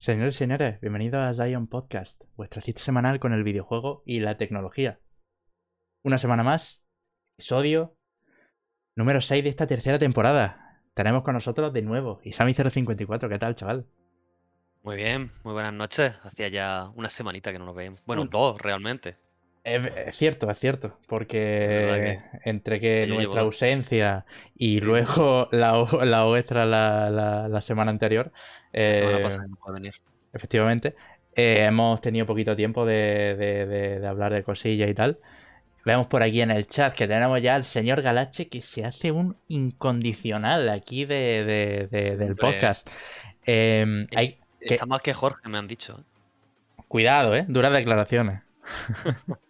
[0.00, 4.38] Señores y señores, bienvenidos a Zion Podcast, vuestra cita semanal con el videojuego y la
[4.38, 4.98] tecnología.
[6.02, 6.82] Una semana más,
[7.36, 7.98] episodio
[8.96, 10.80] número 6 de esta tercera temporada.
[10.94, 13.88] Tenemos con nosotros de nuevo Isami054, ¿qué tal, chaval?
[14.82, 16.14] Muy bien, muy buenas noches.
[16.22, 18.02] Hacía ya una semanita que no nos veíamos.
[18.06, 19.18] Bueno, dos realmente.
[19.62, 24.24] Es, es cierto, es cierto, porque entre que nuestra ausencia
[24.56, 26.24] y Sí, luego la, la
[26.64, 28.32] la, la- la semana anterior,
[28.72, 29.94] semana eh, pasada no puede venir.
[30.32, 30.94] efectivamente,
[31.36, 35.18] eh, hemos tenido poquito tiempo de, de- de- de hablar de cosillas y tal.
[35.84, 39.12] Vemos por aquí en el chat que tenemos ya al señor Galache que se hace
[39.12, 42.52] un incondicional aquí de, de- de- del Hombre.
[42.52, 42.88] podcast.
[43.46, 44.74] Eh, hay, ¿Qué?
[44.74, 45.98] Está más que Jorge, me han dicho.
[46.00, 46.82] ¿eh?
[46.88, 47.44] Cuidado, ¿eh?
[47.46, 48.40] Duras declaraciones.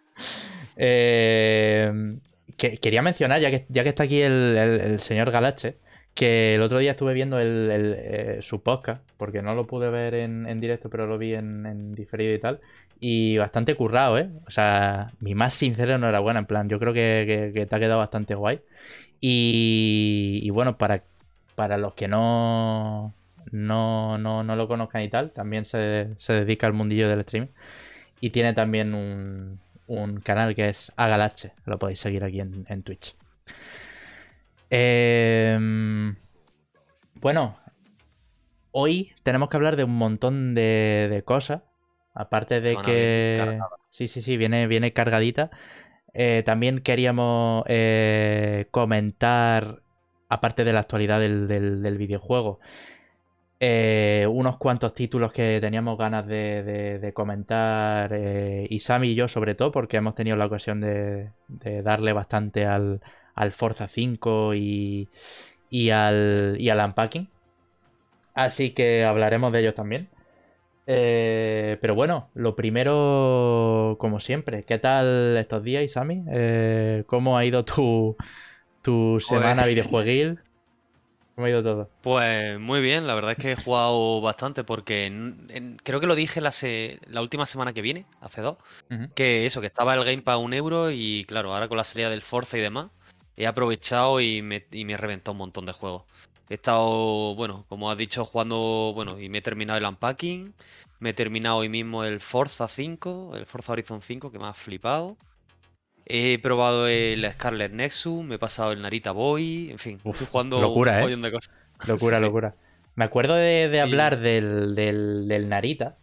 [0.77, 2.17] Eh,
[2.57, 5.77] que- quería mencionar, ya que, ya que está aquí el, señor Galache,
[6.13, 10.13] que el otro día estuve viendo el- eh, su podcast, porque no lo pude ver
[10.13, 12.59] en, en directo, pero lo vi en, diferido y tal,
[12.99, 14.29] y bastante currado, ¿eh?
[14.47, 18.35] O sea, mi más sincera enhorabuena, en plan, yo creo que, te ha quedado bastante
[18.35, 18.61] guay.
[19.19, 21.03] Y, y bueno, para,
[21.55, 23.13] para los que no,
[23.51, 27.49] no, no, no lo conozcan y tal, también se, se dedica al mundillo del stream.
[28.21, 29.59] Y tiene también un,
[29.95, 31.53] un canal que es Agalache.
[31.65, 33.15] Lo podéis seguir aquí en, en Twitch.
[34.69, 36.15] Em,
[37.15, 37.57] bueno,
[38.71, 41.61] hoy tenemos que hablar de un montón de, de cosas.
[42.13, 43.59] Aparte de que.
[43.89, 45.49] Sí, sí, sí, viene, viene cargadita.
[46.13, 49.81] Eh, también queríamos eh, comentar,
[50.29, 52.59] aparte de la actualidad del, del- del videojuego,
[53.61, 59.29] eh, unos cuantos títulos que teníamos ganas de, de- de comentar, eh, Isami y yo
[59.29, 63.01] sobre todo, porque hemos tenido la ocasión de, de darle bastante al,
[63.35, 65.11] al Forza 5 y,
[65.69, 67.31] y al, y al Unpacking.
[68.33, 70.11] Así que hablaremos de ellos también.
[70.87, 76.25] Eh, pero bueno, lo primero, como siempre, ¿qué tal estos días, Isami?
[76.31, 78.17] Eh, ¿cómo ha ido tu,
[78.81, 80.41] tu semana videojueguil?
[81.35, 81.89] ¿Cómo ha ido todo?
[82.01, 86.07] Pues muy bien, la verdad es que he jugado bastante porque en- en- creo que
[86.07, 88.57] lo dije la, se- la última semana que viene, hace dos,
[89.15, 91.83] que eso, que estaba el Game Pass a un euro y claro, ahora con la
[91.83, 92.91] salida del Forza y demás,
[93.37, 96.03] he aprovechado y me, y me he reventado un montón de juegos.
[96.49, 100.53] He estado, bueno, como has dicho, jugando, bueno, y me he terminado el Unpacking,
[100.99, 104.53] me he terminado hoy mismo el Forza 5, el Forza Horizon 5, que me ha
[104.53, 105.17] flipado.
[106.13, 110.27] He probado el Scarlet Nexus, me he pasado el Narita Boy, en fin, Uf, estoy
[110.31, 111.01] jugando locura, un ¿eh?
[111.01, 111.53] follón de cosas.
[111.87, 112.23] Locura, Sí.
[112.23, 112.55] locura.
[112.95, 115.97] Me acuerdo de, de Y- hablar del, del, del Narita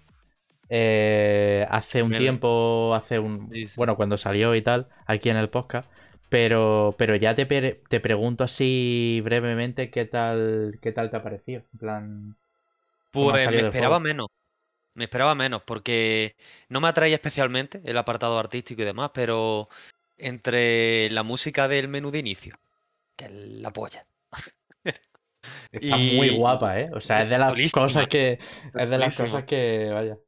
[0.71, 3.51] eh, hace un tiempo, hace un...
[3.53, 3.75] Sí, sí.
[3.77, 5.89] Bueno, cuando salió y tal, aquí en el podcast.
[6.29, 11.63] Pero, pero ya te, te pregunto así brevemente qué tal, qué tal te ha parecido.
[11.73, 12.37] En plan...
[13.13, 14.27] ¿Cómo ha Pues me esperaba menos.
[14.95, 16.35] Me esperaba menos porque
[16.69, 19.69] no me atraía especialmente el apartado artístico y demás, pero
[20.19, 22.59] entre la música del menú de inicio,
[23.17, 24.07] que es la polla.
[25.73, 26.91] Está muy Y- guapa, ¿eh?
[26.93, 28.39] O sea, es de las cosas que...
[28.75, 29.91] Es de las cosas que...
[29.93, 30.19] Vaya.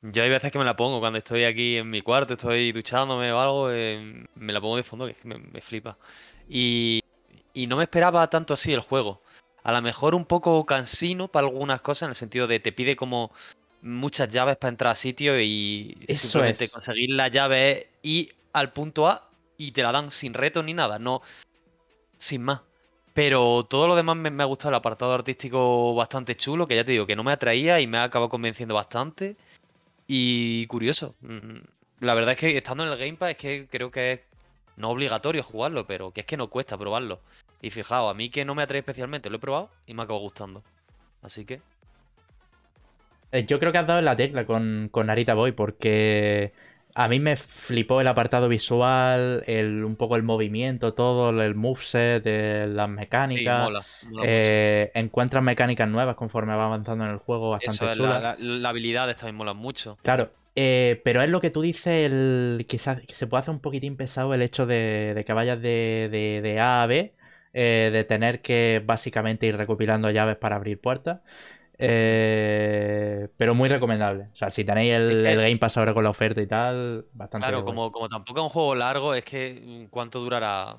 [0.00, 3.32] Yo hay veces que me la pongo cuando estoy aquí en mi cuarto, estoy duchándome
[3.32, 5.98] o algo, eh, me la pongo de fondo, que es que me, me flipa.
[6.48, 7.02] Y,
[7.52, 9.22] y no me esperaba tanto así el juego.
[9.64, 12.94] A lo mejor un poco cansino para algunas cosas, en el sentido de te pide
[12.94, 13.32] como
[13.82, 16.70] muchas llaves para entrar a sitio y Eso simplemente es.
[16.70, 20.74] conseguir la llave es ir al punto A y te la dan sin reto ni
[20.74, 21.22] nada, no
[22.18, 22.60] sin más.
[23.14, 26.92] Pero todo lo demás me, ha gustado el apartado artístico bastante chulo, que ya te
[26.92, 29.36] digo que no me atraía y me ha acabado convenciendo bastante.
[30.06, 31.14] Y curioso.
[31.22, 31.58] mm,
[32.00, 34.20] La verdad es que estando en el Game Pass es que creo que es
[34.76, 37.20] no obligatorio jugarlo, pero que es que no cuesta probarlo.
[37.60, 40.20] Y fijaos, a mí que no me atrae especialmente, lo he probado y me acabado
[40.20, 40.62] gustando.
[41.22, 41.60] Así que,
[43.32, 46.52] Eh, Yo creo que has dado en la tecla con, con Narita Boy porque
[46.98, 52.24] a mí me flipó el apartado visual, el, un poco el movimiento, todo, el moveset,
[52.68, 52.88] las
[53.28, 53.54] sí, mecánicas.
[53.54, 53.80] mola.
[54.02, 58.18] mola Eh, encuentras mecánicas nuevas conforme va avanzando en el juego, bastante Eso es, la,
[58.20, 59.98] la, la habilidad también mola mucho.
[60.02, 63.96] Claro, eh, pero es lo que tú dices, el, que, se, puede hacer un poquitín
[63.96, 67.14] pesado el hecho de, de que vayas de, de- de A a B,
[67.52, 71.20] eh, de tener que básicamente ir recopilando llaves para abrir puertas.
[71.78, 74.28] Eh, pero muy recomendable.
[74.32, 77.64] O sea, si tenéis el, Game Pass ahora con la oferta y tal, bastante Claro,
[77.64, 80.76] como, como tampoco es un juego largo, es que mm, ¿cuánto durará?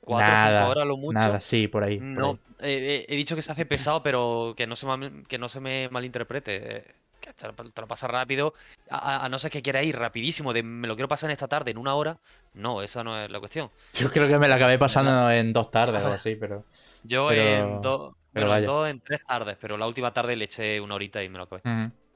[0.00, 1.18] ¿Cuatro o Nada, cinco horas lo mucho?
[1.18, 1.98] Nada, sí, por ahí.
[1.98, 2.38] por No, ahí.
[2.60, 4.86] eh, eh, he dicho que se hace pesado, pero que no se,
[5.28, 6.76] que no se me malinterprete.
[6.76, 6.84] eh,
[7.20, 8.54] Que te, lo- te lo pasas rápido,
[8.90, 11.70] a, no ser que quieras ir rapidísimo, de me lo quiero pasar en esta tarde,
[11.72, 12.16] en una hora.
[12.54, 13.70] No, esa no es la cuestión.
[13.94, 16.64] Yo creo que me la acabé pasando en dos tardes o así, pero.
[17.04, 17.42] Yo Pero-
[17.76, 18.64] en, do- Pero Bueno, en vaya.
[18.64, 21.44] dos, en tres tardes, pero la última tarde le eché una horita y me lo
[21.44, 21.62] acabé.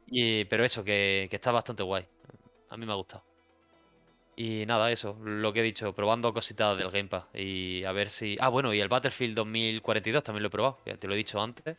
[0.06, 2.06] Y, pero eso, que, que está bastante guay.
[2.70, 3.24] A mí me ha gustado.
[4.36, 7.24] Y nada, eso, lo que he dicho, probando cositas del Game Pass.
[7.34, 8.36] Y a ver si.
[8.40, 11.76] Ah, bueno, y el Battlefield 2042 también lo he probado, te lo he dicho antes.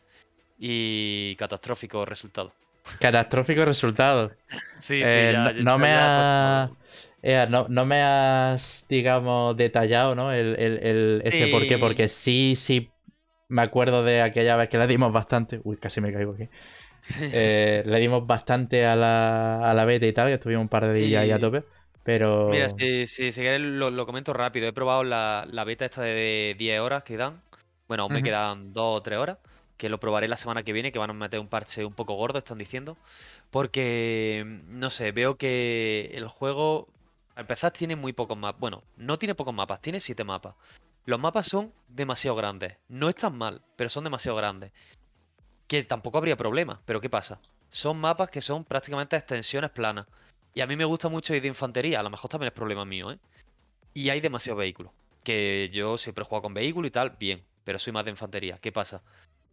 [0.58, 2.52] Y catastrófico resultado.
[2.98, 4.36] Catastrófico resultado.
[4.80, 6.70] Sí, Eh, sí, ya, no, ya- no ya me has
[7.48, 10.32] no, no me has, digamos, detallado, ¿no?
[10.32, 12.94] El, el- el- ese por qué, porque sí, sí
[13.48, 15.60] me acuerdo de aquella vez que le dimos bastante.
[15.64, 16.48] Uy, casi me caigo aquí.
[17.00, 17.30] Sí.
[17.30, 20.86] Eh, le dimos bastante a la, a la beta y tal, que estuvimos un par
[20.86, 21.64] de días ahí a tope.
[22.04, 22.50] Pero.
[22.50, 24.68] Mira, si, si, si quieres lo, lo comento rápido.
[24.68, 27.42] He probado la, la beta esta de 10 horas que dan.
[27.88, 28.22] Bueno, aún me Ujú.
[28.22, 29.38] quedan 2 o 3 horas.
[29.76, 32.14] Que lo probaré la semana que viene, que van a meter un parche un poco
[32.14, 32.96] gordo, están diciendo.
[33.50, 36.88] Porque, mm, no sé, veo que el juego,
[37.36, 38.60] al empezar, tiene muy pocos mapas.
[38.60, 40.54] Bueno, no tiene pocos mapas, tiene 7 mapas.
[41.08, 42.76] Los mapas son demasiado grandes.
[42.88, 44.72] No están mal, pero son demasiado grandes.
[45.66, 47.40] Que tampoco habría problema, pero ¿qué pasa?
[47.70, 50.06] Son mapas que son prácticamente extensiones planas.
[50.52, 52.84] Y a mí me gusta mucho ir de infantería, a lo mejor también es problema
[52.84, 53.18] mío, ¿eh?
[53.94, 54.92] Y hay demasiados vehículos.
[55.24, 58.58] Que yo siempre he jugado con vehículos y tal, bien, pero soy más de infantería.
[58.58, 59.02] ¿Qué pasa?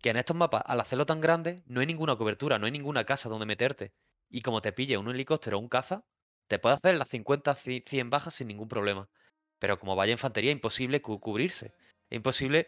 [0.01, 3.05] Que en estos mapas, al hacerlo tan grande, no hay ninguna cobertura, no hay ninguna
[3.05, 3.93] casa donde meterte.
[4.29, 6.03] Y como te pille un helicóptero o un caza,
[6.47, 9.07] te puede hacer las 50, ci- 100 bajas sin ningún problema.
[9.59, 11.67] Pero como vaya infantería, imposible cu- cubrirse.
[12.09, 12.67] Es imposible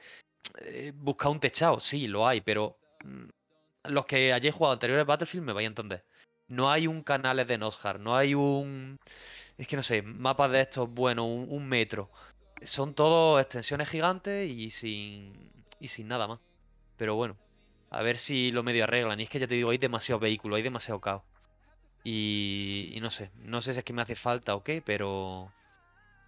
[0.61, 1.79] eh, buscar un techado.
[1.79, 3.25] Sí, lo hay, pero mm,
[3.85, 6.05] los que hayáis jugado anteriores Battlefield me vais a entender.
[6.47, 8.97] No hay un canales de Nosjar, no hay un...
[9.57, 12.09] Es que no sé, mapas de estos, bueno, un, un metro.
[12.63, 16.39] Son todos extensiones gigantes y sin, y sin nada más.
[16.97, 17.37] Pero bueno,
[17.91, 19.19] a ver si lo medio arreglan.
[19.19, 21.23] Y es que ya te digo, hay demasiados vehículos, hay demasiado caos.
[22.03, 25.51] Y, y no sé, no sé si es que me hace falta o qué, pero...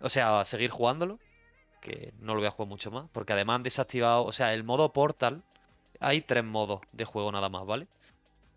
[0.02, 1.20] O sea, seguir jugándolo,
[1.82, 4.64] que no lo voy a jugar mucho más, porque además han desactivado, o sea, el
[4.64, 5.44] modo Portal,
[6.00, 7.88] hay tres modos de juego nada más, ¿vale?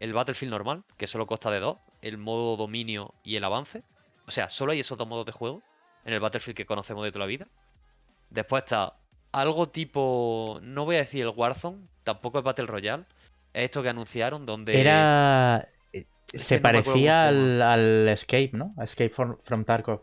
[0.01, 3.83] El Battlefield normal, que solo consta de dos, el modo dominio y el avance.
[4.27, 5.63] O sea, solo hay esos dos modos de juego
[6.05, 7.47] en el Battlefield que conocemos de toda la vida.
[8.31, 8.95] Después está
[9.31, 13.05] algo tipo, no voy a decir el Warzone, tampoco es Battle Royale,
[13.53, 14.81] es esto que anunciaron donde...
[14.81, 15.69] Era.
[16.27, 18.75] Se parecía al, al Escape, ¿no?
[18.81, 20.01] Escape from, from Tarkov.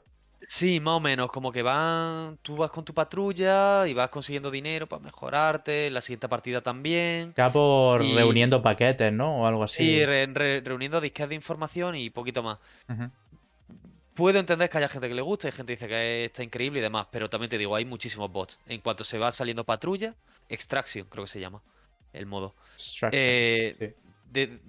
[0.51, 4.49] Sí, más o menos, como que van, tú vas con tu patrulla y vas consiguiendo
[4.49, 7.35] dinero para mejorarte, la siguiente partida también.
[7.37, 9.41] Ya por Y- reuniendo paquetes, ¿no?
[9.41, 9.77] O algo así.
[9.77, 12.57] Sí, re- re- reuniendo disques de información y poquito más.
[14.15, 16.79] Puedo entender que haya gente que le guste, hay gente que dice que está increíble
[16.79, 18.57] y demás, pero también te digo, hay muchísimos bots.
[18.65, 20.15] En cuanto se va saliendo patrulla,
[20.49, 21.61] Extraction creo que se llama
[22.11, 22.55] el modo.
[22.75, 23.85] Extraction, Eh, sí.
[24.31, 24.59] de-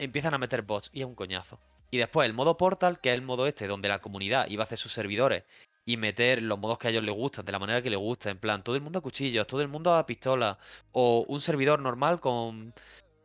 [0.00, 1.60] empiezan a meter bots y es un coñazo.
[1.90, 4.64] Y después el modo Portal, que es el modo este, donde la comunidad iba a
[4.64, 5.44] hacer sus servidores
[5.84, 8.30] y meter los modos que a ellos les gustan, de la manera que les gusta,
[8.30, 10.58] en plan, todo el mundo a cuchillos, todo el mundo a pistola,
[10.92, 12.72] o un servidor normal con,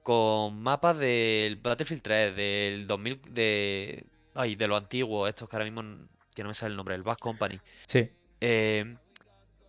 [0.02, 4.06] con mapas del Battlefield 3, del 2000, de...
[4.34, 7.04] Ay, de lo antiguo, estos que ahora mismo, que no me sale el nombre, el
[7.04, 7.60] Bass Company.
[7.88, 8.10] Sí.
[8.42, 8.98] Eh,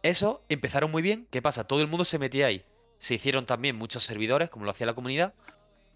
[0.02, 1.28] eso empezaron muy bien.
[1.30, 1.64] ¿Qué pasa?
[1.64, 2.64] Todo el mundo se metía ahí.
[2.98, 5.34] Se hicieron también muchos servidores, como lo hacía la comunidad,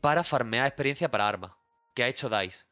[0.00, 1.53] para farmear experiencia para armas.
[1.94, 2.69] ¿Qué ha hecho DICE?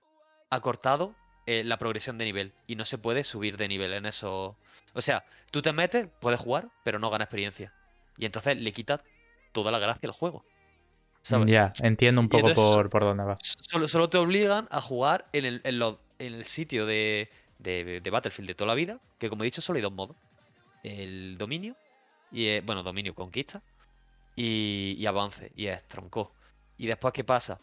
[0.50, 1.14] Ha cortado
[1.46, 4.56] eh, la progresión de nivel y no se puede subir de nivel en eso.
[4.94, 7.72] O sea, tú te metes, puedes jugar, pero no ganas experiencia.
[8.16, 9.00] Y entonces le quitas
[9.52, 10.44] toda la gracia al juego.
[11.22, 11.48] ¿Sabes?
[11.52, 13.36] Ya, entiendo un poco entonces- por, por dónde va.
[13.42, 18.00] Solo, solo te obligan a jugar en el, en lo- en el sitio de, de-
[18.00, 20.16] de Battlefield de toda la vida, que como he dicho solo hay dos modos.
[20.82, 21.76] El dominio,
[22.32, 23.62] y eh, bueno, dominio conquista,
[24.36, 26.32] y, y avance, y es tronco.
[26.78, 27.58] Y después, ¿qué pasa?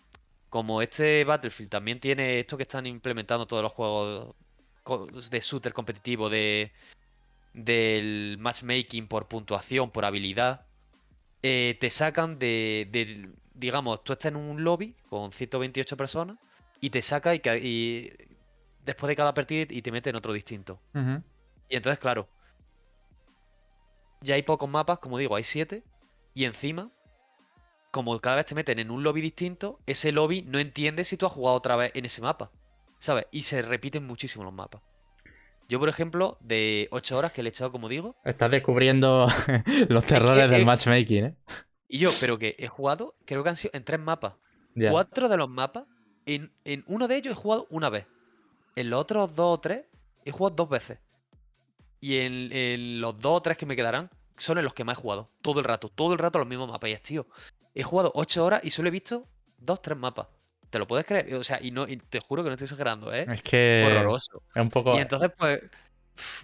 [0.55, 4.33] Como este Battlefield también tiene esto que están implementando todos los juegos
[5.29, 6.71] de shooter competitivo, de,
[7.53, 10.65] del matchmaking por puntuación, por habilidad,
[11.43, 16.37] eh, te sacan de, de- digamos, tú estás en un lobby con 128 personas
[16.79, 18.11] y te saca y, y
[18.85, 20.79] después de cada partida y te mete en otro distinto.
[21.67, 22.29] Y entonces, claro,
[24.21, 25.83] ya hay pocos mapas, como digo, hay 7
[26.33, 26.91] y encima,
[27.95, 31.27] como cada vez te meten en un lobby distinto, ese lobby no entiende si tú
[31.27, 32.51] has jugado otra vez en ese mapa,
[32.99, 33.25] ¿sabes?
[33.31, 34.81] Y se repiten muchísimo los mapas.
[35.69, 39.27] Yo, por ejemplo, de 8 horas que le he echado, como digo, Estás descubriendo
[39.87, 41.35] los terrores del eh, matchmaking, ¿eh?
[41.87, 44.33] y yo, pero que he jugado, creo que han sido en tres mapas.
[44.75, 44.91] Ya.
[44.91, 45.85] Cuatro de los mapas,
[46.25, 48.07] en, en uno de ellos he jugado una vez.
[48.75, 49.85] En los otros dos o tres
[50.25, 50.99] he jugado dos veces.
[52.01, 54.97] Y en, en los dos o tres que me quedarán son en los que más
[54.97, 55.29] he jugado.
[55.41, 56.89] Todo el rato, todo el rato los mismos mapas.
[56.89, 57.27] Y es, tío,
[57.75, 59.27] he jugado ocho horas y solo he visto
[59.57, 60.27] dos, tres mapas.
[60.69, 61.33] ¿Te lo puedes creer?
[61.35, 63.25] O sea, y no, y te juro que no estoy exagerando, ¿eh?
[63.31, 64.41] Es que Horroroso.
[64.53, 64.95] es un poco...
[64.95, 65.61] Y entonces, pues,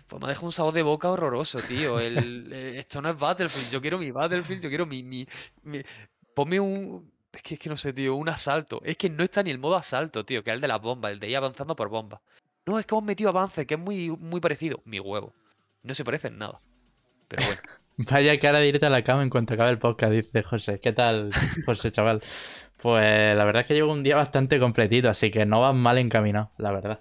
[0.08, 2.00] pues me ha dejado un sabor de boca horroroso, tío.
[2.00, 3.72] El, eh, esto no es Battlefield.
[3.72, 5.28] Yo quiero mi Battlefield, yo quiero mi, mi,
[5.64, 5.82] mi-
[6.36, 7.12] ponme un.
[7.34, 8.82] Es que, es que no sé, tío, un asalto.
[8.84, 11.12] Es que no está ni el modo asalto, tío, que es el de las bombas,
[11.14, 12.20] el de ir avanzando por bombas.
[12.66, 14.82] No, es que hemos metido avance, que es muy, muy parecido.
[14.86, 15.34] Mi huevo.
[15.84, 16.62] No se parece en nada.
[17.28, 17.62] Pero bueno.
[18.10, 20.80] Vaya cara directa a la cama en cuanto acabe el podcast, dice José.
[20.80, 21.32] ¿Qué tal,
[21.66, 22.22] José, chaval?
[22.82, 25.98] Pues la verdad es que llevo un día bastante completito, así que no vas mal
[26.00, 27.00] encaminado, la verdad.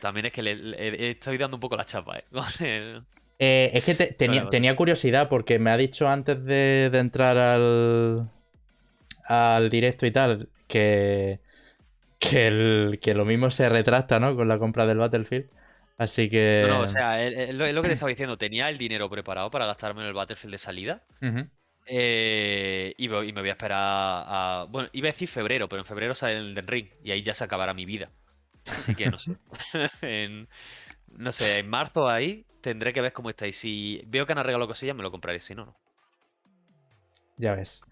[0.00, 2.24] También es que le, le- estoy dando un poco la chapa, ¿eh?
[3.42, 4.50] Eh, es que te- tenía, Vale, vale.
[4.50, 8.28] tenía curiosidad porque me ha dicho antes de, de entrar al,
[9.24, 11.40] al directo y tal que,
[12.18, 14.36] que, el- que lo mismo se retracta, ¿no?
[14.36, 15.46] Con la compra del Battlefield.
[16.00, 16.64] Así que...
[16.66, 18.38] No, no, o sea, es, lo, que te estaba diciendo.
[18.38, 21.04] Tenía el dinero preparado para gastarme en el Battlefield de salida.
[21.84, 24.66] Eh, y, me voy a esperar a.
[24.70, 26.88] Bueno, iba a decir febrero, pero en febrero sale el del Ring.
[27.04, 28.10] Y ahí ya se acabará mi vida.
[28.64, 29.36] Así que no sé.
[30.00, 30.48] En-
[31.18, 33.46] no sé, en marzo ahí tendré que ver cómo está.
[33.46, 35.38] Y si veo que han regalado cosillas, me lo compraré.
[35.38, 35.76] Si no, no.
[37.36, 37.82] Ya ves.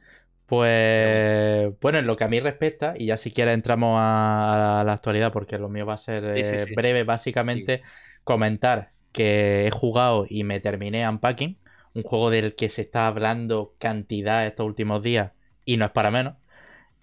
[0.49, 4.85] Pues bueno, en lo que a mí respecta, y ya si quieres entramos a, a
[4.85, 6.75] la actualidad, porque lo mío va a ser Sí, sí, eh, sí.
[6.75, 7.83] breve, básicamente
[8.25, 11.61] comentar que he jugado y me terminé Unpacking,
[11.95, 15.33] un juego del que se está hablando cantidad estos últimos días
[15.67, 16.37] y no es para menos.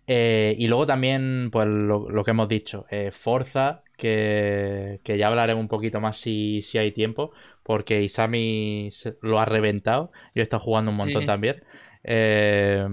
[0.08, 5.28] Eh, y luego también, pues lo, lo que hemos dicho, eh, Forza, que, que ya
[5.28, 7.32] hablaremos un poquito más si, si hay tiempo,
[7.64, 8.90] porque Isami
[9.22, 11.64] lo ha reventado, yo he estado jugando un montón también.
[12.04, 12.88] Eh,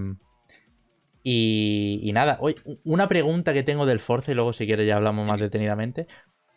[1.23, 2.51] y, y nada, u-
[2.83, 6.07] una pregunta que tengo del Forza y luego si quieres ya hablamos más detenidamente.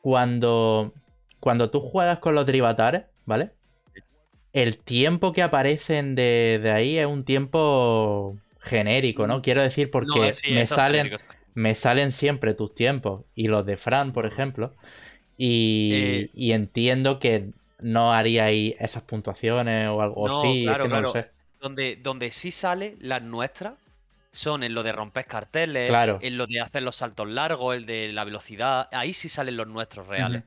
[0.01, 0.95] Cuando,
[1.41, 3.53] cuando tú juegas con los derivatares, ¿vale?
[4.53, 9.43] El tiempo que aparecen de, de ahí es un tiempo genérico, ¿no?
[9.43, 11.13] Quiero decir porque No, sí, me salen,
[11.55, 14.77] me salen siempre tus tiempos y los de Fran, por ejemplo.
[15.37, 15.51] Y,
[15.89, 20.17] Eh, y entiendo que no haríais esas puntuaciones o algo.
[20.23, 21.09] No, o sí, es claro, que no lo claro.
[21.09, 21.33] sé.
[21.61, 23.79] Donde, donde sí sale las nuestras
[24.37, 26.19] son en lo de romper carteles, Claro.
[26.23, 28.89] en lo de hacer los saltos largos, el de la velocidad.
[28.93, 30.45] Ahí sí salen los nuestros reales.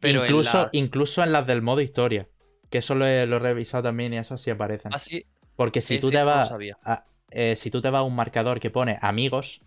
[0.00, 2.26] Pero en incluso, la- incluso en las del modo historia.
[2.70, 4.92] Que eso lo he, lo he revisado también y eso sí aparecen.
[4.94, 5.24] Ah, sí.
[5.54, 6.50] Porque si es- tú te vas.
[6.84, 9.60] a- eh, si tú te vas a un marcador que pone amigos,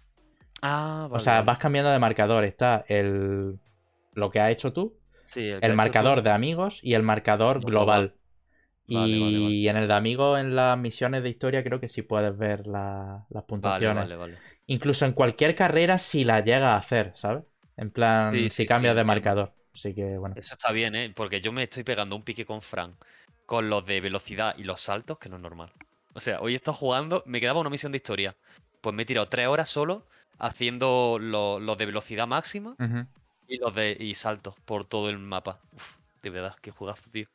[0.62, 2.44] Ah, o sea, vas cambiando de marcador.
[2.44, 3.60] Está el
[4.14, 6.24] lo que has hecho tú, Sí, el hecho marcador tú.
[6.26, 7.70] de amigos y el marcador Global.
[7.72, 8.14] global.
[8.90, 9.58] Vale, y vale, vale.
[9.68, 13.26] en el de amigos, en las misiones de historia, creo que sí puedes ver la-
[13.30, 14.10] las puntuaciones.
[14.10, 14.42] vale, vale.
[14.68, 17.44] Incluso en cualquier carrera, si la llega a hacer, ¿sabes?
[17.78, 19.56] En plan, Sí, si sí, sí, cambias de marcador.
[19.74, 20.36] Así que bueno.
[20.36, 21.12] Eso está bien, ¿eh?
[21.16, 22.96] Porque yo me estoy pegando un pique con Fran
[23.46, 25.72] con los de velocidad y los saltos, que no es normal.
[26.14, 28.36] O sea, hoy estado jugando, me quedaba una misión de historia.
[28.82, 30.06] Pues me he tirado tres horas solo
[30.38, 32.78] haciendo lo- los de velocidad máxima
[33.48, 35.60] y los de y saltos por todo el mapa.
[35.74, 37.28] Uf, de verdad, qué jugazo, tío.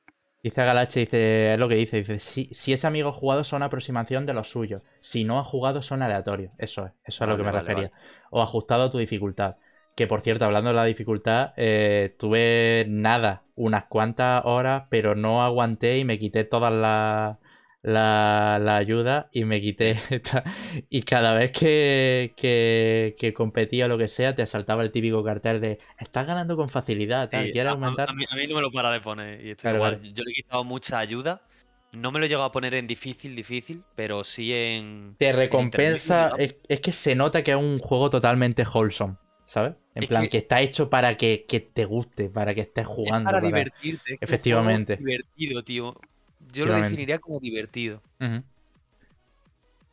[0.45, 4.27] Dice Galache, dice, es lo que dice, dice, si, si es amigo jugado son aproximación
[4.27, 7.39] de los suyos, si no ha jugado son aleatorios, eso es, eso es a lo
[7.39, 7.93] que me Vale, vale, refería.
[8.29, 9.57] O ajustado a tu dificultad.
[9.95, 15.43] Que por cierto, hablando de la dificultad, eh, tuve nada, unas cuantas horas, pero no
[15.43, 17.39] aguanté y me quité toda la,
[17.85, 20.45] la, la ayuda y me quité esta-
[20.91, 25.25] y cada vez que, que, que competía o lo que sea, te saltaba el típico
[25.25, 28.11] cartel de estás ganando con facilidad, tal, Sí, ¿quieres a, aumentar?
[28.11, 30.03] a mí, a mí no me lo para de poner y estoy Claro, igual.
[30.15, 31.43] Yo le he quitado mucha ayuda.
[31.93, 35.19] No me lo he llegado a poner en difícil, difícil, pero sí en.
[35.19, 36.35] te en recompensa.
[36.39, 39.75] Es, es que se nota que es un juego totalmente wholesome, ¿sabes?
[39.95, 40.31] En Es plan, que...
[40.31, 43.23] que- está hecho para que, que te guste, para que estés Es jugando.
[43.23, 44.15] para para- divertirte.
[44.15, 44.97] es es Efectivamente.
[44.97, 45.95] juego divertido, tío.
[46.55, 48.03] Yo lo definiría como divertido.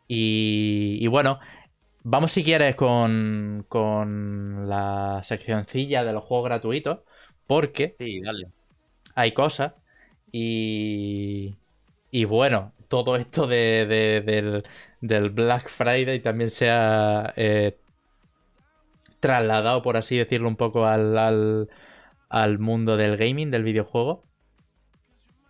[0.08, 1.40] Y, y bueno,
[2.04, 7.02] vamos si quieres con, con la seccioncilla de los juegos gratuitos,
[7.48, 8.52] porque Sí, dale.
[9.16, 9.74] hay cosas
[10.32, 11.58] y,
[12.12, 14.64] y bueno, todo esto de, de- del,
[15.02, 17.80] del Black Friday también se ha eh,
[19.20, 21.70] trasladado, por así decirlo, un poco al, al,
[22.30, 24.30] al mundo del gaming, del videojuego.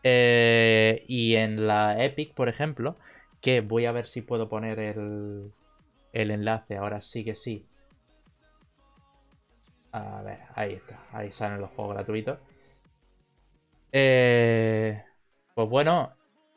[0.03, 2.97] Eh, y en la Epic, por ejemplo,
[3.41, 5.51] que voy a ver si puedo poner el,
[6.13, 7.65] el enlace, ahora sí que sí.
[9.91, 12.39] A ver, ahí está, ahí salen los juegos gratuitos.
[13.91, 15.03] Eh,
[15.53, 16.13] pues bueno,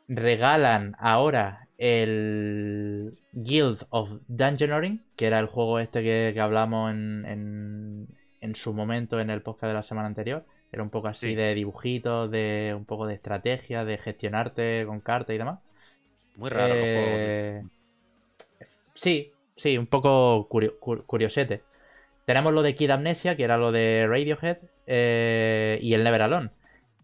[0.07, 8.07] regalan ahora el Guild of Dungeoneering, que era el juego este que, hablamos en, en,
[8.39, 10.45] en su momento en el podcast de la semana anterior.
[10.75, 11.35] Era un poco así Sí.
[11.35, 15.59] de dibujitos, de un poco de estrategia, de gestionarte con cartas y demás.
[16.35, 17.13] Muy raro los juegos.
[17.13, 17.63] Eh,
[18.93, 21.63] Sí, sí, un poco curio- cu- curiosete.
[22.25, 26.49] Tenemos lo de Kid Amnesia, que era lo de Radiohead, eh, y el Never Alone.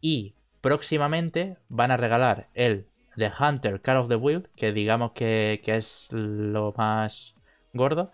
[0.01, 5.61] Y próximamente van a regalar el The Hunter, Call of the Wild, que digamos que,
[5.63, 7.35] que es lo más
[7.73, 8.11] gordo.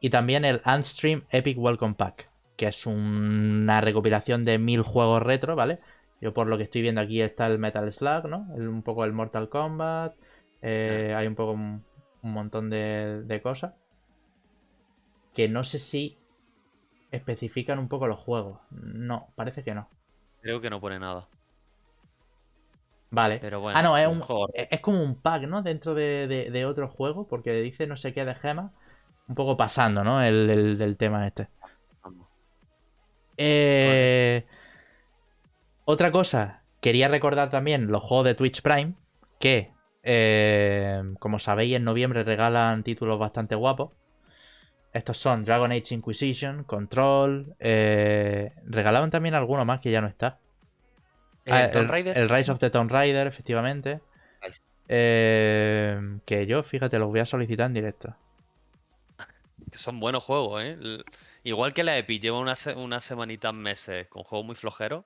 [0.00, 5.56] Y también el Unstream Epic Welcome Pack, que es una recopilación de mil juegos retro,
[5.56, 5.80] ¿vale?
[6.22, 8.48] Yo por lo que estoy viendo aquí está el Metal Slug, ¿no?
[8.50, 10.16] un poco el Mortal Kombat.
[10.62, 11.84] eh, hay un poco un,
[12.22, 13.74] un montón de, de cosas.
[15.34, 16.18] Que no sé si
[17.12, 18.60] especifican un poco los juegos.
[18.70, 19.90] No, parece que no.
[20.40, 21.28] Creo que no pone nada.
[23.10, 23.38] Vale.
[23.40, 23.78] Pero bueno.
[23.78, 24.22] ah, no, es, un,
[24.54, 25.62] es como un pack, ¿no?
[25.62, 28.72] Dentro de, de- de otro juego, porque dice no sé qué de gemas.
[29.28, 30.22] Un poco pasando, ¿no?
[30.22, 31.48] El, el- del tema este.
[33.38, 34.44] Eh,
[35.84, 38.92] Otra cosa, quería recordar también los juegos de Twitch Prime,
[39.40, 43.92] que, eh, como sabéis, en noviembre regalan títulos bastante guapos.
[44.92, 47.54] Estos son Dragon Age Inquisition, Control.
[47.60, 50.38] eh, regalaban también alguno más que ya no está.
[51.46, 54.00] Ah, el, el Rise of the Tomb Raider, efectivamente.
[54.42, 54.60] Nice.
[54.88, 58.14] Eh, que yo, fíjate, los voy a solicitar en directo.
[59.72, 60.76] Son buenos juegos, ¿eh?
[61.42, 65.04] Igual que la Epic lleva una unas semanitas, meses con juegos muy flojeros.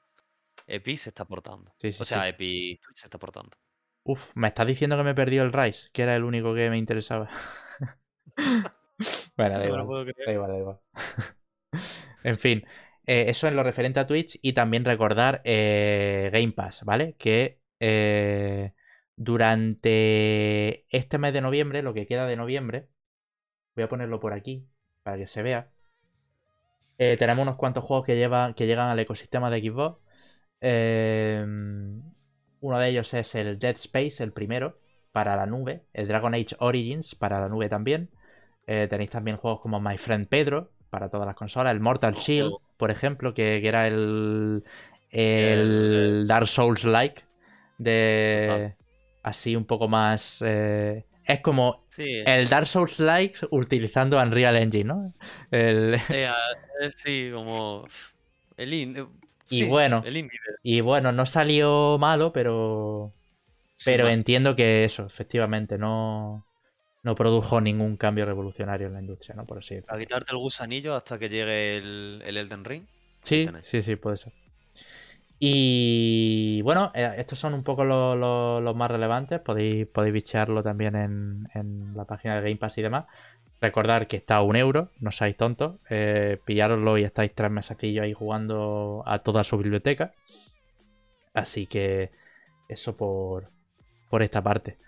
[0.67, 1.75] Epic se está portando.
[1.81, 2.29] Sí, sí, o sea, sí.
[2.29, 3.57] Epic se está portando.
[4.05, 6.79] Uf, me estás diciendo que me perdió el Rise, que era el único que me
[6.79, 7.29] interesaba.
[9.37, 9.93] bueno, da No igual.
[10.05, 10.15] creer.
[10.25, 10.81] Da igual, da igual.
[12.25, 12.65] en fin,
[13.07, 17.15] eh, eso en lo referente a Twitch y también recordar eh, Game Pass, ¿vale?
[17.19, 18.73] Que eh,
[19.17, 22.89] durante este mes de noviembre, lo que queda de noviembre,
[23.77, 24.69] voy a ponerlo por aquí
[25.05, 25.72] para que se vea.
[27.05, 30.01] Eh, tenemos unos cuantos juegos que, llevan, que llegan al ecosistema de Xbox.
[30.61, 31.45] Eh,
[32.61, 34.79] uno de ellos es el Dead Space, el primero,
[35.11, 35.83] para la nube.
[35.93, 38.09] El Dragon Age Origins, para la nube también.
[38.67, 41.73] Eh, tenéis también juegos como My Friend Pedro, para todas las consolas.
[41.73, 42.63] El Mortal Shield, juego.
[42.77, 44.63] por ejemplo, que, que era el,
[45.11, 47.23] el Dark Souls like.
[47.79, 48.77] De Total.
[49.23, 50.43] así un poco más.
[50.47, 55.12] eh, es como Sí, el Dark Souls like utilizando Unreal Engine, ¿no?
[55.51, 56.29] El- eh,
[56.81, 57.87] eh, sí, como.
[58.57, 59.07] El indie.
[59.51, 60.29] Y bueno, El
[60.62, 63.12] y bueno, no salió malo, pero.
[63.85, 66.47] Pero entiendo que eso, efectivamente, no,
[67.03, 69.45] no produjo ningún cambio revolucionario en la industria, ¿no?
[69.45, 69.97] Por así decirlo.
[69.97, 72.85] A quitarte el gusanillo hasta que llegue el, el Elden Ring.
[73.23, 74.33] Sí, sí, sí, puede ser.
[75.38, 79.40] Y bueno, eh, estos son un poco lo- lo- los más relevantes.
[79.40, 83.07] Podéis, podéis bichearlo también en, en la página de Game Pass y demás.
[83.61, 85.77] Recordar que está a un euro, no seáis tontos.
[85.90, 90.12] Eh, pillároslo y estáis tres mesecillos ahí jugando a toda su biblioteca.
[91.35, 92.11] Así que
[92.68, 93.51] eso por,
[94.11, 94.79] por esta parte.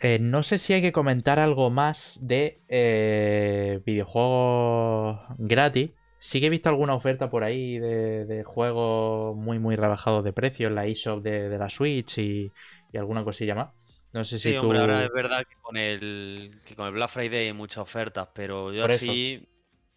[0.00, 5.90] Eh, no sé si hay que comentar algo más de eh, videojuegos gratis.
[6.20, 10.32] Sí que he visto alguna oferta por ahí de, de juegos muy muy rebajados de
[10.32, 12.52] precio en la eShop de, de la Switch y,
[12.92, 13.72] y alguna cosilla más.
[14.12, 14.66] No sé si Sí, tú...
[14.66, 18.28] hombre, ahora es verdad que con el, que con el Black Friday hay muchas ofertas,
[18.34, 19.48] pero yo Por así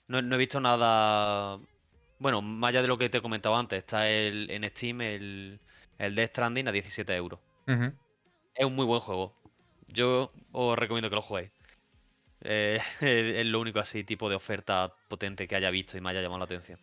[0.07, 1.59] no, no he visto nada.
[2.19, 5.61] Bueno, más allá de lo que te comentaba antes, está el, en Steam el,
[5.99, 7.39] el Death Stranding a 17 euros.
[8.55, 9.35] Es un muy buen juego.
[9.87, 11.51] Yo os recomiendo que lo juguéis.
[12.43, 16.21] Eh, es lo único así tipo de oferta potente que haya visto y me haya
[16.21, 16.79] llamado la atención.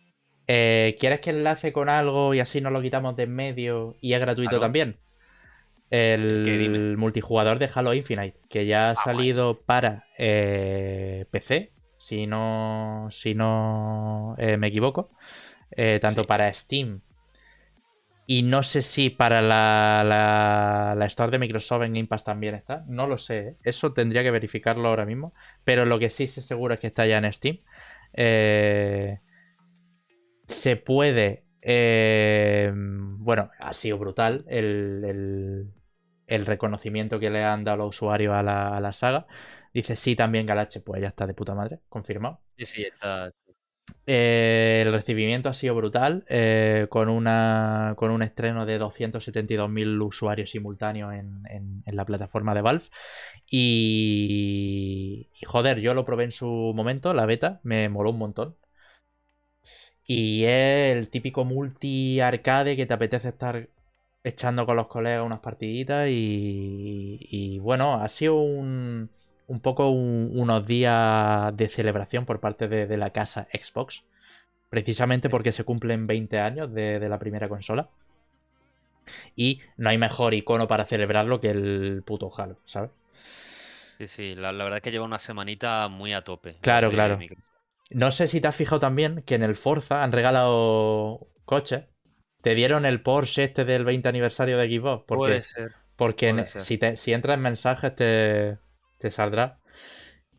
[0.47, 4.13] Eh, ¿Quieres que enlace con algo y así nos lo quitamos de en medio y
[4.13, 4.97] es gratuito también?
[5.91, 13.07] El, multijugador de Halo Infinite, que ya ha Ah, salido para eh, PC, si no,
[13.11, 15.09] si no me equivoco,
[16.01, 16.27] tanto Sí.
[16.27, 17.01] para Steam
[18.29, 22.53] y no sé si para la, la, la Store de Microsoft en Game Pass también
[22.55, 23.57] está, no lo sé, ¿eh?
[23.63, 27.07] eso tendría que verificarlo ahora mismo, pero lo que sí sé seguro es que está
[27.07, 27.59] ya en Steam.
[28.13, 29.19] Eh,
[30.47, 31.45] se puede.
[31.61, 35.03] eh, bueno, ha sido brutal el,
[36.27, 39.27] el- reconocimiento que le han dado los usuarios a la, a la saga.
[39.73, 42.41] Dice sí también Galache, pues ya está de puta madre, confirmado.
[42.57, 43.31] Sí, sí, está.
[44.05, 50.49] Eh, el recibimiento ha sido brutal, eh, con, una, con un estreno de 272.000 usuarios
[50.51, 52.85] simultáneos en, en- la plataforma de Valve.
[53.49, 58.55] Y, y, joder, yo lo probé en su momento, la beta, me moló un montón.
[60.05, 63.69] Y es el típico multi arcade que te apetece estar
[64.23, 66.07] echando con los colegas unas partiditas.
[66.09, 69.09] Y, y bueno, ha sido un,
[69.49, 74.03] un poco un- unos días de celebración por parte de, de la casa Xbox.
[74.69, 77.89] Precisamente porque se cumplen 20 años de, de la primera consola.
[79.35, 82.91] Y no hay mejor icono para celebrarlo que el puto Halo, ¿sabes?
[83.97, 86.55] Sí, sí, la, la verdad es que lleva una semanita muy a tope.
[86.61, 87.19] Claro, claro.
[87.89, 91.85] No sé si te has fijado también que en el Forza han regalado coches.
[92.41, 95.03] Te dieron el Porsche este del 20 aniversario de Xbox.
[95.07, 95.71] Porque Puede ser.
[95.97, 96.61] Porque Puede en- ser.
[96.61, 98.57] si, te, si entras en mensajes te,
[98.99, 99.57] te saldrá.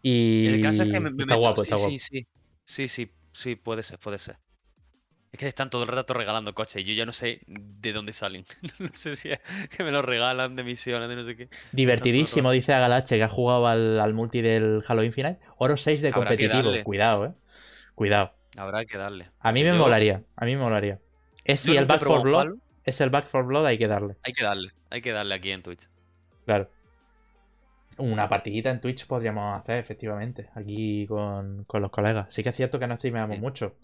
[0.02, 1.90] Y El caso es que me, me está meto- guapo, sí, está guapo.
[1.90, 2.26] sí, sí,
[2.64, 4.36] sí, sí, sí, puede ser, puede ser.
[5.32, 8.12] Es que están todo el rato regalando coches y yo ya no sé de dónde
[8.12, 8.44] salen.
[8.80, 9.38] No sé si es
[9.76, 11.48] que me los regalan de misiones, de no sé qué.
[11.72, 15.38] Divertidísimo, dice Agalache, que ha jugado al, al multi del Halo Infinite.
[15.58, 16.72] Oro 6 de competitivo.
[16.84, 17.34] Cuidado, eh.
[17.94, 18.32] Cuidado.
[18.56, 19.30] Habrá que darle.
[19.38, 20.22] A mí me Yo- molaría.
[20.34, 20.98] A mí me molaría.
[21.44, 22.54] Es si el Back for Blood.
[22.84, 24.16] Es el Back for Blood, hay que darle.
[24.24, 25.88] Hay que darle, hay que darle aquí en Twitch.
[26.46, 26.68] Claro.
[28.00, 32.32] Una partidita en Twitch podríamos hacer, efectivamente, aquí con, con los colegas.
[32.34, 33.40] Sí que es cierto que no streameamos Sí.
[33.40, 33.76] mucho.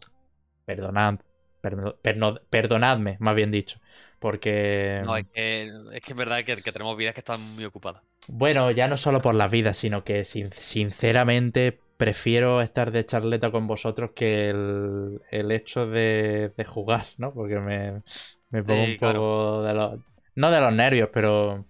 [0.65, 1.21] Perdonad,
[1.63, 3.81] perno- perdonadme, más bien dicho.
[4.21, 7.65] Porque, No, es que es, que es verdad que, que tenemos vidas que están muy
[7.65, 8.03] ocupadas.
[8.29, 13.51] bueno, ya no solo por las vidas, sino que sin- sinceramente prefiero estar de charleta
[13.53, 17.33] con vosotros que el, el hecho de, de jugar, ¿no?
[17.33, 18.03] Porque me,
[18.51, 19.23] me pongo Sí, un claro.
[19.23, 20.01] poco de los...
[20.35, 21.67] No de los nervios, pero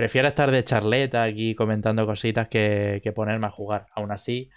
[0.00, 3.88] prefiero estar de charleta aquí comentando cositas que, que ponerme a jugar.
[3.94, 4.48] Aún así,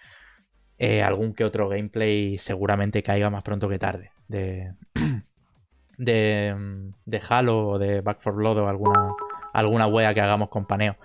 [0.78, 4.12] eh, algún que otro gameplay seguramente caiga más pronto que tarde.
[4.30, 4.72] De,
[5.98, 9.10] de, mm, de Halo o de Back 4 Blood o alguna,
[9.52, 10.96] alguna wea que hagamos con paneo.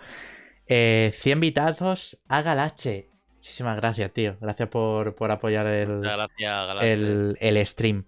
[0.68, 3.11] Eh, 100 vitazos a Galache.
[3.35, 4.37] Muchísimas gracias, tío.
[4.40, 8.05] Gracias por, por apoyar gracias, el, el stream.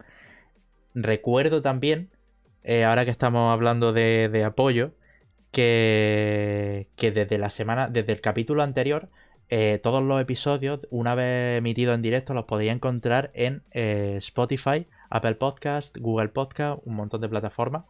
[0.94, 2.12] Recuerdo también,
[2.62, 4.92] eh, ahora que estamos hablando de, de apoyo,
[5.50, 9.08] que, desde la semana, desde el capítulo anterior,
[9.48, 14.86] eh, todos los episodios, una vez emitidos en directo, los podéis encontrar en eh, Spotify,
[15.10, 17.84] Apple Podcast, Google Podcast, un montón de plataformas.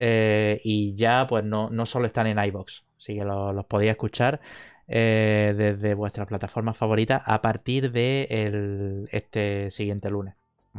[0.00, 3.92] Eh, y ya, pues no, no solo están en iBox, así que lo- los podéis
[3.92, 4.40] escuchar
[4.88, 10.34] desde vuestra plataforma favorita a partir de el- este siguiente lunes.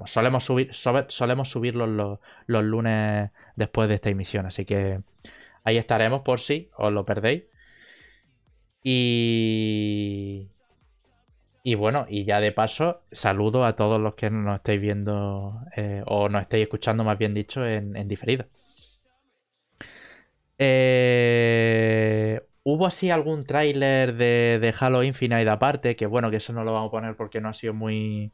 [0.05, 4.99] Solemos subir, solemos subirlos los, los lunes después de esta emisión, así que
[5.63, 7.43] ahí estaremos por si os lo perdéis.
[8.83, 10.49] Y.
[11.65, 16.03] Y bueno, y ya de paso, saludo a todos los que nos estáis viendo eh,
[16.05, 18.45] o nos estáis escuchando, más bien dicho, en, diferido.
[20.57, 26.63] Eh, Hubo así algún tráiler de, de Halo Infinite aparte, que bueno, que eso no
[26.63, 28.31] lo vamos a poner porque no ha sido muy...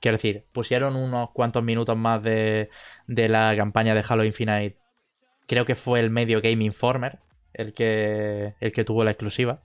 [0.00, 2.70] Quiero decir, pusieron unos cuantos minutos más de,
[3.08, 4.78] de la campaña de Halo Infinite.
[5.46, 7.18] Creo que fue el medio Game Informer
[7.54, 9.60] el que, el que tuvo la exclusiva.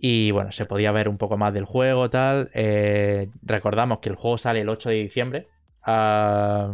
[0.00, 2.50] Y bueno, se podía ver un poco más del juego, tal.
[2.54, 5.48] Eh, recordamos que el juego sale el 8 de diciembre
[5.82, 6.72] a,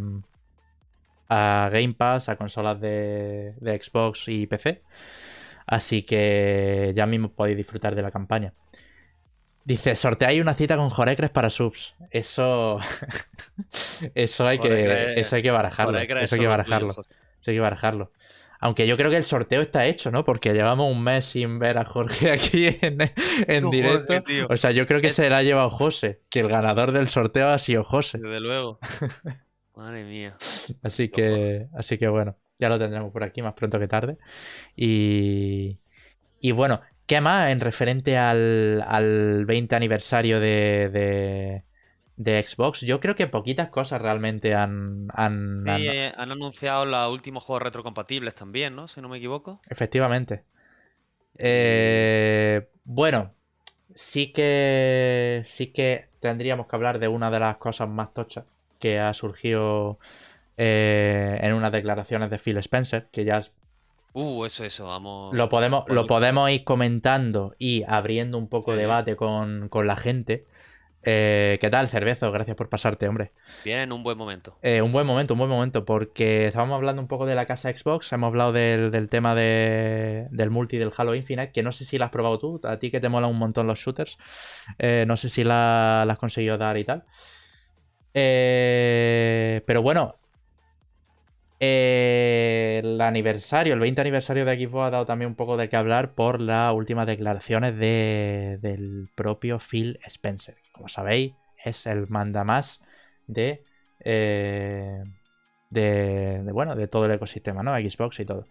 [1.28, 4.82] a Game Pass, a consolas de, de Xbox y PC.
[5.66, 8.52] Así que ya mismo podéis disfrutar de la campaña.
[9.64, 11.94] Dice, sorteáis una cita con Jorecres para subs.
[12.10, 12.78] Eso.
[14.14, 14.68] eso hay que.
[14.68, 15.92] Jorecres- Eso hay que barajarlo.
[16.24, 16.94] Eso hay que barajarlo.
[17.44, 18.10] Eso hay que barajarlo.
[18.58, 20.24] Aunque yo creo que el sorteo está hecho, ¿no?
[20.24, 23.12] Porque llevamos un mes sin ver a Jorge aquí en,
[23.46, 24.14] en No, directo.
[24.14, 26.22] Jorge, o sea, yo creo que se la ha llevado José.
[26.30, 28.16] Que el ganador del sorteo ha sido José.
[28.16, 28.78] Desde luego.
[29.76, 30.36] Madre mía.
[30.82, 34.16] Así que, así que bueno, ya lo tendremos por aquí más pronto que tarde.
[34.74, 35.80] Y,
[36.40, 41.64] y bueno, ¿qué más en referente al, al 20 aniversario de, de,
[42.16, 42.80] de Xbox?
[42.82, 45.08] Yo creo que poquitas cosas realmente han...
[45.14, 48.86] han- han- eh, han anunciado los últimos juegos retrocompatibles también, ¿no?
[48.88, 49.60] Si no me equivoco.
[49.68, 50.44] Efectivamente.
[51.36, 53.32] Eh, bueno,
[53.94, 58.44] sí que sí que tendríamos que hablar de una de las cosas más tochas
[58.78, 59.98] que ha surgido
[60.56, 63.42] eh, en unas declaraciones de Phil Spencer, que ya
[64.16, 65.34] Uh, eso, eso, vamos.
[65.34, 68.78] lo podemos, lo Podemos- ir comentando y abriendo un poco Sí.
[68.78, 70.44] debate con, con la gente.
[71.06, 72.30] Eh, ¿Qué tal, Cervezo?
[72.32, 73.32] Gracias por pasarte, hombre.
[73.64, 74.56] Viene en un buen momento.
[74.62, 77.70] Eh, un buen momento, un buen momento, porque estábamos hablando un poco de la casa
[77.76, 81.84] Xbox, hemos hablado del, del tema de- del multi del Halo Infinite, que no sé
[81.84, 84.16] si lo has probado tú, a ti que te molan un montón los shooters,
[84.78, 87.04] eh, no sé si la, la has conseguido dar y tal.
[89.66, 90.16] Pero bueno,
[91.60, 96.14] el aniversario, el 20 aniversario de Xbox ha dado también un poco de qué hablar
[96.14, 100.56] por las últimas declaraciones de- del propio Phil Spencer.
[100.74, 101.32] Como sabéis,
[101.64, 102.82] es el mandamás
[103.28, 103.62] de,
[104.00, 105.04] eh,
[105.70, 107.74] de, de, bueno, de todo el ecosistema, ¿no?
[107.76, 108.46] Xbox y todo.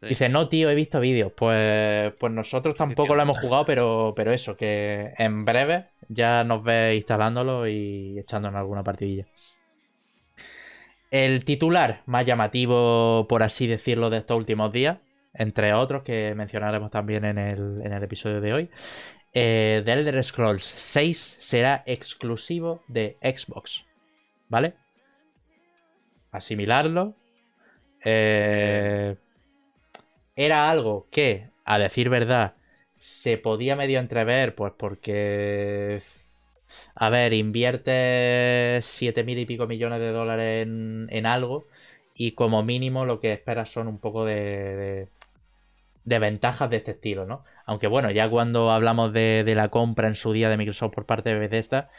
[0.00, 0.08] Sí.
[0.08, 1.32] Dice, no, tío, he visto vídeos.
[1.34, 6.62] Pues, pues nosotros tampoco lo hemos jugado, pero, pero eso, que en breve ya nos
[6.64, 9.26] ves instalándolo y echándonos alguna partidilla.
[11.10, 14.98] El titular más llamativo, por así decirlo, de estos últimos días,
[15.32, 18.70] entre otros que mencionaremos también en el, en el episodio de hoy,
[19.38, 23.84] eh, The Elder Scrolls 6 será exclusivo de Xbox.
[24.48, 24.72] ¿Vale?
[26.32, 27.14] Asimilarlo.
[28.02, 29.14] Eh,
[30.36, 32.54] era algo que, a decir verdad,
[32.96, 36.00] se podía medio entrever, pues porque.
[36.94, 41.66] A ver, invierte 7 mil y pico millones de dólares en, algo
[42.14, 45.08] y como mínimo lo que esperas son un poco de,
[46.06, 47.44] ventajas de este estilo, ¿no?
[47.64, 51.06] Aunque bueno, ya cuando hablamos de, de, la compra en su día de Microsoft por
[51.06, 51.90] parte de Bethesda,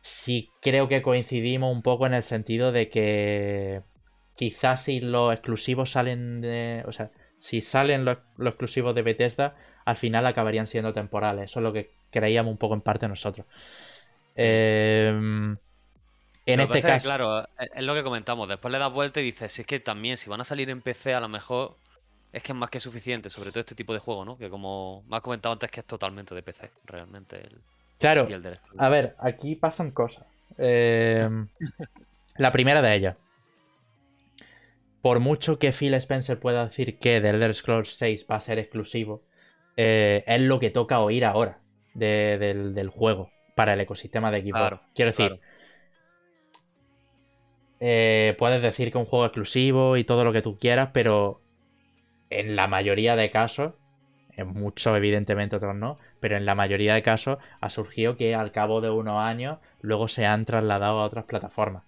[0.00, 3.82] sí creo que coincidimos un poco en el sentido de que
[4.36, 6.84] quizás si los exclusivos salen de...
[6.86, 11.50] O sea, si salen los, exclusivos de Bethesda, al final acabarían siendo temporales.
[11.50, 13.46] Eso es lo que creíamos un poco en parte nosotros.
[14.34, 15.56] Em,
[16.44, 17.08] en este caso.
[17.08, 18.48] claro, es lo que comentamos.
[18.48, 20.82] Después le das vuelta y dices, si es que también, si van a salir en
[20.82, 21.76] PC, a lo mejor
[22.36, 24.36] es que es más que suficiente, sobre todo este tipo de juego, ¿no?
[24.36, 27.36] Que como me has comentado antes, que es totalmente de PC, realmente.
[27.36, 27.60] El,
[27.98, 28.28] claro.
[28.78, 30.24] a ver, aquí pasan cosas.
[30.58, 31.48] Em,
[32.36, 33.16] la primera de ellas
[35.06, 38.58] por mucho que Phil Spencer pueda decir que The Elder Scrolls 6 va a ser
[38.58, 39.22] exclusivo,
[39.76, 41.60] eh, es lo que toca oír ahora
[41.94, 44.58] del, juego para el ecosistema de equipo.
[44.96, 45.38] Quiero decir,
[47.78, 51.40] eh, puedes decir que un juego exclusivo y todo lo que tú quieras, pero
[52.40, 53.74] en la mayoría de casos,
[54.36, 58.52] en muchos evidentemente, otros no, pero en la mayoría de casos ha surgido que al
[58.52, 61.84] cabo de unos años luego se han trasladado a otras plataformas.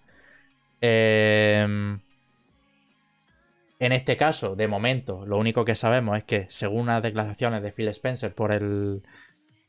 [0.81, 1.97] Eh,
[3.79, 7.71] en este caso, de momento, lo único que sabemos es que, según las declaraciones de
[7.71, 9.03] Phil Spencer por el,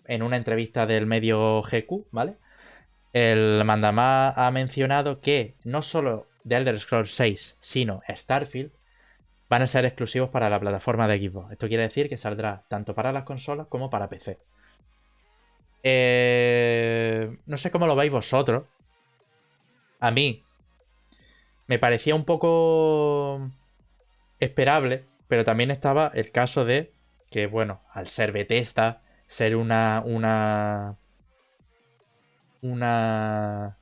[0.07, 2.35] en una entrevista del medio GQ, ¿vale?
[3.13, 8.73] El mandamá ha mencionado que no solo The Elder Scrolls 6, sino Starfield
[9.51, 11.53] van a ser exclusivos para la plataforma de Xbox.
[11.53, 14.39] Esto quiere decir que saldrá tanto para las consolas como para PC.
[15.83, 18.65] Eh, no sé cómo lo veis vosotros.
[19.99, 20.45] A mí
[21.67, 23.51] me parecía un poco
[24.39, 26.93] esperable, pero también estaba el caso de
[27.29, 30.97] que, bueno, al ser Bethesda, ser una, una,
[32.63, 33.79] una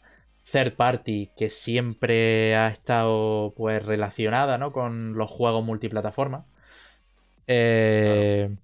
[0.50, 4.72] third party que siempre ha estado pues relacionada ¿no?
[4.72, 6.46] con los juegos multiplataforma,
[7.46, 8.56] eh,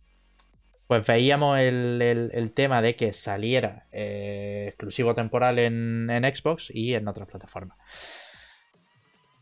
[0.87, 7.09] pues veíamos el, tema de que saliera eh, exclusivo temporal en, en Xbox y en
[7.09, 7.79] otras plataformas.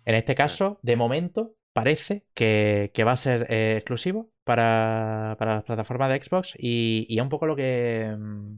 [0.05, 5.65] En este caso, de momento, parece que, va a ser eh, exclusivo para, para las
[5.65, 8.57] plataformas de Xbox y, y un poco lo que mm,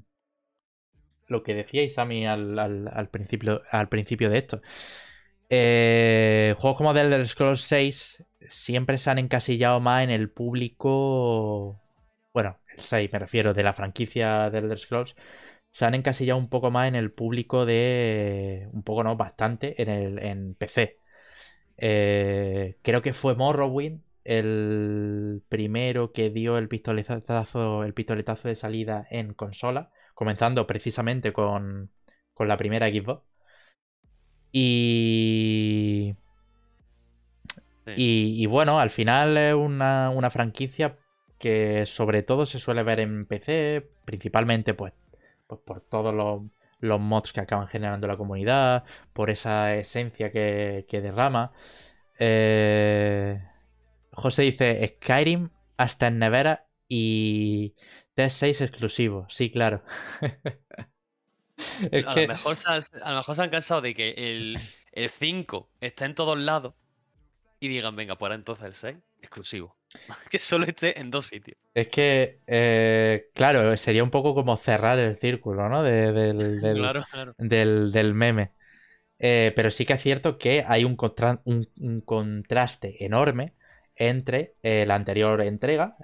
[1.29, 4.61] lo que decíais a mí al, principio, al principio de esto.
[5.51, 11.81] Eh, juegos como The Elder Scrolls 6 siempre se han encasillado más en el público.
[12.33, 15.15] Bueno, el 6 me refiero, de la franquicia de Elder Scrolls.
[15.71, 18.69] Se han encasillado un poco más en el público de.
[18.73, 21.01] Un poco, no, bastante en, el, en PC.
[21.77, 29.07] Eh, creo que fue Morrowind el primero que dio el pistoletazo, el pistoletazo de salida
[29.11, 31.90] en consola, comenzando precisamente con,
[32.33, 33.22] con la primera Xbox.
[34.53, 36.14] Y,
[37.96, 40.96] y, bueno, al final es una, una, franquicia
[41.38, 44.92] que sobre todo se suele ver en PC, principalmente pues,
[45.48, 46.42] pues por todos los,
[46.85, 51.53] los mods que acaban generando la comunidad, por esa esencia que, derrama.
[52.18, 53.42] Eh,
[54.12, 57.74] José dice Skyrim hasta en nevera y
[58.16, 59.27] TS6 exclusivo.
[59.29, 59.83] Sí, claro.
[60.22, 64.59] a, lo mejor se han, cansado de que el,
[64.92, 66.74] el 5 está en todos lados
[67.61, 69.77] y digan, venga, pues ahora entonces el 6 exclusivo.
[70.31, 71.59] que solo esté en dos sitios.
[71.74, 75.83] Es que, eh, claro, sería un poco como cerrar el círculo, ¿no?
[75.83, 76.61] del,
[77.38, 78.53] del, meme.
[79.18, 80.96] Eh, pero sí que es cierto que hay un,
[81.44, 83.55] un, contraste enorme
[83.96, 85.96] entre eh, la anterior entrega,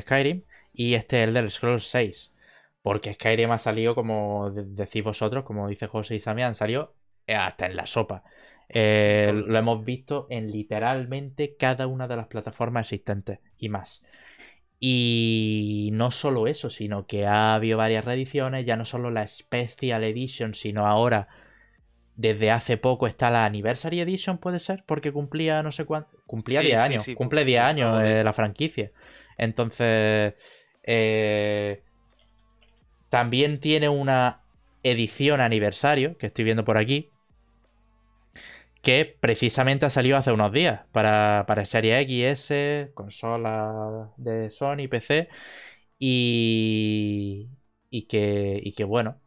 [0.00, 0.42] Skyrim,
[0.80, 2.32] y este Elder Scrolls 6.
[2.80, 6.94] Porque Skyrim ha salido, como decís vosotros, como dice José y Samián, salió
[7.26, 8.24] hasta en la sopa.
[8.66, 14.02] Eh, lo hemos visto en literalmente cada una de las plataformas existentes y más.
[14.78, 20.02] Y no solo eso, sino que ha habido varias reediciones, ya no solo la Special
[20.02, 21.28] Edition, sino ahora,
[22.16, 26.60] desde hace poco está la Anniversary Edition, puede ser, porque cumplía no sé cuánto, cumplía
[26.62, 28.92] 10 años, cumple 10 años de la franquicia.
[29.36, 30.34] Entonces,
[30.82, 31.82] eh,
[33.08, 34.42] también tiene una
[34.82, 37.10] edición aniversario, que estoy viendo por aquí,
[38.82, 42.52] que precisamente ha salido hace unos días para, para Serie X,
[42.94, 45.28] consola de Sony, PC,
[45.98, 47.48] y,
[47.90, 49.20] y, que, y que bueno,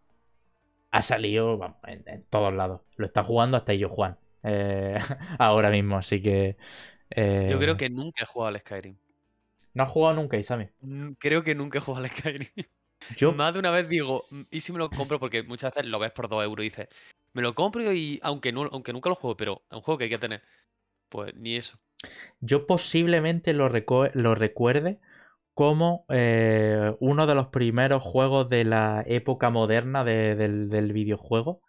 [0.92, 2.82] ha salido en, todos lados.
[2.98, 5.00] Lo está jugando hasta yo Juan eh,
[5.40, 6.58] ahora mismo, así que...
[7.16, 8.98] Yo creo eh, que nunca he jugado al Skyrim.
[9.76, 10.70] ¿No has jugado nunca, Isami?
[10.82, 12.50] Mm, Creo que nunca he jugado al Skyrim.
[13.10, 15.20] Yo, Más de una vez digo, "Mm, ¿y si me lo compro?
[15.20, 16.88] Porque muchas veces lo ves por 2 euros y dices,
[17.34, 20.06] me lo compro y aunque, no, aunque nunca lo juego, pero es un juego que
[20.06, 20.44] hay que tener.
[21.10, 21.80] Pues ni eso.
[22.42, 25.00] yo posiblemente lo, recuerde
[25.54, 31.62] como eh, uno de los primeros juegos de la época moderna de- del, del videojuego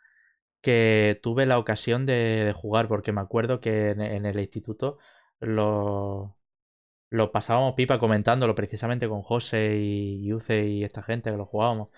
[0.63, 2.15] que tuve la ocasión de,
[2.47, 4.99] de jugar, porque me acuerdo que en, en el instituto
[5.41, 6.37] lo,
[7.11, 11.89] lo pasábamos pipa comentándolo precisamente con José y Yuce y esta gente que lo jugábamos.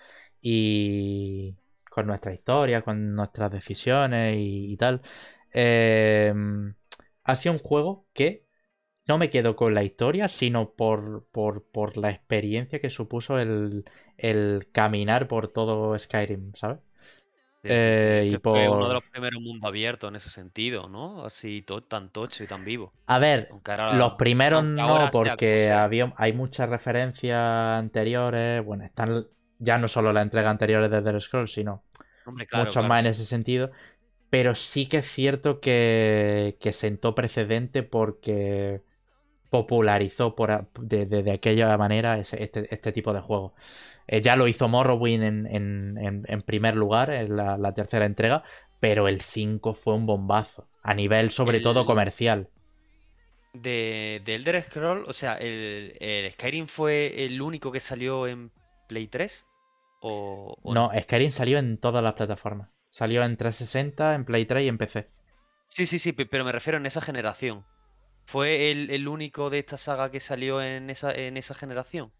[0.41, 1.55] Y
[1.89, 5.01] con nuestra historia, con nuestras decisiones y, tal.
[5.53, 6.33] Eh,
[7.23, 8.45] ha sido un juego que
[9.07, 13.85] no me quedo con la historia, sino por, por, por la experiencia que supuso el,
[14.17, 16.79] el caminar por todo Skyrim, ¿sabes?
[17.63, 20.15] Sí, sí, sí, Eh, y que fue uno por- de los primeros mundos abiertos en
[20.15, 21.25] ese sentido, ¿no?
[21.25, 22.93] Así to- tan tocho y tan vivo.
[23.05, 25.83] A ver, ahora- los primeros no, porque sea.
[25.85, 27.37] había, hay muchas referencias
[27.79, 28.63] anteriores.
[28.65, 29.27] Bueno, están
[29.59, 31.83] ya no solo las entregas anteriores de The Scrolls, sino
[32.25, 32.89] Hombre, claro, muchos claro.
[32.89, 33.71] más en ese sentido.
[34.29, 38.83] Pero sí que es cierto que, que sentó precedente porque
[39.49, 43.53] popularizó por, de, de- de aquella manera ese- este, este tipo de juegos.
[44.07, 48.05] Eh, ya lo hizo Morrowind en, en- en- en primer lugar, en la, la tercera
[48.05, 48.43] entrega,
[48.79, 52.49] pero el 5 fue un bombazo, a nivel sobre todo comercial.
[53.53, 58.51] De, de Elder Scroll, o sea, el, el Skyrim fue el único que salió en
[58.87, 59.47] Play 3
[60.01, 62.69] o, o No, Skyrim salió en todas las plataformas.
[62.91, 65.09] Salió en 360, en Play 3 y en PC.
[65.69, 67.65] Sí, sí, sí, pe- pero me refiero en esa generación.
[68.27, 72.11] ¿Fue el, el único de esta saga que salió en esa, en esa generación?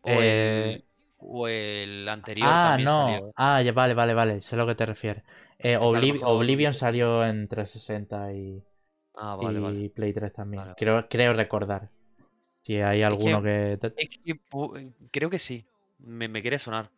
[0.00, 0.84] ¿O, Eh, el,
[1.18, 2.88] o el anterior Ah, también no.
[2.88, 3.34] salió?
[3.36, 4.40] Ah, ya, vale, vale, vale.
[4.40, 5.24] Sé a lo que te refieres.
[5.58, 8.62] Eh, Obliv- mejor- Oblivion salió en 360 y,
[9.14, 9.90] Ah, vale, y vale.
[9.90, 10.66] Play 3 también.
[10.66, 10.76] Vale.
[10.76, 11.90] Creo, creo recordar.
[12.64, 13.78] Si hay alguno que...
[13.96, 14.08] Es
[15.10, 15.66] creo que sí.
[15.98, 16.90] Me, me quiere sonar.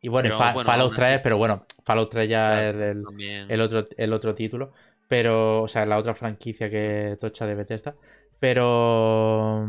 [0.00, 2.62] Y bueno, y pero Fa- bueno, Fallout aún 3, así- pero bueno, Fallout 3 ya
[2.62, 3.08] Claro, es el,
[3.48, 4.72] el otro, el otro título.
[5.08, 7.94] Pero, o sea, la otra franquicia que tocha de Bethesda.
[8.40, 9.66] Pero.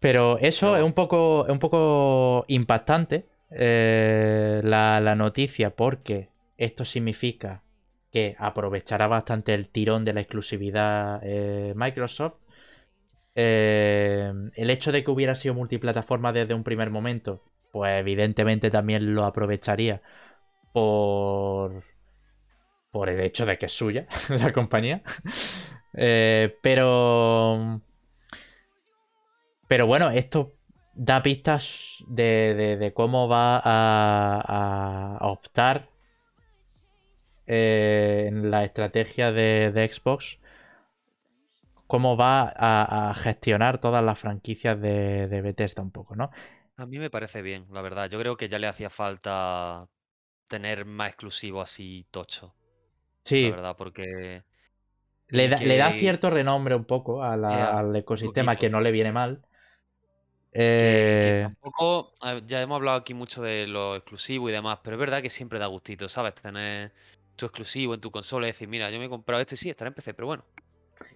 [0.00, 6.84] Pero eso es un poco, es un poco impactante eh, la, la noticia porque esto
[6.84, 7.62] significa
[8.12, 12.36] que aprovechará bastante el tirón de la exclusividad eh, Microsoft.
[13.34, 19.14] Eh, el hecho de que hubiera sido multiplataforma desde un primer momento, pues evidentemente también
[19.14, 20.00] lo aprovecharía
[20.72, 21.84] por,
[22.96, 25.02] por el hecho de que es suya la compañía.
[25.92, 27.82] Eh, pero,
[29.68, 30.54] pero bueno, esto
[30.94, 35.90] da pistas de, cómo va a, optar
[37.46, 40.38] eh, en la estrategia de, de Xbox,
[41.86, 46.30] cómo va a, a gestionar todas las franquicias de, de Bethesda un poco, ¿no?
[46.78, 48.08] A mí me parece bien, la verdad.
[48.08, 49.86] Yo creo que ya le hacía falta
[50.46, 52.54] tener más exclusivo así tocho,
[53.30, 54.42] Sí, la verdad, porque
[55.28, 58.58] le da, le da cierto renombre un poco a la- al ecosistema poquito.
[58.58, 59.42] que no le viene mal.
[60.76, 62.12] que, que Eh, tampoco,
[62.44, 65.58] ya hemos hablado aquí mucho de lo exclusivo y demás, pero es verdad que siempre
[65.58, 66.34] da gustito, ¿sabes?
[66.34, 66.92] Tener
[67.36, 69.70] tu exclusivo en tu consola y decir, mira, yo me he comprado este y sí,
[69.70, 70.44] estará en PC, pero bueno.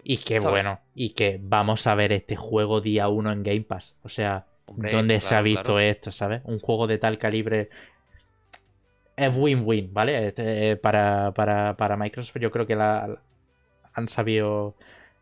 [0.03, 0.61] Y ¿sabes?
[0.61, 3.97] bueno, y que vamos a ver este juego día uno en Game Pass.
[4.03, 5.79] O sea, Hombre, ¿dónde se ha visto claro.
[5.79, 6.41] esto, sabes?
[6.45, 7.69] Un juego de tal calibre
[9.15, 10.27] es win-win, ¿vale?
[10.27, 12.75] Este, eh, para, para- para Microsoft yo creo que
[13.93, 14.75] han sabido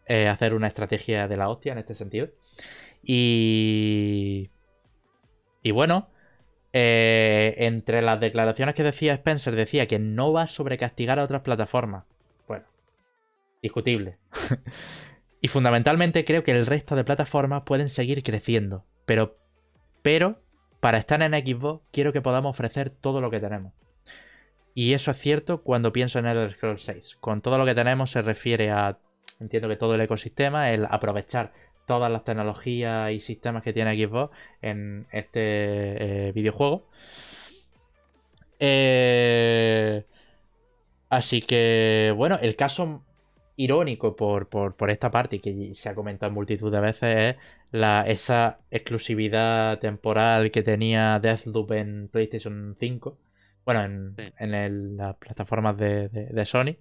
[0.05, 2.29] eh, hacer una estrategia de la hostia en este sentido.
[3.03, 4.49] Y...
[5.61, 6.09] Y bueno,
[6.73, 11.41] eh, entre las declaraciones que decía Spencer, decía que no va a sobrecastigar a otras
[11.41, 12.05] plataformas.
[12.47, 12.65] Bueno,
[13.61, 14.17] discutible.
[15.41, 18.85] y fundamentalmente creo que el resto de plataformas pueden seguir creciendo.
[19.05, 19.37] Pero,
[20.01, 20.41] pero,
[20.79, 23.73] para estar en Xbox, quiero que podamos ofrecer todo lo que tenemos.
[24.73, 27.17] Y eso es cierto cuando pienso en el Scroll 6.
[27.19, 28.97] Con todo lo que tenemos se refiere a,
[29.39, 31.51] entiendo que todo el ecosistema, el aprovechar
[31.85, 36.85] todas las tecnologías y sistemas que tiene Xbox en este eh, videojuego.
[38.59, 40.05] Eh,
[41.09, 43.03] así que, bueno, el caso
[43.55, 47.35] irónico por, por- por esta parte que se ha comentado en multitud de veces es
[47.71, 53.17] la, esa exclusividad temporal que tenía Deathloop en PlayStation 5.
[53.65, 54.23] Bueno, en, Sí.
[54.39, 56.77] en el- las plataformas de, de- de Sony.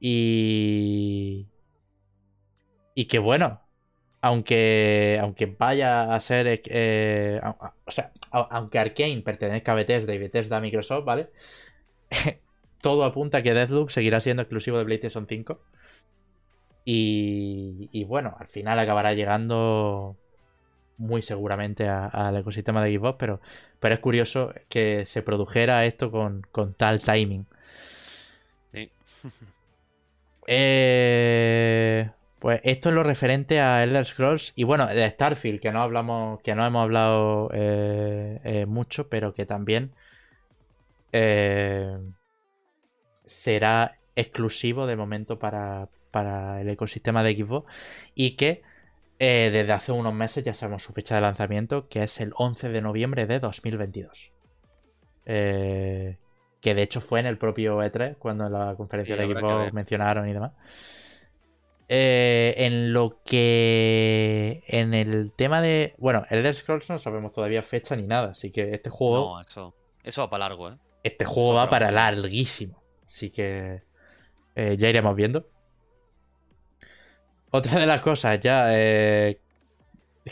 [0.00, 1.46] Y.
[2.94, 3.60] Y que bueno,
[4.22, 6.46] aunque, aunque vaya a ser.
[6.66, 11.04] eh, a- a- o sea, a- aunque Arkane pertenezca a Bethesda y Bethesda a Microsoft,
[11.04, 11.28] ¿vale?
[12.82, 15.60] Todo apunta a que Deathloop seguirá siendo exclusivo de PlayStation 5.
[16.86, 20.16] Y, y bueno, al final acabará llegando
[20.98, 23.40] muy seguramente al ecosistema de Xbox, pero,
[23.80, 27.44] pero es curioso que se produjera esto con, con tal timing.
[28.72, 28.90] Sí.
[30.46, 32.08] eh,
[32.38, 36.40] pues esto es lo referente a Elder Scrolls y bueno, de Starfield, que no hablamos,
[36.42, 39.90] que no hemos hablado eh, eh, mucho, pero que también
[41.12, 41.98] eh,
[43.26, 45.88] será exclusivo de momento para,
[46.22, 47.72] para, el ecosistema de Xbox
[48.14, 48.62] y que
[49.18, 52.82] desde hace unos meses ya sabemos su fecha de lanzamiento, que es el 11 de
[52.82, 54.32] noviembre de 2022.
[55.24, 56.18] que
[56.60, 60.34] de hecho fue en el propio E3, cuando en la conferencia de Xbox mencionaron y
[60.34, 60.52] demás.
[61.88, 64.64] Eh, en lo que.
[64.66, 65.94] En el tema de.
[65.98, 68.30] Bueno, el Elder Scrolls no sabemos todavía fecha ni nada.
[68.30, 69.36] Así que este juego.
[69.36, 70.76] No, eso, eso va para largo, ¿eh?
[71.04, 72.82] Este juego va para larguísimo.
[73.04, 73.82] Así que.
[74.56, 75.48] Eh, ya iremos viendo.
[77.56, 78.66] Otra de las cosas ya.
[78.70, 79.40] Eh,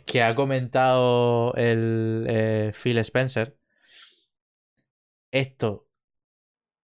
[0.07, 3.57] que ha comentado el Phil Spencer.
[5.31, 5.85] Esto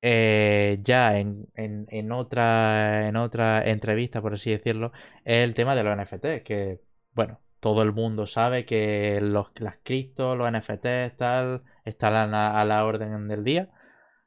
[0.02, 4.92] eh, ya en, otra, en otra entrevista, por así decirlo,
[5.24, 6.80] es el tema de los NFT, que,
[7.12, 12.84] bueno, todo el mundo sabe que los, las criptos, los NFT, tal, están a, la
[12.84, 13.68] orden del día.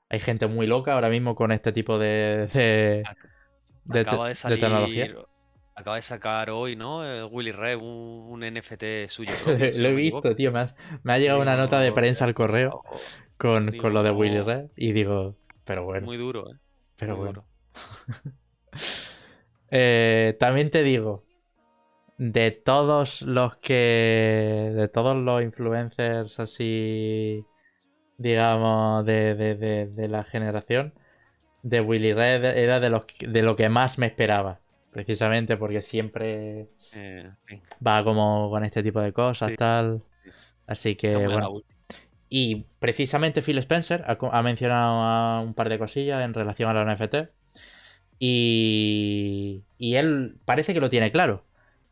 [0.09, 2.47] Hay gente muy loca ahora mismo con este tipo de,
[3.85, 5.15] de, acaba de, salir, tecnología.
[5.75, 7.05] Acaba de sacar hoy, ¿no?
[7.05, 9.33] Eh, Willy Red, un, NFT suyo.
[9.45, 10.51] lo he visto, tío.
[10.51, 12.83] Me, ha llegado una nota de prensa al correo
[13.37, 16.05] con, con lo de Willy Red y digo, pero bueno.
[16.05, 16.57] Muy duro, ¿eh?
[16.97, 17.45] Pero bueno.
[19.75, 21.23] Eh, también te digo,
[22.19, 24.71] de todos los que.
[24.75, 27.43] De todos los influencers así.
[28.19, 30.93] Digamos, de, de, de, la generación.
[31.63, 34.59] De Willy Red era de, los, de lo que más me esperaba.
[34.93, 37.31] Precisamente porque siempre eh,
[37.85, 40.03] va como con este tipo de cosas, tal.
[40.67, 41.61] Así que, bueno.
[42.29, 47.15] Y precisamente Phil Spencer ha, mencionado un par de cosillas en relación a la NFT.
[48.19, 51.43] Y, y él parece que lo tiene claro.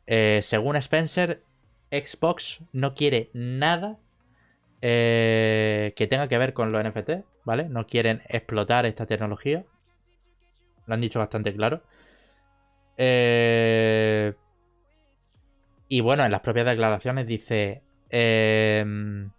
[0.08, 1.44] Eh, según Spencer,
[1.92, 3.98] Xbox no quiere nada
[4.82, 7.70] eh, que tenga que ver con los NFT, ¿vale?
[7.70, 9.64] No quieren explotar esta tecnología.
[10.88, 11.84] Lo han dicho bastante claro.
[13.04, 14.36] Eh,
[15.88, 17.82] y bueno, en las propias declaraciones dice
[18.12, 19.32] que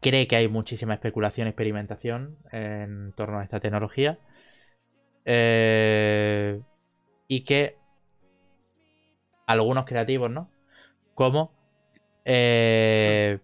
[0.00, 4.18] cree que hay muchísima especulación y experimentación en torno a esta tecnología.
[5.26, 6.62] Eh,
[7.28, 7.76] y que
[9.46, 10.50] algunos creativos, ¿no?
[11.14, 11.52] Como
[12.24, 13.40] eh,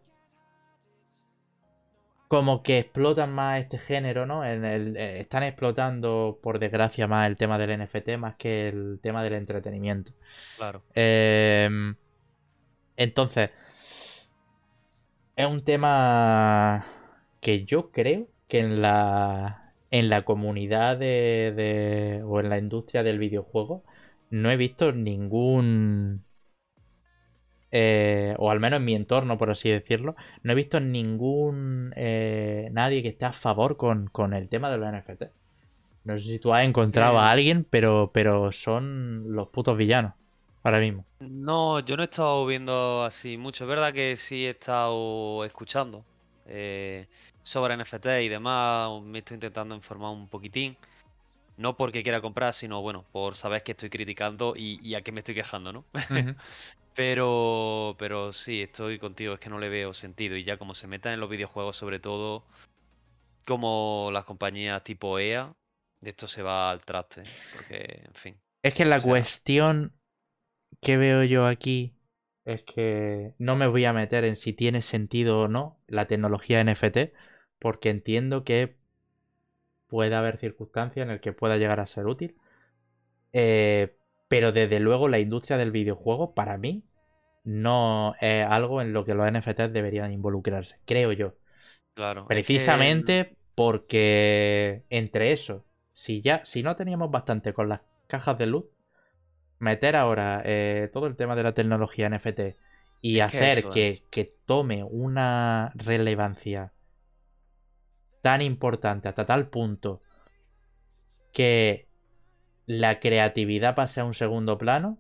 [2.33, 4.43] como que explotan más este género, ¿no?
[4.43, 9.01] En el, eh, están explotando, por desgracia, más el tema del NFT más que el
[9.03, 10.13] tema del entretenimiento.
[10.57, 10.83] Claro.
[12.97, 13.51] entonces,
[15.37, 16.87] es un tema
[17.43, 23.19] que yo creo que en la, en la comunidad de, o en la industria del
[23.19, 23.85] videojuego
[24.31, 26.25] no he visto ningún
[27.75, 32.69] eh, o al menos en mi entorno, por así decirlo, no he visto ningún eh,
[32.73, 35.23] nadie que esté a favor con, el tema de los NFT.
[36.05, 40.13] No sé si tú has encontrado a alguien, pero, pero son los putos villanos
[40.63, 41.07] ahora mismo.
[41.21, 43.65] No, yo no he estado viendo así mucho.
[43.65, 46.05] Es verdad que sí he estado escuchando
[46.47, 47.07] eh,
[47.43, 49.03] sobre NFT y demás.
[49.03, 50.77] Me estoy intentando informar un poquitín.
[51.63, 55.21] No porque quiera comprar, sino bueno, por saber que estoy criticando y, a qué me
[55.21, 55.85] estoy quejando, ¿no?
[56.95, 60.37] pero, pero sí, estoy contigo, es que no le veo sentido.
[60.37, 62.45] Y ya como se metan en los videojuegos, sobre todo,
[63.47, 65.53] como las compañías tipo EA,
[66.01, 67.23] de esto se va al traste.
[67.55, 68.37] Porque, en fin.
[68.63, 69.95] Es que la cuestión
[70.81, 71.95] ¿Qué veo yo aquí?
[72.45, 76.61] Es que no me voy a meter en si tiene sentido o no la tecnología
[76.61, 77.13] NFT,
[77.59, 78.79] porque entiendo que
[79.93, 82.35] puede haber circunstancias en las que pueda llegar a ser útil.
[83.35, 83.95] Eh,
[84.27, 86.83] pero desde luego la industria del videojuego, para mí,
[87.45, 91.35] no es algo en lo que los NFTs deberían involucrarse, creo yo.
[91.93, 92.27] Claro.
[92.27, 98.65] Precisamente porque entre eso, si ya, si no teníamos bastante con las cajas de luz,
[99.59, 102.57] meter ahora eh, todo el tema de la tecnología NFT
[103.03, 106.73] y hacer que, que, tome una relevancia
[108.23, 110.01] tan importante hasta tal punto
[111.33, 111.87] que
[112.67, 114.99] la creatividad pase a un segundo plano,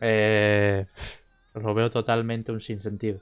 [0.00, 0.86] eh,
[1.54, 3.20] lo veo totalmente un sinsentido.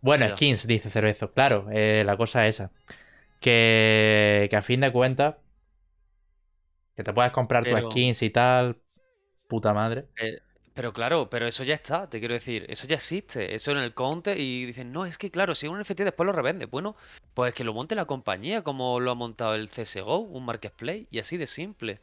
[0.00, 1.32] Bueno, skins, dice Cervezo.
[1.32, 2.70] Claro, eh, la cosa es esa.
[3.40, 5.36] Que, que a fin de cuentas,
[6.96, 8.78] Que te puedes comprar tus skins y tal.
[9.48, 10.06] Puta madre.
[10.16, 10.38] Eh,
[10.76, 13.94] pero claro, pero eso ya está, te quiero decir, eso ya existe, eso en el
[13.94, 16.66] counter y dicen, no, es que claro, si es un NFT después lo revende.
[16.66, 16.96] Bueno,
[17.34, 21.18] pues que lo monte la compañía como lo ha montado el CSGO, un marketplace, y
[21.18, 22.00] así de simple.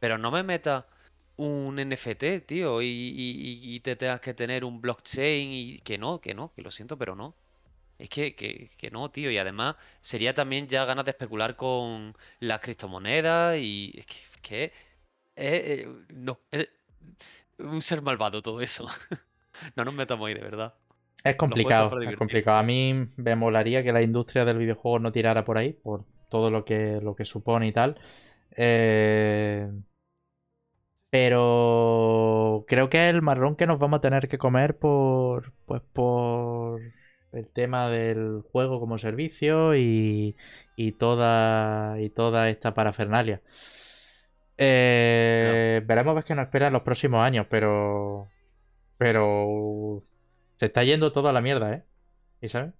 [0.00, 0.88] Pero no me meta
[1.36, 6.20] un NFT, tío, y, y- y- te tengas que tener un blockchain y que no,
[6.20, 7.34] que no, que lo siento, pero no.
[7.98, 12.16] Es que, que, que no, tío, y además sería también ya ganas de especular con
[12.40, 14.06] las criptomonedas y es
[14.42, 14.72] que, eh,
[15.36, 16.68] eh, no, es
[17.58, 18.88] un ser malvado todo eso.
[19.76, 20.74] No nos metamos ahí, de verdad.
[21.24, 22.58] Es complicado, es complicado.
[22.58, 26.50] A mí me molaría que la industria del videojuego no tirara por ahí, por todo
[26.50, 27.98] lo que, lo que supone y tal.
[28.56, 29.68] Eh,
[31.10, 35.82] Pero creo que es el marrón que nos vamos a tener que comer por, pues
[35.92, 36.80] por
[37.32, 40.36] el tema del juego como servicio y,
[40.76, 43.40] y toda, y toda esta parafernalia.
[44.58, 48.32] Eh, Veremos ver qué nos espera en los próximos años, pero...
[48.98, 50.04] Pero...
[50.58, 51.84] Se está yendo todo a la mierda, ¿eh?
[52.40, 52.74] ¿Y sabes?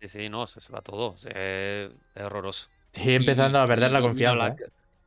[0.00, 1.16] Sí, sí, no, se, se va todo.
[1.18, 1.30] se-
[1.86, 1.90] es,
[2.22, 2.68] horroroso.
[2.92, 4.48] Estoy empezando Y- a perder y- la y confianza.
[4.48, 4.56] ¿eh?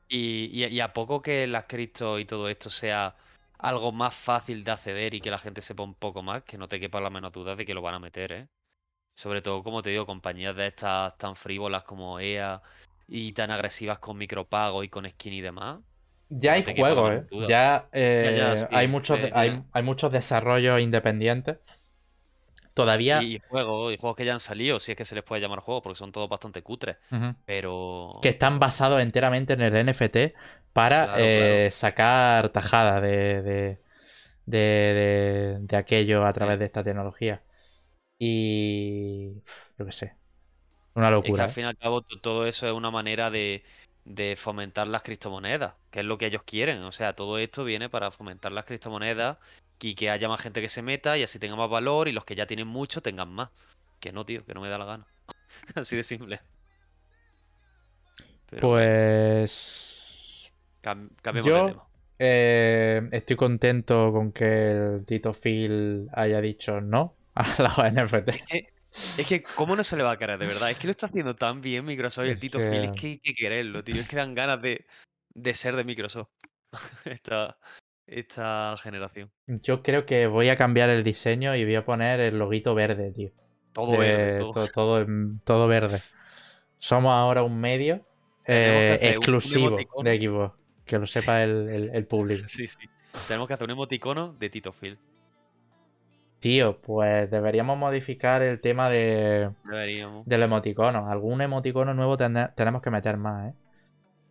[0.07, 3.15] Y, y- a poco que las cripto y todo esto sea
[3.59, 6.67] algo más fácil de acceder y que la gente sepa un poco más, que no
[6.67, 8.49] te quepa la menor duda de que lo van a meter, ¿eh?
[9.15, 12.61] Sobre todo, como te digo, compañías de estas tan frívolas como EA
[13.07, 15.82] y tan agresivas con micropago y con skin y demás.
[16.39, 17.25] Ya no hay juegos, ¿eh?
[17.38, 19.65] Ya, eh, Ya, ya, sí, hay, muchos, sí, hay, ya.
[19.71, 21.57] hay muchos desarrollos independientes.
[22.73, 23.19] Todavía...
[23.19, 25.41] Y, y juegos, y juegos que ya han salido, si es que se les puede
[25.41, 26.97] llamar juegos, porque son todos bastante cutres.
[27.45, 28.11] Pero.
[28.21, 30.34] que están basados enteramente en el NFT
[30.73, 33.81] para Claro, eh, sacar tajada de, de,
[34.45, 37.43] de, de- de aquello a través de esta tecnología.
[38.19, 39.36] Y
[39.79, 40.17] yo qué sé.
[40.95, 41.45] Una Es que locura.
[41.45, 41.55] al ¿eh?
[41.55, 43.63] fin y al cabo to- todo eso es una manera de,
[44.06, 46.84] de fomentar las criptomonedas, que es lo que ellos quieren.
[46.84, 49.38] O sea, todo esto viene para fomentar las criptomonedas
[49.80, 52.26] y que haya más gente que se meta y así tenga más valor y los
[52.26, 53.49] que ya tienen mucho tengan más.
[53.99, 55.06] Que no, tío, que no me da la gana.
[55.76, 56.39] Así de simple.
[58.49, 60.51] Pero Pues
[60.82, 61.84] cam- cambiemos yo- de tema.
[62.20, 67.43] eh, estoy contento con que el Tito Phil haya dicho no a
[67.78, 68.30] la NFT.
[69.17, 70.69] Es que, ¿cómo no se le va a querer, de verdad?
[70.69, 73.19] Es que lo está haciendo tan bien Microsoft y el Tito Phil, es que- hay
[73.19, 73.95] que quererlo, tío.
[73.95, 74.85] Es que dan ganas de,
[75.33, 76.29] de ser de Microsoft.
[77.05, 77.57] Esta,
[78.05, 79.31] esta generación.
[79.47, 83.11] Yo creo que voy a cambiar el diseño y voy a poner el loguito verde,
[83.11, 83.31] tío.
[83.71, 84.67] Todo de- verde, todo.
[84.67, 86.01] to- todo, verde.
[86.77, 88.05] Somos ahora un medio
[88.45, 90.55] eh, un- exclusivo de Xbox.
[90.85, 92.43] Que lo sepa el, el- el público.
[92.47, 92.89] Sí, sí.
[93.27, 94.97] Tenemos que hacer un emoticono de Tito Phil.
[96.43, 100.25] Tío, pues deberíamos modificar el tema de, Deberíamos.
[100.25, 101.09] del emoticono.
[101.09, 103.55] Algún emoticono nuevo tene- tenemos que meter más, ¿eh?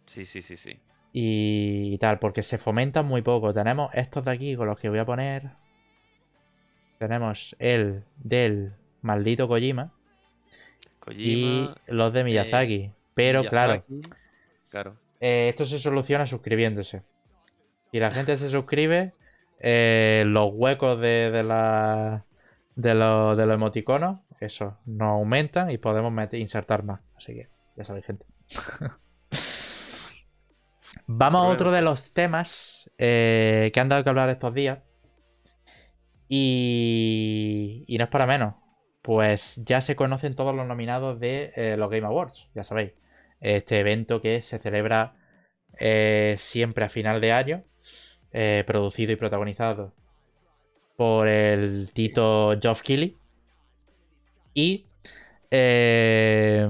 [0.04, 0.78] Sí, sí, sí, sí.
[1.14, 3.54] Y, tal, porque se fomentan muy poco.
[3.54, 5.52] Tenemos estos de aquí con los que voy a poner.
[6.98, 9.90] Tenemos el del maldito Kojima
[11.00, 11.22] Kojima.
[11.24, 12.90] y los de Miyazaki.
[13.14, 13.42] Pero.
[13.42, 13.84] Claro.
[15.18, 17.04] Eh, esto se soluciona suscribiéndose.
[17.90, 19.14] Si la gente se suscribe,
[19.64, 22.24] eh, los huecos de, de, la,
[22.74, 27.00] de, los, de los emoticonos, eso, nos aumentan y podemos meter, insertar más.
[27.16, 28.26] Así que, ya sabéis, gente.
[31.06, 34.80] Vamos a otro de los temas eh, que han dado que hablar estos días.
[36.28, 38.56] Y, y no es para menos.
[39.00, 42.92] Pues ya se conocen todos los nominados de eh, los Game Awards, ya sabéis
[43.40, 45.16] este evento que se celebra
[46.36, 47.64] siempre a final de año,
[48.32, 49.92] eh, producido y protagonizado
[50.96, 53.16] por el Tito Geoff Keighley.
[54.54, 54.86] Y
[55.50, 56.66] eh,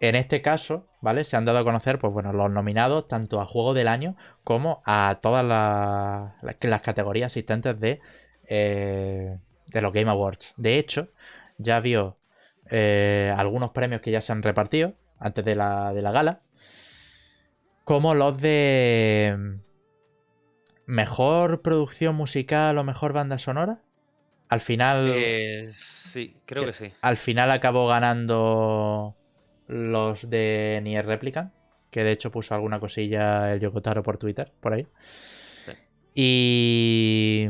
[0.00, 1.24] en este caso, ¿vale?
[1.24, 4.82] Se han dado a conocer, pues bueno, los nominados tanto a Juego del Año como
[4.84, 8.00] a todas la- la- las categorías asistentes de,
[8.48, 10.52] eh, de los Game Awards.
[10.56, 11.08] De hecho,
[11.58, 12.16] ya vio
[12.70, 16.40] eh, algunos premios que ya se han repartido antes de la, de la gala,
[17.84, 19.58] como los de
[20.86, 23.80] mejor producción musical o mejor banda sonora.
[24.48, 26.92] Al final, Eh, sí, creo que- que sí.
[27.00, 29.14] al final acabó ganando
[29.68, 31.52] los de Nier Replicant,
[31.90, 34.86] que de hecho puso alguna cosilla el Yokotaro por Twitter, por ahí.
[35.64, 35.72] Sí.
[36.14, 37.48] Y.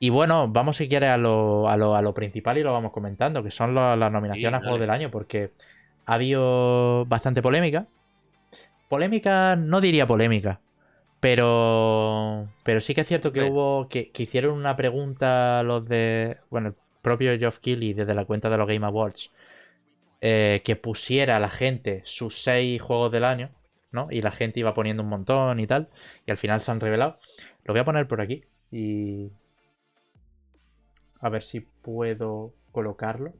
[0.00, 2.92] Y bueno, vamos si quieres a lo, a lo, a lo principal y lo vamos
[2.92, 5.52] comentando, que son lo- las nominaciones a Juego del Año, porque
[6.04, 7.86] ha habido bastante polémica.
[8.88, 10.60] Polémica, no diría polémica,
[11.24, 16.36] pero, pero sí que es cierto que hubo, que, que hicieron una pregunta los de,
[16.50, 19.32] bueno, el propio Geoff Keighley desde la cuenta de los Game Awards,
[20.20, 23.48] eh, que pusiera a la gente sus seis juegos del año,
[23.90, 24.08] ¿no?
[24.10, 25.88] Y la gente iba poniendo un montón y tal.
[26.26, 27.18] Y al final se han revelado.
[27.64, 28.44] Lo voy a poner por aquí.
[28.70, 29.30] Y.
[31.20, 33.32] A ver si puedo colocarlo.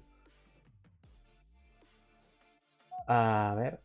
[3.06, 3.78] A ver.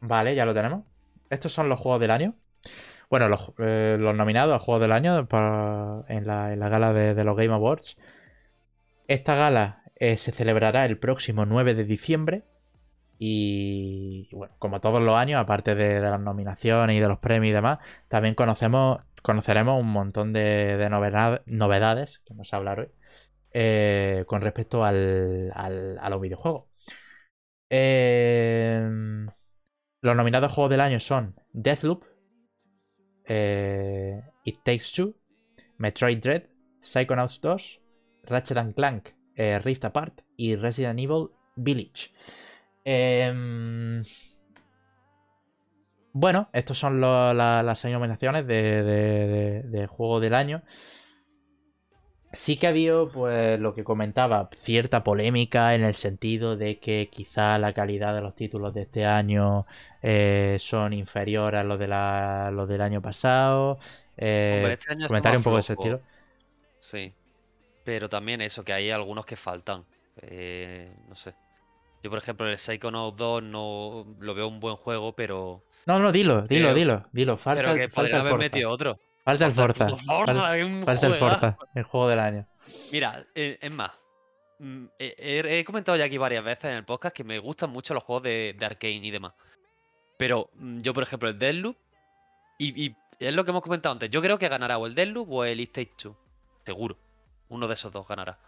[0.00, 0.84] Vale, ya lo tenemos.
[1.30, 2.34] Estos son los juegos del año.
[3.10, 5.18] Bueno, los, eh, nominados a juegos del año
[6.08, 7.96] en, la, gala de, los Game Awards.
[9.08, 12.44] Esta gala eh, se celebrará el próximo 9 de diciembre.
[13.18, 17.54] Y bueno, como todos los años, aparte de, las nominaciones y de los premios y
[17.54, 20.88] demás, también conocemos, conoceremos un montón de,
[21.46, 22.88] novedades, que a hablar hoy,
[23.52, 26.64] eh, con respecto al, a los videojuegos.
[30.02, 32.04] Los nominados a juegos del año son Deathloop,
[33.26, 35.14] eh, It Takes Two,
[35.78, 36.48] Metroid Dread,
[36.82, 37.80] Psychonauts 2,
[38.24, 42.10] Ratchet Clank eh, Rift Apart y Resident Evil Village.
[42.84, 44.02] Em,
[46.12, 50.62] bueno, estas son las nominaciones de, juego del año.
[52.32, 57.08] Sí que ha habido, pues, lo que comentaba, cierta polémica en el sentido de que
[57.10, 59.66] quizá la calidad de los títulos de este año
[60.00, 63.80] eh, son inferiores a los, de los del año pasado.
[64.16, 66.00] Eh, este comentario un poco de ese estilo.
[66.78, 67.12] Sí,
[67.84, 69.84] pero también eso, que hay algunos que faltan.
[70.22, 71.34] Eh, no sé.
[72.02, 75.64] Yo, por ejemplo, el Psychonauts 2 no lo veo un buen juego, pero.
[75.86, 77.36] No, no, dilo, dilo, dilo, dilo.
[77.36, 78.98] Falta, pero que podría haber metido otro.
[79.24, 79.88] Falta el Forza.
[79.88, 82.46] Falta, el Forza, el juego del año.
[82.90, 83.90] Mira, eh, es más.
[84.58, 88.04] Mm, he, comentado ya aquí varias veces en el podcast que me gustan mucho los
[88.04, 89.32] juegos de, de Arkane y demás.
[90.16, 91.76] Pero mm, yo, por ejemplo, el Deadloop.
[92.58, 94.10] Y, y, es lo que hemos comentado antes.
[94.10, 96.16] Yo creo que ganará o el Deadloop o el It Takes Two.
[96.64, 96.96] Seguro.
[97.48, 98.38] Uno de esos dos ganará.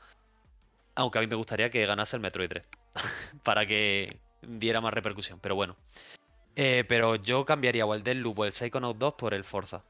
[0.94, 2.68] Aunque a mí me gustaría que ganase el Metroid 3.
[3.42, 5.38] para que diera más repercusión.
[5.40, 5.76] Pero bueno.
[6.56, 9.82] Eh, pero yo cambiaría o el Deadloop o el Psychonaut 2 por el Forza.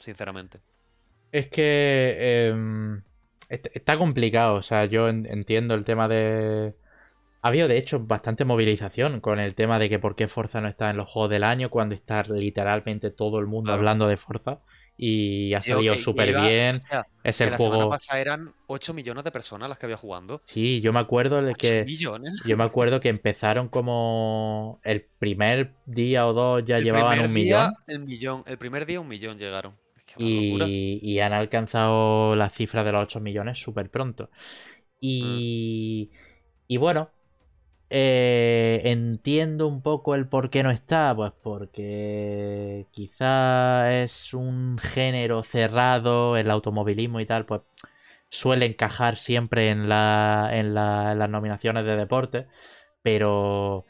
[0.00, 0.58] Sinceramente.
[1.32, 3.02] Es que em,
[3.48, 4.56] está complicado.
[4.56, 6.74] O sea, yo entiendo el tema de.
[7.42, 10.68] Ha habido, de hecho, bastante movilización con el tema de que por qué Forza no
[10.68, 14.60] está en los juegos del año cuando está literalmente todo el mundo hablando de Forza
[15.02, 16.76] y ha salido súper bien.
[17.24, 17.88] es el juego.
[17.88, 20.42] Pasada eran 8 millones de personas las que había jugando.
[20.44, 21.84] Sí, yo me acuerdo de que.
[21.84, 22.34] Millones.
[22.44, 27.72] Yo me acuerdo que empezaron como el primer día o dos ya llevaban un millón.
[27.86, 28.44] El millón.
[28.46, 29.74] El primer día un millón llegaron.
[30.18, 34.30] Y, han alcanzado la cifra de los 8 millones súper pronto.
[35.00, 36.10] Y,
[36.66, 37.10] y bueno,
[37.92, 45.42] eh, entiendo un poco el por qué no está, pues porque quizá es un género
[45.42, 47.62] cerrado, el automovilismo y tal, pues
[48.28, 52.46] suele encajar siempre en, la, en, las nominaciones de deporte,
[53.02, 53.86] pero,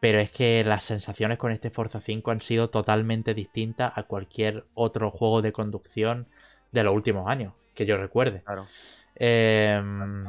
[0.00, 4.64] pero es que las sensaciones con este Forza 5 han sido totalmente distintas a cualquier
[4.74, 6.26] otro juego de conducción
[6.72, 8.42] de los últimos años, que yo recuerde.
[8.42, 8.66] Claro.
[9.14, 10.26] Em,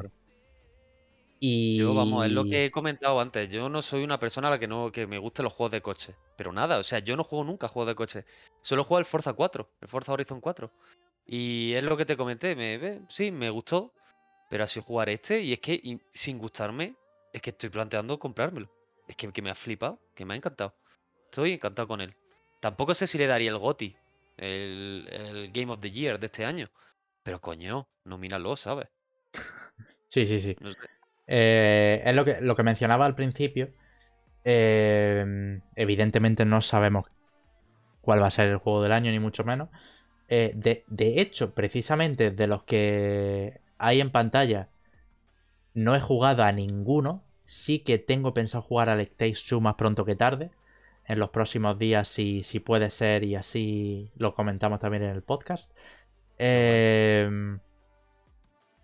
[1.40, 1.78] y...
[1.78, 3.50] Yo, vamos, es lo que he comentado antes.
[3.50, 5.82] Yo no soy una persona a la que no que me gusten los juegos de
[5.82, 6.16] coche.
[6.36, 8.26] Pero nada, o sea, yo no juego nunca juegos de coche.
[8.62, 10.70] Solo juego el Forza 4, el Forza Horizon 4.
[11.26, 12.56] Y es lo que te comenté.
[12.58, 13.94] Me, sí, me gustó.
[14.50, 15.42] Pero así jugar este.
[15.42, 16.96] Y es que sin gustarme,
[17.32, 18.70] es que estoy planteando comprármelo.
[19.12, 20.74] Es que, que, me ha flipado, que me ha encantado.
[21.26, 22.16] Estoy encantado con él.
[22.62, 23.96] Tampoco sé si le daría el GOTI,
[24.38, 26.70] el, el Game of the Year de este año.
[27.22, 28.88] Pero coño, nomínalo, ¿sabes?
[30.08, 30.58] Sí, sí, sí.
[30.60, 30.80] No sé.
[31.28, 33.70] Eh, es lo que, lo que mencionaba al principio.
[34.44, 37.06] Eh, evidentemente no sabemos
[38.02, 39.70] cuál va a ser el juego del año, ni mucho menos.
[40.28, 44.70] Eh, de, hecho, precisamente de los que hay en pantalla,
[45.74, 47.24] no he jugado a ninguno.
[47.52, 50.52] Sí que tengo pensado jugar al Takes Two más pronto que tarde.
[51.06, 55.22] En los próximos días, si, si puede ser, y así lo comentamos también en el
[55.22, 55.76] podcast.
[56.38, 57.30] Eh,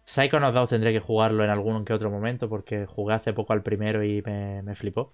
[0.03, 3.63] Psychonauts 2 tendré que jugarlo en algún que otro momento porque jugué hace poco al
[3.63, 5.13] primero y me, flipó.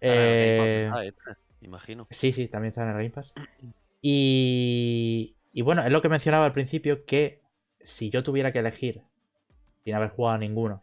[0.00, 0.90] Eh,
[1.60, 2.08] imagino.
[2.10, 3.32] Sí, sí, también está en el Game Pass.
[4.02, 7.40] Y, y bueno, es lo que mencionaba al principio que
[7.82, 9.02] si yo tuviera que elegir
[9.84, 10.82] sin haber jugado a ninguno,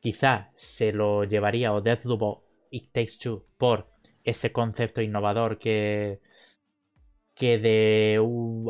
[0.00, 3.86] quizá se lo llevaría o Deathloop o It Takes Two por
[4.24, 6.20] ese concepto innovador que,
[7.34, 8.16] que de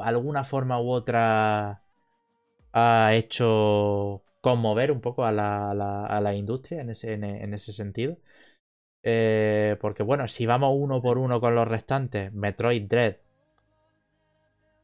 [0.03, 1.83] alguna forma u otra
[2.72, 8.16] ha hecho conmover un poco a la, a la, industria en ese, en, ese sentido.
[9.03, 13.16] Eh, porque bueno, si vamos uno por uno con los restantes, Metroid Dread,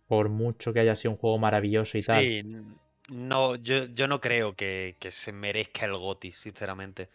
[0.08, 2.24] por mucho que haya sido un juego maravilloso y tal.
[3.08, 7.08] No, yo, yo no creo que, se merezca el GOTI, sinceramente.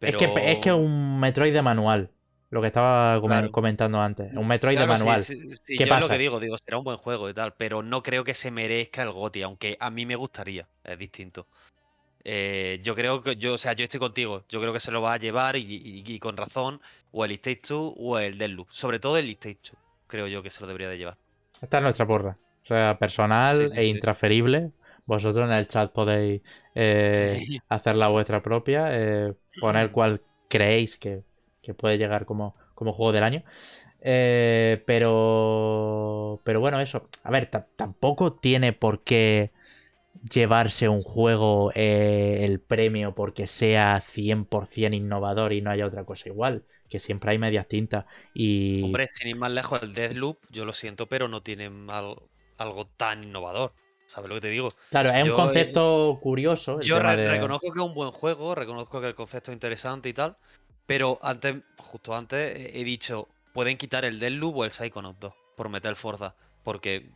[0.00, 2.10] Es que es que un Metroid de manual.
[2.50, 3.50] Lo que estaba Claro.
[3.52, 4.30] comentando antes.
[4.36, 5.18] Un Metroid de Claro, sí, manual.
[5.20, 6.14] sí, sí, ¿Qué yo es lo pasa?
[6.14, 9.02] que digo, digo, será un buen juego y tal, pero no creo que se merezca
[9.02, 11.46] el GOTY, aunque a mí me gustaría, es distinto.
[12.24, 15.02] Eh, yo creo que, yo, o sea, yo estoy contigo, yo creo que se lo
[15.02, 16.80] va a llevar y, y- y con razón,
[17.12, 20.26] o el It Takes Two o el Deadloop, sobre todo el It Takes Two, creo
[20.28, 21.16] yo que se lo debería de llevar.
[21.60, 22.36] Esta es nuestra porra.
[22.64, 23.88] O sea, personal Sí, sí, e sí.
[23.88, 24.70] intransferible.
[25.14, 26.42] Vosotros en el chat podéis
[26.74, 27.60] eh, Sí.
[27.68, 31.24] hacer la vuestra propia, eh, poner cuál creéis que,
[31.62, 33.42] que puede llegar como, como juego del año.
[34.00, 37.08] Eh, pero, pero bueno, eso.
[37.24, 39.52] A ver, ta- tampoco tiene por qué
[40.30, 46.64] llevarse un juego el premio porque sea 100% innovador y no haya otra cosa igual.
[46.88, 48.06] Que siempre hay medias tintas.
[48.34, 52.20] Y Hombre, sin ir más lejos, el Deadloop, yo lo siento, pero no tiene al-
[52.58, 53.72] algo tan innovador.
[54.12, 54.68] ¿Sabes lo que te digo?
[54.90, 56.80] claro, es yo- un concepto curioso.
[56.80, 59.50] el Yo tema re- de- reconozco que es un buen juego, reconozco que el concepto
[59.50, 60.36] es interesante y tal,
[60.86, 65.32] pero antes, justo antes, he he dicho, pueden quitar el Deadloop o el Psychonauts 2
[65.56, 67.08] por meter Forza, porque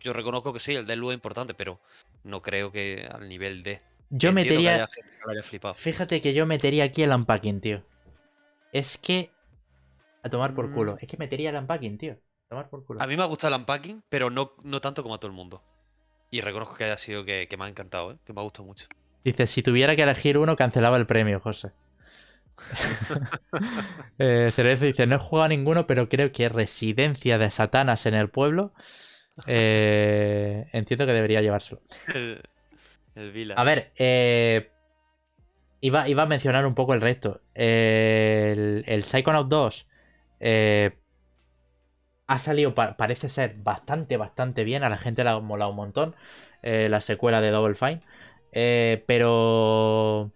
[0.00, 1.78] yo reconozco que sí, el Deadloop es importante, pero
[2.24, 3.80] no creo que al nivel de...
[4.10, 4.74] Yo Entiendo que metería.
[4.74, 5.74] haya gente que lo haya flipado.
[5.74, 7.82] Fíjate que yo metería aquí el unpacking, tío.
[8.72, 9.30] Es que.
[10.22, 10.94] A tomar por culo.
[10.94, 10.98] Mm.
[11.00, 12.12] Es que metería el unpacking, tío.
[12.14, 13.00] A tomar por culo.
[13.02, 15.36] A mí me ha gustado el unpacking, pero no, no tanto como a todo el
[15.36, 15.62] mundo.
[16.34, 18.16] Y reconozco que haya sido que, que me ha encantado, ¿eh?
[18.26, 18.88] que me ha gustado mucho.
[19.22, 21.70] Dice, si tuviera que elegir uno, cancelaba el premio, José.
[24.18, 28.14] eh, Cerezo dice, no he jugado a ninguno, pero creo que Residencia de Satanas en
[28.14, 28.72] el pueblo.
[29.46, 31.80] eh, entiendo que debería llevárselo.
[32.12, 32.42] El,
[33.14, 33.60] el Village.
[33.60, 34.72] A ver, eh,
[35.82, 37.42] iba, iba a mencionar un poco el resto.
[37.54, 39.86] El, el Psychonaut 2
[40.40, 40.98] eh,
[42.26, 44.82] ha salido, pa- parece ser bastante, bastante bien.
[44.84, 46.14] A la gente le ha molado un montón.
[46.62, 48.00] eh, la secuela de Double Fine.
[48.52, 50.30] Eh, pero.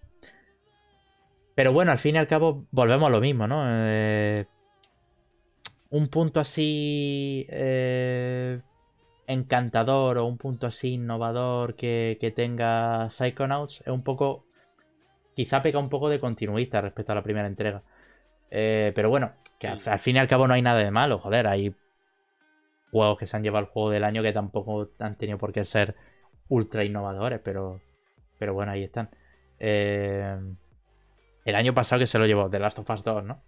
[1.55, 3.63] Pero bueno, al fin y al cabo volvemos a lo mismo, ¿no?
[3.67, 4.47] Eh,
[5.91, 7.47] un punto así.
[9.27, 14.45] encantador o un punto así innovador que, que tenga Psychonauts es un poco.
[15.35, 17.83] Quizá peca un poco de continuista respecto a la primera entrega.
[18.51, 21.47] Pero bueno, que al, al fin y al cabo no hay nada de malo, joder.
[21.47, 21.75] Hay
[22.91, 25.65] juegos que se han llevado el juego del año que tampoco han tenido por qué
[25.65, 25.95] ser
[26.49, 27.81] ultra innovadores, pero,
[28.39, 29.11] pero bueno, ahí están.
[29.59, 30.37] Eh,
[31.45, 33.43] el año pasado que se lo llevó The Last of Us 2, ¿no?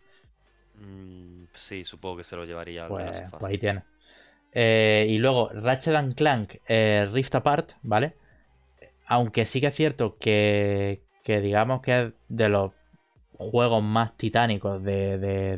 [0.75, 3.39] Mm, sí, supongo que se lo llevaría Pues, Last of Us.
[3.41, 3.83] pues ahí tiene.
[4.53, 8.15] Eh, y luego Ratchet and Clank eh, Rift Apart, ¿vale?
[9.07, 12.73] Aunque sí que es cierto que, que digamos que es de los
[13.49, 15.57] juegos más titánicos de, de,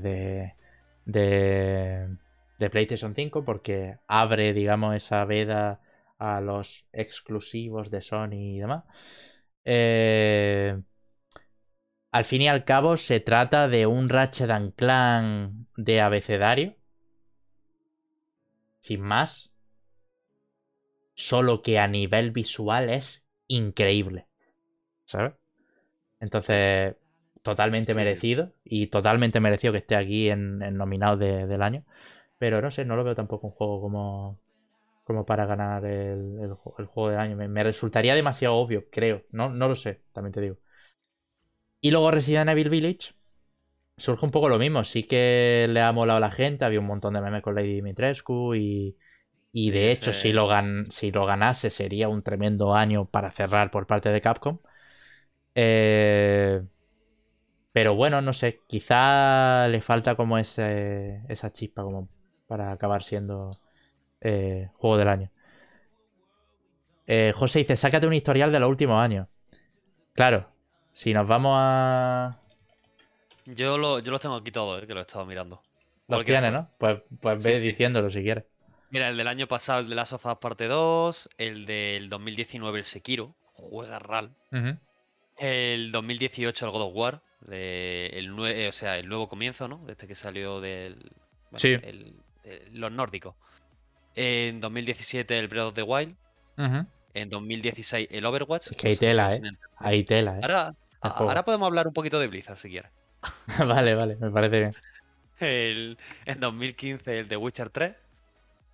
[1.04, 2.16] de,
[2.58, 5.80] de, PlayStation 5 porque abre, digamos, esa veda
[6.18, 8.84] a los exclusivos de Sony y demás.
[9.64, 10.80] Eh,
[12.12, 16.76] al fin y al cabo se trata de un Ratchet and Clank de abecedario.
[18.80, 19.50] Sin más.
[21.14, 24.26] Solo que a nivel visual es increíble.
[25.04, 25.34] ¿Sabes?
[26.20, 26.96] Entonces,
[27.42, 28.52] totalmente merecido.
[28.64, 31.84] Y totalmente merecido que esté aquí en, en nominado de- del año.
[32.38, 34.40] Pero no sé, no lo veo tampoco un juego como,
[35.04, 37.36] como para ganar el, el ju- el juego del año.
[37.36, 39.24] Me, me resultaría demasiado obvio, creo.
[39.32, 40.58] No, no lo sé, también te digo.
[41.80, 43.14] Y luego Resident Evil Village.
[43.98, 44.84] Surge un poco lo mismo.
[44.84, 46.64] Sí que le ha molado a la gente.
[46.64, 48.54] Había un montón de memes con Lady Dimitrescu.
[48.54, 48.96] Y,
[49.52, 53.70] y de hecho, si lo, gan- si lo ganase, sería un tremendo año para cerrar
[53.70, 54.58] por parte de Capcom.
[55.54, 56.62] Eh,
[57.72, 58.60] pero bueno, no sé.
[58.66, 62.08] Quizá le falta como ese, esa chispa como
[62.46, 63.50] para acabar siendo
[64.20, 65.30] eh, juego del año.
[67.06, 69.26] Eh, José dice, sácate un historial de los últimos años.
[70.14, 70.48] Claro,
[70.92, 72.38] si nos vamos a...
[73.46, 75.62] Yo, lo, yo los tengo aquí todos, eh, que lo he estado mirando.
[76.08, 76.52] Los tienes.
[76.52, 76.70] ¿no?
[76.78, 77.62] Pues, pues ve sí.
[77.62, 78.44] diciéndolo si quieres.
[78.90, 82.80] Mira, el del año pasado, el de Last of Us Parte 2, el del 2019,
[82.80, 84.36] el Sekiro, juega RAL.
[84.52, 84.78] Ujú.
[85.38, 89.68] El 2018, el God of War, de- el nue- eh, o sea, el nuevo comienzo,
[89.68, 89.78] ¿no?
[89.86, 90.94] Desde que salió del.
[91.50, 91.68] bueno, Sí.
[91.82, 92.14] el-
[92.44, 93.34] eh, los nórdicos.
[94.14, 96.14] En 2017, el Breath of the Wild.
[96.58, 96.86] Ujú.
[97.14, 98.68] En 2016, el Overwatch.
[98.72, 100.04] Es que hay tela, ¿eh?
[100.04, 100.40] tela, ¿eh?
[100.42, 102.90] Ahora, ahora podemos hablar un poquito de Blizzard si quieres.
[103.58, 104.74] vale, vale, me parece bien.
[105.40, 107.94] El, en 2015, el The Witcher 3.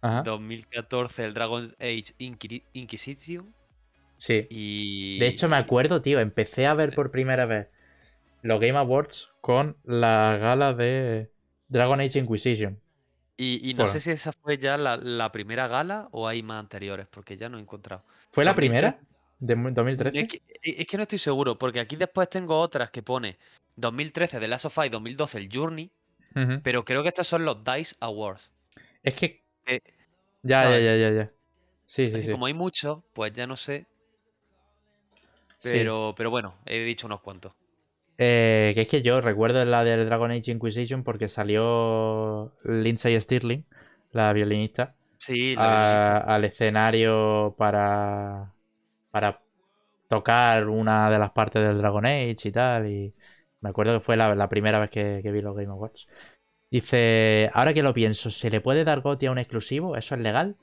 [0.01, 0.23] Ajá.
[0.23, 3.53] 2014, el Dragon Age Inquiri- Inquisition.
[4.19, 4.47] Sí.
[4.51, 5.19] Y.
[5.19, 7.69] De hecho, me acuerdo, tío, empecé a ver por primera vez
[8.43, 11.31] los Game Awards con la gala de
[11.69, 12.81] Dragon Age Inquisition.
[13.37, 13.93] Y, y no Bueno.
[13.93, 17.49] sé si esa fue ya la, la primera gala o hay más anteriores, porque ya
[17.49, 18.05] no he encontrado.
[18.33, 18.97] ¿Fue la 2013.
[18.97, 19.09] primera?
[19.39, 20.19] ¿De mu- 2013?
[20.21, 23.39] Es que, es que no estoy seguro, porque aquí después tengo otras que pone
[23.77, 25.91] 2013 de Last of Us y 2012 el Journey.
[26.63, 28.53] Pero creo que estos son los DICE Awards.
[29.03, 29.43] Es que.
[29.67, 29.81] Eh,
[30.43, 30.85] Ya, ya, ¿sabes?
[30.85, 31.33] ya, ya, ya.
[31.87, 32.31] Sí, Es sí, sí.
[32.31, 33.87] como hay muchos, pues ya no sé.
[35.61, 35.71] Sí.
[35.73, 37.53] Pero, pero bueno, he dicho unos cuantos.
[38.19, 43.65] Eh, que es que yo recuerdo la del Dragon Age Inquisition porque salió Lindsay Stirling,
[44.13, 46.19] la violinista, Sí, la a- violinista.
[46.19, 48.55] al escenario para,
[49.11, 49.41] para
[50.09, 52.89] tocar una de las partes del Dragon Age y tal.
[52.91, 53.15] Y
[53.61, 56.09] me acuerdo que fue la, la primera vez que, que vi los Game Awards.
[56.71, 59.97] Dice, ahora que lo pienso, ¿se le puede dar GOTY a un exclusivo?
[59.97, 60.57] ¿Eso es legal?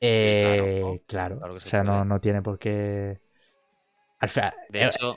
[0.00, 3.20] Eh, claro, claro, claro o se sea, no, no tiene por qué...
[4.18, 4.40] Al fi-
[4.70, 5.16] De eh, hecho-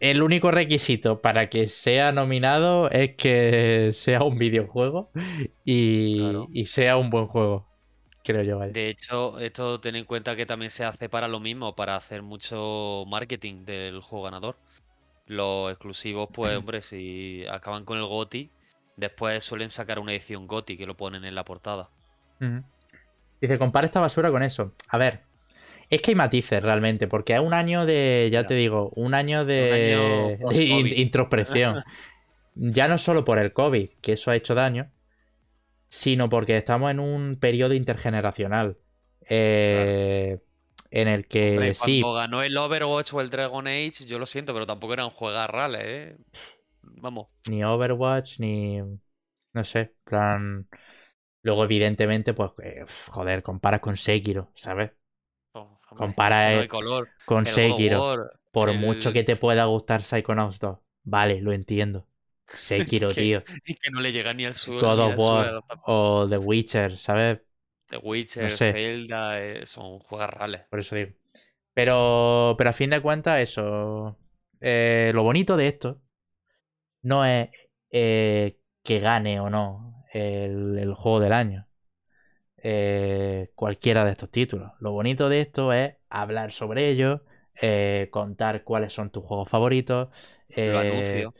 [0.00, 5.10] el único requisito para que sea nominado es que sea un videojuego
[5.64, 6.48] y, Claro.
[6.52, 7.68] y sea un buen juego,
[8.24, 8.58] creo yo.
[8.58, 8.72] vaya.
[8.72, 12.22] De hecho, esto ten en cuenta que también se hace para lo mismo, para hacer
[12.22, 14.56] mucho marketing del juego ganador.
[15.26, 18.50] Los exclusivos, pues, hombre, si acaban con el GOTY,
[18.96, 21.90] después suelen sacar una edición GOTY que lo ponen en la portada.
[23.40, 24.72] Dice, compara esta basura con eso.
[24.88, 25.20] A ver,
[25.92, 29.44] es que hay matices realmente, porque es un año de, ya te digo, un año
[29.44, 30.92] de, año de post-COVID.
[30.92, 31.84] in- introspección.
[32.54, 34.90] ya no solo por el COVID, que eso ha hecho daño,
[35.88, 38.78] sino porque estamos en un periodo intergeneracional.
[39.28, 40.38] eh,
[40.90, 44.26] En el que Hombre, sí, cuando ganó el Overwatch o el Dragon Age, yo lo
[44.26, 46.16] siento, pero tampoco eran juegas reales, ¿eh?
[46.82, 47.28] Vamos.
[47.48, 48.80] ni Overwatch, ni.
[49.54, 50.68] No sé, plan.
[51.42, 54.92] Luego, evidentemente, pues, eh, joder, comparas con Sekiro, ¿sabes?
[55.92, 57.08] Hombre, Compara, no hay color.
[57.24, 58.02] Con El Sekiro.
[58.02, 60.78] War, Por el- mucho que te pueda gustar Psychonauts 2.
[61.04, 62.06] Vale, lo entiendo.
[62.48, 63.42] Sekiro, Que- tío.
[63.64, 64.82] Y que no le llega ni al suelo.
[64.82, 67.40] God of War o The Witcher, ¿sabes?
[67.88, 68.72] The Witcher, sé.
[68.72, 70.62] Zelda, eh, son juegos reales.
[70.70, 71.12] Por eso digo.
[71.74, 74.18] Pero, pero a fin de cuentas, eso.
[74.60, 76.00] eh, lo bonito de esto
[77.02, 77.48] no es
[77.90, 81.66] eh, que gane o no el, el juego del año.
[82.62, 84.72] Eh, cualquiera de estos títulos.
[84.80, 87.20] Lo bonito de esto es hablar sobre ellos,
[87.60, 90.08] eh, contar cuáles son tus juegos favoritos.
[90.48, 91.34] Lo eh, anuncio.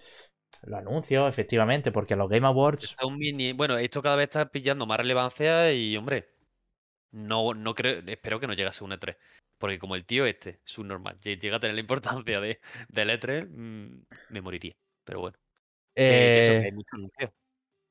[0.65, 2.97] Lo anuncio, efectivamente, porque los Game Awards.
[3.05, 3.53] Un mini...
[3.53, 6.29] Bueno, esto cada vez está pillando más relevancia y, hombre,
[7.11, 9.17] no, no creo, espero que no llegue a ser un E3.
[9.59, 13.47] Porque como el tío este, subnormal, lle- llega a tener la importancia de, del E3,
[13.49, 14.73] mm, me moriría.
[15.05, 15.37] Pero bueno,
[15.95, 17.33] eso, que hay mucho anuncio.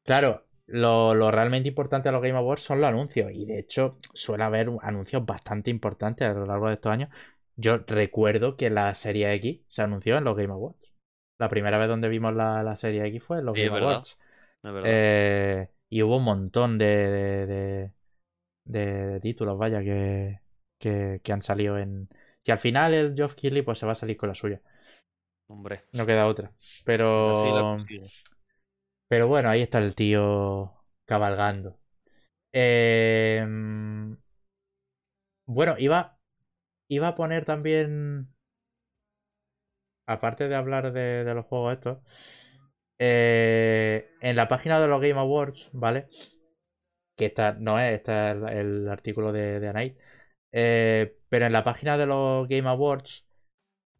[0.03, 3.31] Claro, lo, lo realmente importante de los Game Awards son los anuncios.
[3.33, 7.09] Y de hecho, suele haber anuncios bastante importantes a lo largo de estos años.
[7.55, 10.93] Yo recuerdo que la serie X se anunció en los Game Awards.
[11.39, 14.17] La primera vez donde vimos la, la serie X fue en los Sí, Game Awards.
[14.85, 17.91] Eh, y hubo un montón de, de, de-
[18.65, 20.39] de- de títulos, vaya, que,
[20.79, 22.09] que, que han salido en.
[22.43, 24.61] Que al final el Geoff Keighley pues se va a salir con la suya.
[25.47, 26.51] Hombre, No queda otra.
[26.85, 27.75] Pero.
[29.11, 30.73] Pero bueno, ahí está el tío
[31.05, 31.77] cabalgando.
[32.53, 34.17] Em,
[35.45, 36.17] bueno, iba,
[36.89, 38.33] iba a poner también,
[40.07, 41.97] aparte de hablar de, los juegos estos,
[42.99, 46.07] eh, en la página de los Game Awards, ¿vale?
[47.17, 49.97] Que esta no es, este es el, artículo de, de.
[50.53, 53.27] Eh, pero en la página de los Game Awards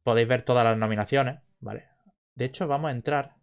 [0.04, 1.90] podéis ver todas las nominaciones, ¿vale?
[2.36, 3.41] De hecho, vamos a entrar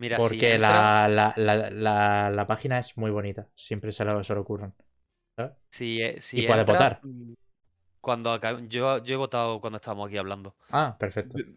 [0.00, 3.46] Mira, si porque entra- la, la, la, la, página es muy bonita.
[3.54, 4.74] Siempre se lo, se lo ocurren.
[5.36, 5.52] ¿sabes?
[5.68, 7.00] Si, eh, si Y puedes entra, votar.
[7.02, 7.34] mm,
[8.00, 10.56] Cuando acabe- yo, yo he votado cuando estábamos aquí hablando.
[10.70, 11.36] Ah, perfecto.
[11.36, 11.54] B-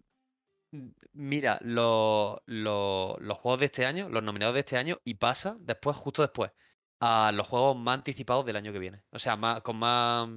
[0.73, 5.13] m- Mira, los, los, los juegos de este año, los nominados de este año, y
[5.15, 6.51] pasa después, justo después,
[6.99, 9.03] a los juegos más anticipados del año que viene.
[9.11, 10.27] O sea, más, con más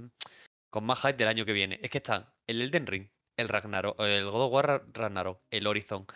[0.71, 1.81] con más hype del año que viene.
[1.83, 5.67] Es que están el Elden Ring, el Ragnarok, el God of War Ra- Ragnarok, el
[5.67, 6.07] Horizon,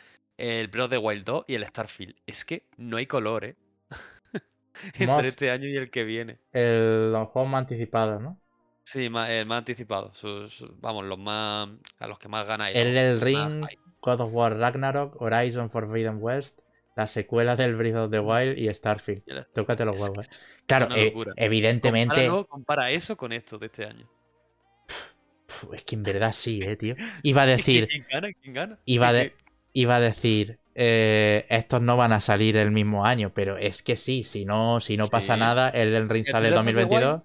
[0.40, 2.14] el Breath of the Wild 2 y el Starfield.
[2.26, 3.56] Es que no hay color, ¿eh?
[4.94, 6.38] Entre este año y el que viene.
[6.52, 8.38] El- los juegos más anticipados, ¿no?
[8.82, 10.14] Sí, más, el más anticipado.
[10.14, 11.68] sus- vamos, los más.
[11.98, 12.76] A los que más ganáis.
[12.76, 13.66] El más Ring.
[14.02, 16.58] God of War Ragnarok, Horizon Forbidden West,
[16.96, 19.22] la secuela del Breath of the Wild y Starfield.
[19.26, 20.38] El- Tócate los es huevos, que eh.
[20.38, 22.14] es Claro, eh, evidentemente.
[22.14, 24.08] Compáralo, compara eso con esto de este año.
[25.72, 26.94] Es que en verdad sí, eh, tío.
[27.22, 28.32] Iba a Es decir, ¿Quién gana?
[28.40, 28.78] ¿Quién gana?
[28.86, 29.32] iba Es de-
[29.72, 33.96] iba a decir, eh, estos no van a salir el mismo año, pero es que
[33.96, 37.22] sí, si no, si no pasa nada, el del Ring El sale the 2022,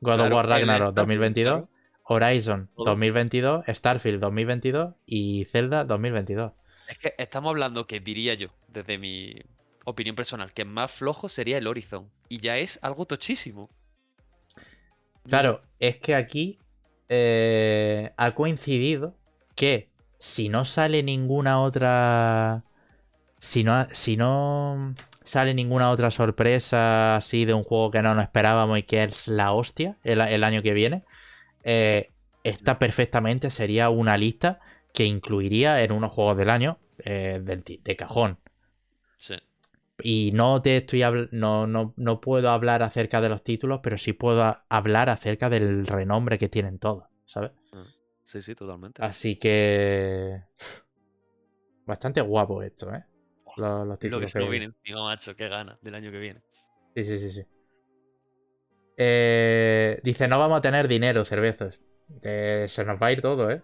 [0.00, 1.68] God of War el Ragnarok Starfield, 2022, claro.
[2.04, 2.86] Horizon Todo.
[2.86, 6.52] 2022, Starfield 2022 y Zelda 2022.
[6.88, 9.34] Es que estamos hablando que diría yo, desde mi
[9.84, 12.10] opinión personal, que más flojo sería el Horizon.
[12.28, 13.70] Y ya es algo tochísimo.
[15.28, 16.58] Claro, es que aquí
[17.08, 19.16] eh, ha coincidido
[19.54, 19.88] que
[20.24, 22.64] si no sale ninguna otra.
[23.38, 24.94] Si no, si no.
[25.22, 29.28] sale ninguna otra sorpresa así de un juego que no nos esperábamos y que es
[29.28, 31.04] la hostia el, el año que viene,
[31.62, 32.10] eh,
[32.42, 34.60] esta perfectamente sería una lista
[34.94, 38.38] que incluiría en unos juegos del año eh, de, de, cajón.
[39.18, 39.34] Sí.
[40.02, 41.02] Y no te estoy
[41.32, 45.86] no, no, no, puedo hablar acerca de los títulos, pero sí puedo hablar acerca del
[45.86, 47.50] renombre que tienen todos, ¿sabes?
[47.74, 47.84] Ah,
[48.24, 49.02] sí, sí, totalmente.
[49.02, 50.42] Así que.
[51.86, 53.04] Bastante guapo esto, ¿eh?
[53.56, 56.18] Los, los títulos Lo que se nos viene encima, macho, qué gana del año que
[56.18, 56.42] viene.
[56.94, 57.46] Sí, sí, sí, sí.
[58.96, 61.80] Eh, dice, no vamos a tener dinero, cervezas.
[62.22, 63.62] Eh, se nos va a ir todo, ¿eh?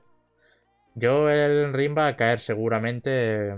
[0.94, 3.56] Yo el ring va a caer seguramente.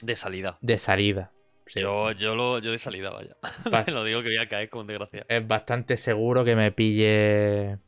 [0.00, 0.58] De salida.
[0.60, 1.32] De salida.
[1.74, 3.36] Yo, yo, lo, yo de salida, vaya.
[3.92, 5.26] lo digo que voy a caer con desgracia.
[5.28, 7.78] Es bastante seguro que me pille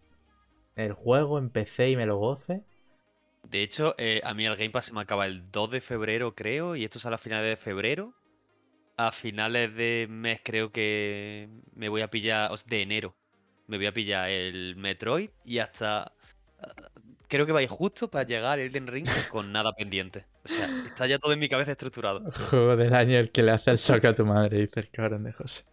[0.77, 2.63] el juego, empecé y me lo goce.
[3.49, 6.35] De hecho, eh, a mí el Game Pass se me acaba el 2 de febrero,
[6.35, 8.15] creo, y esto sale a finales de febrero.
[8.97, 13.15] A finales de mes creo que me voy a pillar, o sea, de enero,
[13.67, 16.13] me voy a pillar el Metroid y hasta...
[17.29, 20.27] Creo que vais justo para llegar Elden Ring con nada pendiente.
[20.45, 22.31] O sea, está ya todo en mi cabeza estructurado.
[22.51, 25.25] Juego del año el que le hace el shock a tu madre, dice el cabrón
[25.25, 25.65] de José.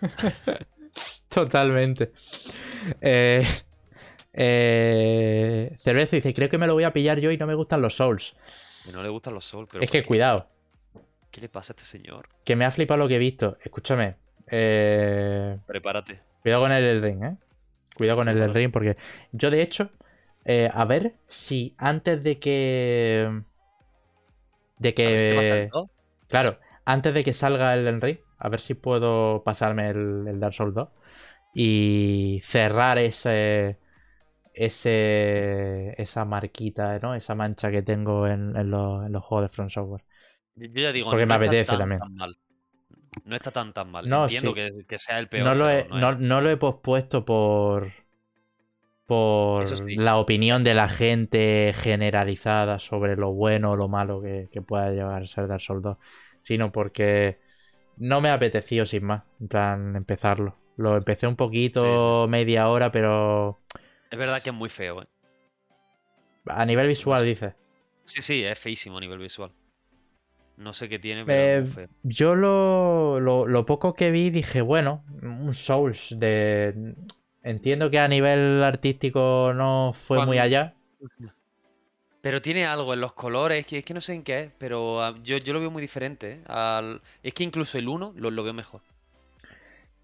[1.28, 2.12] Totalmente.
[3.00, 3.46] Eh,
[4.32, 7.82] eh, Cerveza dice, creo que me lo voy a pillar yo y no me gustan
[7.82, 8.34] los Souls.
[8.84, 9.82] Que no le gustan los Souls, pero...
[9.82, 10.48] Es que cuidado.
[11.30, 12.28] ¿Qué le pasa a este señor?
[12.44, 13.58] Que me ha flipado lo que he visto.
[13.62, 14.16] Escúchame.
[14.48, 15.58] Eh...
[15.66, 16.20] Prepárate.
[16.42, 17.36] Cuidado con el del ring, ¿eh?
[17.94, 18.96] Cuidado con el del ring porque
[19.32, 19.90] yo de hecho,
[20.44, 23.42] eh, a ver si antes de que...
[24.78, 25.70] De que...
[26.28, 30.40] Claro, antes de que salga el del ring, a ver si puedo pasarme el, el
[30.40, 30.88] Dark Souls 2
[31.52, 33.78] y cerrar ese
[34.54, 37.14] ese, esa marquita, ¿no?
[37.14, 40.04] Esa mancha que tengo en, los, juegos de Front Software.
[40.56, 42.00] Yo ya digo, Porque no me apetece también.
[43.24, 44.08] No está tan tan mal.
[44.08, 45.46] No, Entiendo que, sea el peor.
[45.46, 47.92] No lo, he, no, lo he pospuesto por.
[49.06, 54.90] Por la opinión de la gente generalizada sobre lo bueno o lo malo que, pueda
[54.90, 55.96] llegar a ser Dark Souls 2.
[56.42, 57.40] Sino porque
[57.96, 59.24] no me apeteció sin más.
[59.40, 60.56] En plan, empezarlo.
[60.76, 63.62] Lo empecé un poquito, media hora, pero
[64.10, 65.06] es verdad que es muy feo, ¿eh?
[66.46, 67.54] A nivel visual, dices.
[68.04, 69.52] Sí, sí, es feísimo a nivel visual.
[70.56, 71.88] No sé qué tiene, pero es feo.
[72.02, 76.94] Yo lo, lo, poco que vi dije, bueno, un Souls de...
[77.42, 80.74] Entiendo que a nivel artístico no fue muy allá.
[82.20, 85.02] Pero tiene algo en los colores, que es que no sé en qué es, pero
[85.02, 86.42] ah, yo, lo veo muy diferente.
[86.46, 87.00] ¿eh?
[87.22, 88.82] Es que incluso el 1 lo, lo veo mejor.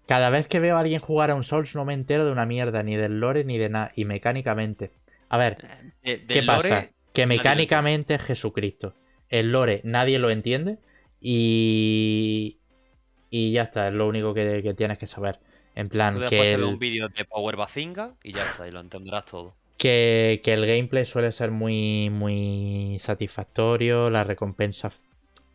[0.07, 2.45] Cada vez que veo a alguien jugar a un Souls no me entero de una
[2.45, 3.91] mierda, ni del lore ni de nada.
[3.95, 4.91] Y mecánicamente.
[5.29, 5.57] A ver,
[6.03, 6.89] eh, ¿qué pasa?
[7.13, 8.95] Que mecánicamente es Jesucristo.
[9.29, 10.77] El lore nadie lo entiende.
[11.19, 12.57] Y.
[13.29, 15.39] Y ya está, es lo único que, tienes que saber.
[15.75, 16.53] En plan, que.
[16.53, 16.63] El...
[16.63, 19.55] un vídeo de Power Bazinga y ya está, y lo entenderás todo.
[19.77, 24.09] Que, que, el gameplay suele ser muy, muy satisfactorio.
[24.09, 24.89] La recompensa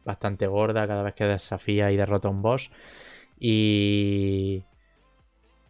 [0.05, 2.70] bastante gorda cada vez que desafía y derrota a un boss.
[3.39, 4.64] Y,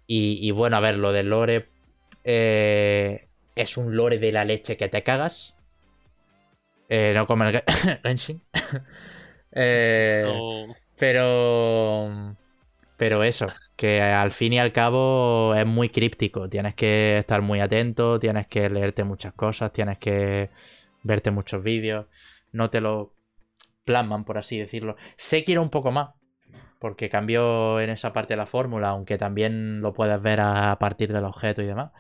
[0.07, 1.69] y, bueno, a ver, lo del lore
[2.25, 5.55] eh, es un lore de la leche que te cagas.
[6.89, 7.63] Eh, no como el
[8.03, 8.43] Genshin.
[9.55, 10.25] Eh,
[10.99, 12.37] pero.
[12.97, 16.49] Pero eso, que al fin y al cabo es muy críptico.
[16.49, 20.51] Tienes que estar muy atento, tienes que leerte muchas cosas, tienes que
[21.03, 22.07] verte muchos vídeos.
[22.53, 23.15] No te lo
[23.85, 24.97] plasman, por así decirlo.
[25.17, 26.11] Sé que ir un poco más,
[26.83, 31.25] porque cambió en esa parte la fórmula, aunque también lo puedes ver a partir del
[31.25, 31.93] objeto y demás.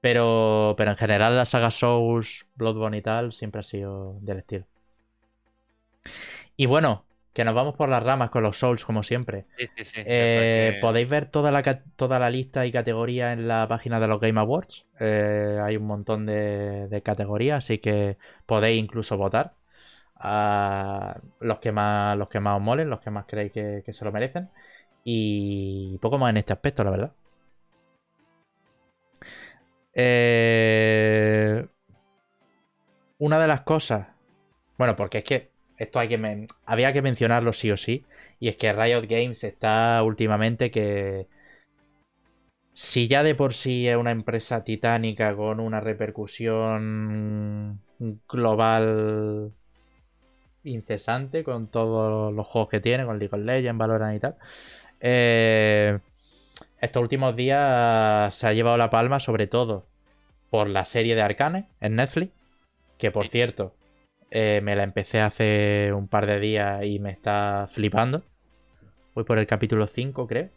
[0.00, 4.66] Pero, pero en general la saga Souls, Bloodborne y tal siempre ha sido del estilo.
[6.56, 9.46] Y bueno, que nos vamos por las ramas con los Souls como siempre.
[9.56, 10.00] Sí, sí, sí.
[10.04, 11.62] Eh, podéis ver toda la,
[11.96, 14.86] toda la lista y categoría en la página de los Game Awards.
[15.00, 19.54] Eh, hay un montón de, de categorías, así que podéis incluso votar
[20.24, 24.04] a los que más, los que más os molen, los que más creéis que, se
[24.04, 24.50] lo merecen.
[25.04, 27.12] Y poco más en este aspecto, la verdad.
[29.94, 31.66] Eh,
[33.18, 34.08] una de las cosas.
[34.78, 38.04] Bueno, porque es que esto hay que había que mencionarlo sí o sí.
[38.40, 41.26] Y es que Riot Games está últimamente que.
[42.72, 47.80] Si ya de por sí es una empresa titánica con una repercusión
[48.28, 49.52] global
[50.64, 54.36] incesante con todos los juegos que tiene, con League of Legends, Valorant y tal.
[55.00, 55.98] Eh,
[56.80, 59.86] estos últimos días se ha llevado la palma, sobre todo
[60.50, 62.32] por la serie de Arcane en Netflix,
[62.98, 63.74] que por cierto,
[64.30, 68.22] eh, me la empecé hace un par de días y me está flipando.
[69.14, 70.50] Voy por el capítulo 5, creo.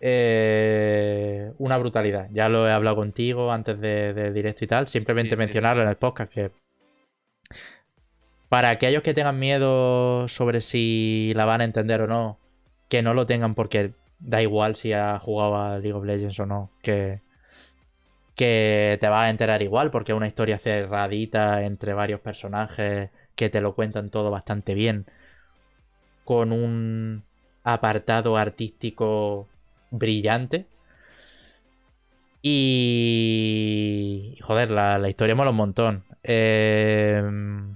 [0.00, 2.28] Eh, una brutalidad.
[2.32, 4.88] Ya lo he hablado contigo antes de, directo y tal.
[4.88, 6.50] Simplemente mencionarlo en el podcast que
[8.50, 12.38] para aquellos que tengan miedo sobre si la van a entender o no,
[12.88, 16.46] que no lo tengan porque da igual si ha jugado a League of Legends o
[16.46, 17.20] no, que,
[18.36, 23.60] te vas a enterar igual porque es una historia cerradita entre varios personajes que te
[23.60, 25.06] lo cuentan todo bastante bien,
[26.24, 27.22] con un
[27.64, 29.48] apartado artístico
[29.90, 30.66] brillante.
[32.42, 34.38] Y.
[34.42, 36.04] Joder, la, historia mola un montón.
[36.22, 37.74] Em,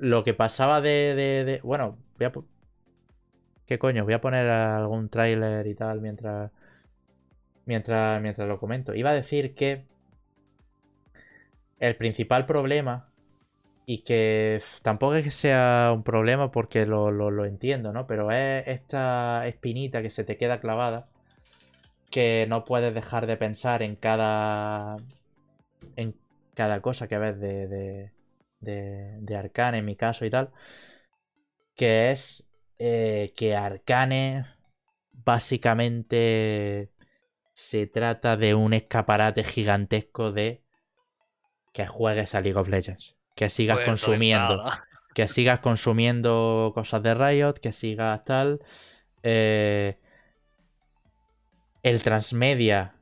[0.00, 2.32] lo que pasaba de, Bueno, voy a.
[3.66, 4.04] ¿Qué coño?
[4.04, 6.50] Voy a poner algún tráiler y tal mientras.
[7.66, 8.94] Mientras, mientras lo comento.
[8.94, 9.84] Iba a decir que.
[11.78, 13.08] El principal problema.
[13.86, 18.06] Y que tampoco es que sea un problema porque lo, lo entiendo, ¿no?
[18.06, 21.06] Pero es esta espinita que se te queda clavada
[22.10, 24.96] que no puedes dejar de pensar en cada
[25.96, 26.14] en
[26.54, 28.10] cada cosa que ves de, de,
[28.60, 30.50] de, Arcane, en mi caso y tal,
[31.74, 32.48] que es
[32.78, 34.46] eh, que Arcane
[35.12, 36.92] básicamente
[37.52, 40.62] se trata de un escaparate gigantesco de
[41.72, 44.62] que juegues a League of Legends, que sigas pues consumiendo,
[45.14, 48.60] que sigas consumiendo cosas de Riot, que sigas tal.
[49.22, 49.98] Eh,
[51.82, 52.94] el transmedia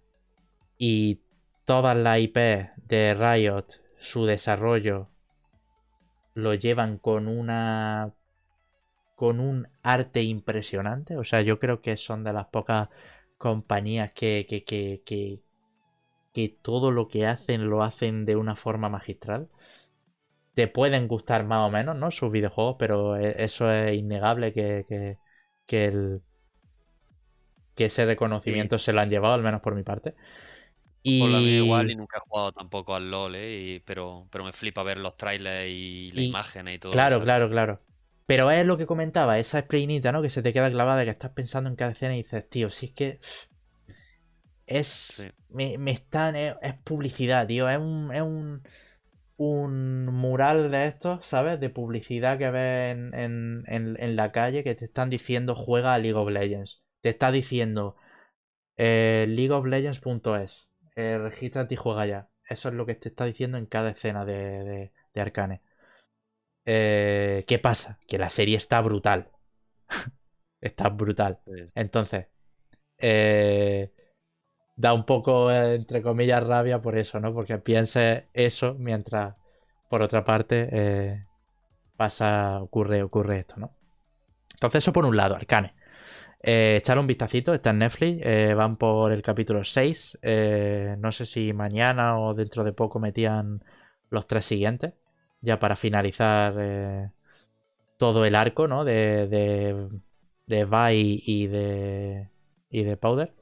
[0.76, 1.20] y
[1.64, 2.36] todas las IP
[2.76, 3.66] de Riot,
[3.98, 5.08] su desarrollo,
[6.38, 8.12] lo llevan con una.
[9.14, 11.16] con un arte impresionante.
[11.16, 12.88] O sea, yo creo que son de las pocas
[13.38, 15.40] compañías que, que, que, que,
[16.34, 19.48] que todo lo que hacen lo hacen de una forma magistral.
[20.54, 22.10] Te pueden gustar más o menos, ¿no?
[22.10, 24.84] Sus videojuegos, pero e, eso es innegable que,
[25.68, 26.22] el,
[27.74, 30.14] que ese reconocimiento se lo han llevado, al menos por mi parte.
[31.08, 31.20] Y...
[31.20, 33.82] Por la igual y nunca he jugado tampoco al LOL, ¿eh?
[33.84, 37.24] pero, pero me flipa ver los trailers y las imágenes y todo Claro, eso.
[37.24, 37.80] claro, claro.
[38.26, 40.20] Pero es lo que comentaba, esa sprayinita, ¿no?
[40.20, 42.86] Que se te queda clavada, que estás pensando en cada escena y dices, tío, si
[42.86, 43.20] es que.
[44.66, 45.32] Es.
[45.48, 46.36] Me, están.
[46.36, 46.54] Es,
[46.84, 47.68] publicidad, tío.
[47.68, 48.10] Es un.
[48.12, 48.62] Es un.
[49.40, 51.60] Un mural de estos, ¿sabes?
[51.60, 55.98] De publicidad que ves en, en, en la calle que te están diciendo juega a
[55.98, 57.96] League of Legends te está diciendo
[58.76, 60.67] eh, leagueoflegends.es,
[60.98, 62.28] eh, regístrate y juega ya.
[62.48, 65.62] Eso es lo que te está diciendo en cada escena de, de, Arcane.
[66.66, 68.00] Eh, ¿Qué pasa?
[68.08, 69.30] Que la serie está brutal.
[70.60, 71.38] está brutal.
[71.76, 72.26] Entonces,
[72.98, 73.92] eh,
[74.74, 77.32] da un poco, entre comillas, rabia por eso, ¿no?
[77.32, 79.36] Porque pienses eso mientras,
[79.88, 81.26] por otra parte,
[81.96, 83.72] pasa, ocurre, ocurre esto, ¿no?
[84.54, 85.74] Entonces, eso por un lado, Arcane.
[86.40, 90.18] Eh, echar un vistacito, está en Netflix, eh, van por el capítulo 6.
[90.22, 93.62] Eh, no sé si mañana o dentro de poco metían
[94.10, 94.94] los tres siguientes,
[95.40, 97.10] ya para finalizar eh,
[97.98, 98.84] todo el arco ¿no?
[98.84, 99.88] de, de,
[100.46, 102.30] de Vi y de,
[102.70, 103.34] y de Powder.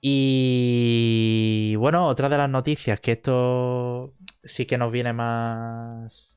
[0.00, 6.34] Y bueno, otra de las noticias, que esto sí que nos viene más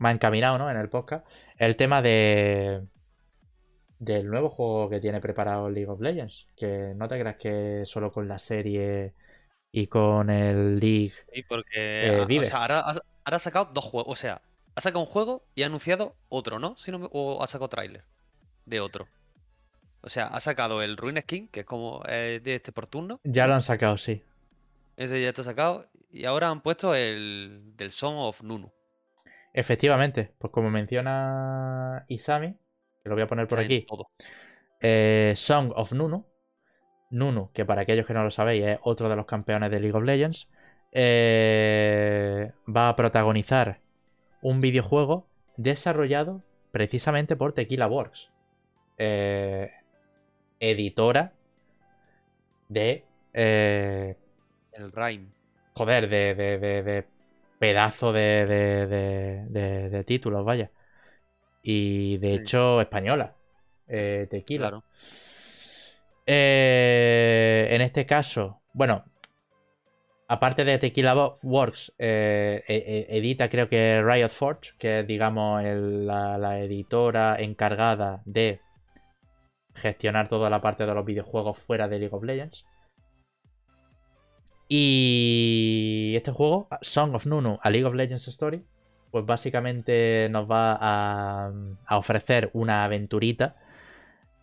[0.00, 0.70] más encaminado, ¿no?
[0.70, 1.26] En el podcast.
[1.60, 2.80] El tema de.
[3.98, 6.46] Del nuevo juego que tiene preparado League of Legends.
[6.56, 9.12] Que no te creas que solo con la serie
[9.70, 11.12] y con el League.
[11.34, 11.66] Sí, porque.
[11.76, 12.84] Eh, o sea, ahora,
[13.24, 14.10] ha sacado dos juegos.
[14.10, 14.40] O sea,
[14.74, 16.78] ha sacado un juego y ha anunciado otro, ¿no?
[16.78, 18.04] Si no o ha sacado tráiler
[18.64, 19.06] de otro.
[20.00, 23.20] O sea, ha sacado el Ruin Skin, que es como de este por turno.
[23.22, 24.22] Ya lo han sacado, sí.
[24.96, 25.86] Ese ya está sacado.
[26.10, 28.72] Y ahora han puesto el del Song of Nunu.
[29.52, 32.52] Efectivamente, pues como menciona Isami,
[33.02, 33.84] que lo voy a poner por aquí,
[34.80, 36.24] eh, Song of Nunu,
[37.10, 39.96] Nunu, que para aquellos que no lo sabéis es otro de los campeones de League
[39.96, 40.48] of Legends,
[40.92, 43.80] eh, va a protagonizar
[44.40, 48.30] un videojuego desarrollado precisamente por Tequila Works,
[48.98, 49.72] eh,
[50.60, 51.32] editora
[52.68, 53.04] de...
[53.32, 55.26] el Rhyme.
[55.74, 57.06] Joder, de, de
[57.60, 60.70] pedazo de, de, de, títulos, vaya.
[61.62, 63.34] Y de hecho, española.
[63.86, 64.82] Eh, tequila.
[66.26, 69.04] Eh, en este caso, bueno,
[70.28, 75.62] aparte de Tequila Works, eh, e, e, edita creo que Riot Forge, que es, digamos,
[75.62, 78.60] la, la, editora encargada de
[79.74, 82.64] gestionar toda la parte de los videojuegos fuera de League of Legends.
[84.72, 88.62] Y este juego, Song of Nunu, a League of Legends Story,
[89.10, 91.52] pues básicamente nos va a,
[91.86, 93.56] a ofrecer una aventurita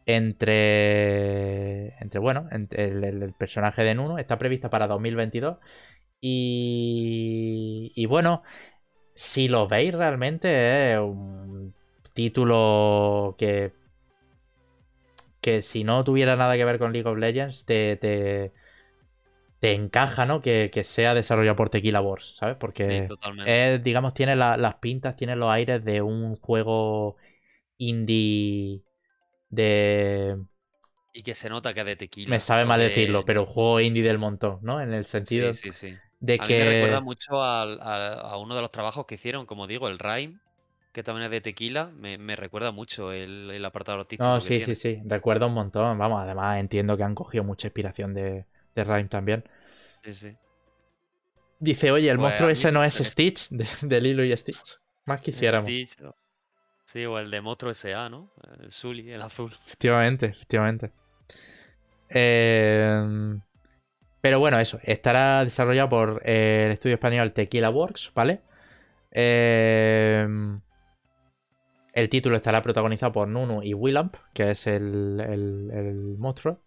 [0.06, 4.18] entre, entre bueno, entre el, personaje de Nuno.
[4.18, 5.58] Está prevista para 2022.
[6.22, 8.44] Y, y bueno,
[9.16, 11.74] si lo veis realmente es un
[12.14, 13.74] título que,
[15.42, 18.52] que si no tuviera nada que ver con League of Legends, te,
[19.60, 20.42] te encaja, ¿no?
[20.42, 22.58] Que, que sea desarrollado por Tequila Wars, ¿sabes?
[22.88, 23.70] Sí, Porque totalmente.
[23.76, 27.18] es, digamos, tiene la- las pintas, tiene los aires de un juego
[27.78, 28.84] indie
[29.50, 30.38] de...
[31.12, 32.38] Y que se nota que es de tequila.
[32.38, 34.82] Me sabe mal decirlo, pero juego indie del montón, ¿no?
[34.82, 36.02] En el sentido Sí, sí, sí.
[36.20, 36.66] de A mí me que...
[36.66, 40.40] recuerda mucho a, a uno de los trabajos que hicieron, como digo, el Rhyme,
[40.94, 41.88] que también es de tequila.
[41.88, 45.54] Me, me recuerda mucho el, el apartado artístico No, que sí, sí, sí, recuerdo un
[45.54, 45.98] montón.
[46.00, 48.48] Vamos, además entiendo que han cogido mucha inspiración de,
[48.78, 49.44] de Rhyme también.
[50.04, 50.38] Sí, sí.
[51.60, 54.80] Dice, oye, el Pues monstruo ese no es Stitch, de, de Lilo y Stitch.
[55.06, 55.70] Más quisiéramos.
[55.70, 55.98] Stitch,
[56.86, 58.32] Sí, o el de Monstruo S.A., ¿no?
[58.62, 59.54] El Zully, el azul.
[59.66, 60.92] Efectivamente, efectivamente.
[62.10, 63.38] Eh,
[64.22, 64.80] pero bueno, eso.
[64.84, 68.42] Estará desarrollado por eh, el estudio español Tequila Works, ¿vale?
[69.12, 70.28] Eh,
[71.94, 76.62] el título estará protagonizado por Nunu y Willamp, que es el, el- el monstruo.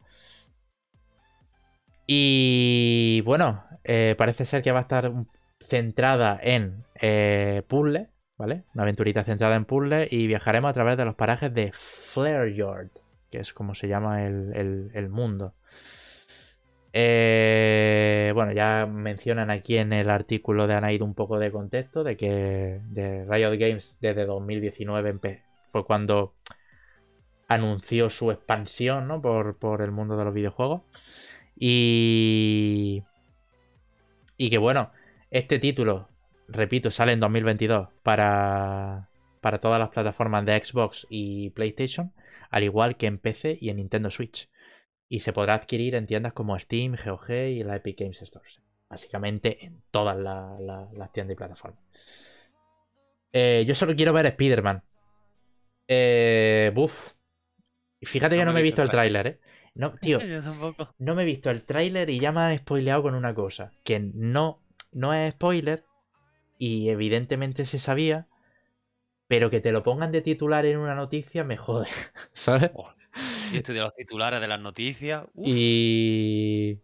[2.13, 5.13] Y bueno, eh, parece ser que va a estar
[5.61, 8.65] centrada en eh, puzzle, ¿vale?
[8.75, 12.91] Una aventurita centrada en puzzle y viajaremos a través de los parajes de Flare
[13.31, 15.55] que es como se llama el, el- mundo.
[16.93, 22.17] Eh, bueno, ya mencionan aquí en el artículo de Anaid un poco de contexto de
[22.17, 26.35] que de Riot Games desde 2019 empe- fue cuando
[27.49, 29.21] anunció su expansión ¿no?
[29.21, 30.83] por, por el mundo de los videojuegos.
[31.61, 33.05] Y.
[34.39, 34.91] Y que bueno,
[35.31, 36.09] este título,
[36.49, 39.11] repito, sale en 2022 para,
[39.43, 42.13] para todas las plataformas de Xbox y PlayStation,
[42.51, 44.49] al igual que en PC y en Nintendo Switch.
[45.11, 48.49] Y se podrá adquirir en tiendas como Steam, GOG y la Epic Games Store.
[48.89, 51.81] Básicamente en todas la- la- las tiendas y plataformas.
[53.33, 54.83] Eh, yo solo quiero ver Spider-Man.
[55.87, 57.13] Eh, buf.
[58.03, 59.39] Fíjate que no, me he visto el tráiler, ¿eh?
[59.75, 60.95] No, tío, Yo tampoco.
[60.99, 63.73] no me he visto el tráiler y ya me han spoileado con una cosa.
[63.85, 65.85] Que no, no es spoiler.
[66.59, 68.29] Y evidentemente se sabía.
[69.29, 71.89] Pero que te lo pongan de titular en una noticia me jode.
[72.33, 72.73] ¿Sabes?
[73.51, 75.25] Esto de los titulares de las noticias.
[75.35, 76.81] uf, Y.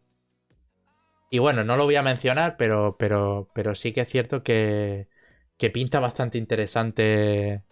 [1.30, 5.08] Y bueno, no lo voy a mencionar, pero, pero, pero sí que es cierto que,
[5.56, 7.64] que pinta bastante interesante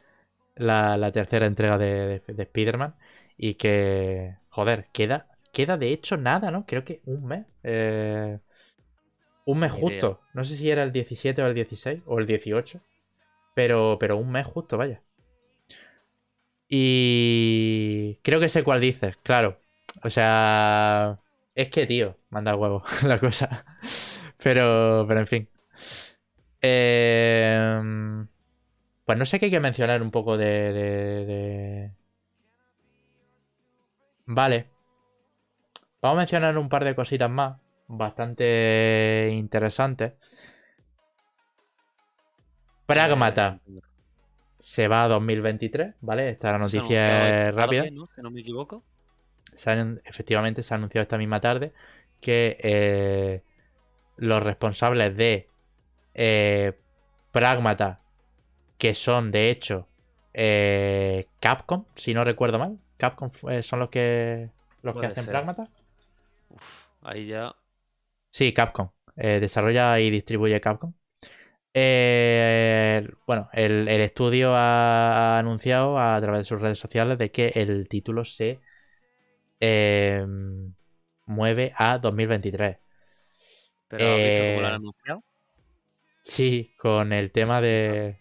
[0.57, 2.97] la, la tercera entrega de, de, de Spider-Man.
[3.39, 6.67] Y que, joder, queda, queda de hecho nada, ¿no?
[6.67, 7.47] Creo que un mes.
[7.63, 8.39] eh,
[9.47, 10.21] un mes Ni justo.
[10.35, 12.81] No sé si era el 17 o el 16 o el 18.
[13.55, 15.03] Pero, pero un mes justo, vaya.
[16.69, 19.61] Y creo que sé cuál dices, claro.
[20.03, 21.21] O sea,
[21.55, 23.65] es que, tío, manda huevo la cosa.
[24.39, 25.49] Pero, pero en fin.
[26.61, 28.27] Em,
[29.05, 31.93] pues no sé qué hay que mencionar un poco de, de- de-
[34.27, 34.71] Vale.
[36.03, 37.59] Vamos a mencionar un par de cositas más.
[37.87, 40.15] Bastante interesantes.
[42.87, 43.81] Pragmata eh,
[44.61, 46.31] se va a 2023, ¿vale?
[46.31, 47.83] Esta ha noticia es rápida.
[47.83, 48.07] tarde, ¿no?
[48.07, 48.83] Si no me equivoco.
[49.55, 51.73] se han- efectivamente se ha anunciado esta misma tarde
[52.21, 53.43] que eh,
[54.17, 55.49] los responsables de
[56.15, 56.73] eh,
[57.33, 58.01] Pragmata,
[58.79, 59.89] que son de hecho
[60.35, 64.51] eh, Capcom, si no recuerdo mal, Capcom eh, son los que
[64.83, 65.33] los que hacen ser.
[65.33, 65.69] Pragmata.
[66.49, 67.55] Uf, ahí ya.
[68.31, 68.91] Sí, Capcom.
[69.17, 70.93] eh, desarrolla y distribuye Capcom.
[71.75, 77.49] Eh, bueno, el, el estudio ha anunciado a través de sus redes sociales de que
[77.57, 78.61] el título se
[79.61, 80.25] eh,
[81.27, 82.79] mueve a 2023.
[83.89, 85.23] Pero ¿has visto cómo lo han anunciado?
[86.23, 88.19] Sí, con el tema de...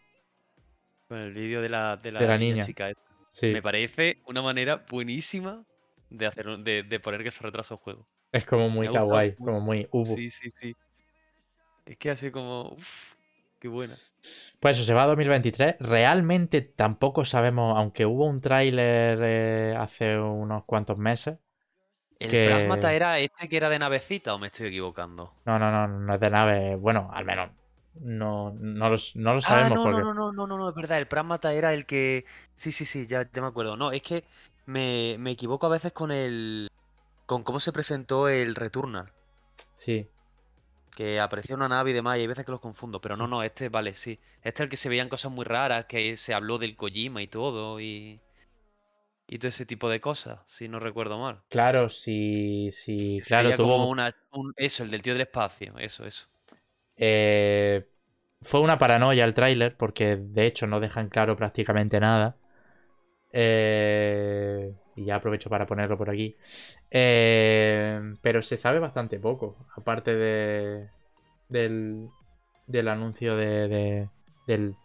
[1.08, 2.66] Con el vídeo de la, de la, de la niña, niña.
[2.66, 2.92] chica.
[3.40, 5.66] Sí, Me parece una manera buenísima
[6.10, 8.08] de hacer de, de poner que se retrasa un juego.
[8.34, 10.16] es como muy kawaii, como muy ubu.
[10.16, 10.76] Sí, sí, sí.
[11.86, 12.72] Es que así como.
[12.74, 13.16] Uf,
[13.60, 13.98] qué buena.
[14.60, 15.76] Pues eso, se va a 2023.
[15.80, 21.38] Realmente tampoco sabemos, aunque hubo un tráiler eh, hace unos cuantos meses.
[22.18, 25.32] ¿El Que- Pragmata era este que era de navecita o me estoy equivocando?
[25.46, 26.76] No, no, no, no es de nave.
[26.76, 27.50] Bueno, al menos
[27.96, 30.02] no, no, lo, no lo Ah, sabemos no, porque...
[30.02, 30.98] no, no, no, no, no, no, es verdad.
[31.00, 32.26] El Pragmata era el que.
[32.56, 33.76] Sí, sí, sí, ya, ya me acuerdo.
[33.78, 34.26] No, es que
[34.66, 36.70] me, me equivoco a veces con el.
[37.28, 39.14] con cómo se presentó el Returnal.
[39.76, 40.10] Sí.
[40.96, 43.44] Que aparecía una nave y demás, y hay veces que los confundo, pero no, no,
[43.44, 44.20] este, vale, sí.
[44.42, 47.28] Este es el que se veían cosas muy raras, que se habló del Kojima y
[47.28, 48.22] todo, y.
[49.28, 51.44] Y todo ese tipo de cosas, si no recuerdo mal.
[51.50, 53.76] Claro, sí, sí, claro, sería tuvo...
[53.76, 56.28] como una, un- eso, el del tío del espacio, eso, eso.
[56.98, 57.88] Eh,
[58.42, 62.38] fue una paranoia el tráiler porque de hecho no dejan claro prácticamente nada.
[63.32, 66.36] Eh, y ya aprovecho para ponerlo por aquí.
[66.92, 70.90] Eh, pero se sabe bastante poco, aparte de,
[71.50, 72.10] del,
[72.68, 74.10] del anuncio de, de-
[74.48, 74.76] del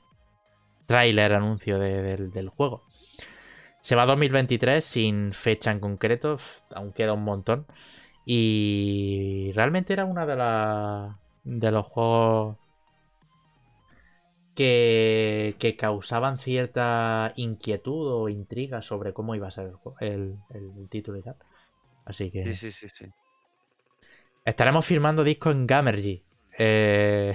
[0.86, 2.84] tráiler anuncio de- del, del juego.
[3.80, 6.38] Se va a 2023 sin fecha en concreto,
[6.74, 7.66] aún queda un montón.
[8.26, 11.16] Y realmente era una de las
[11.48, 12.58] de los juegos
[14.54, 20.88] que, que causaban cierta inquietud o intriga sobre cómo iba a ser el, el- el
[20.88, 21.36] título y tal.
[22.06, 23.06] Así que Sí, sí, sí, sí.
[24.44, 26.24] estaremos firmando discos en Gamergy.
[26.58, 27.32] Eh,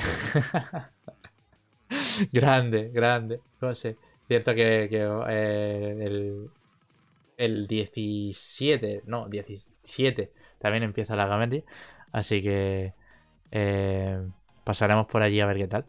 [2.31, 3.41] grande, grande.
[3.61, 3.97] No sé.
[4.27, 6.49] Cierto que, que, eh, el,
[7.37, 11.63] el 17, no, 17 también empieza la Gamergy.
[12.11, 12.95] Así que
[13.53, 14.19] eh,
[14.65, 15.85] pasaremos por allí a ver qué tal.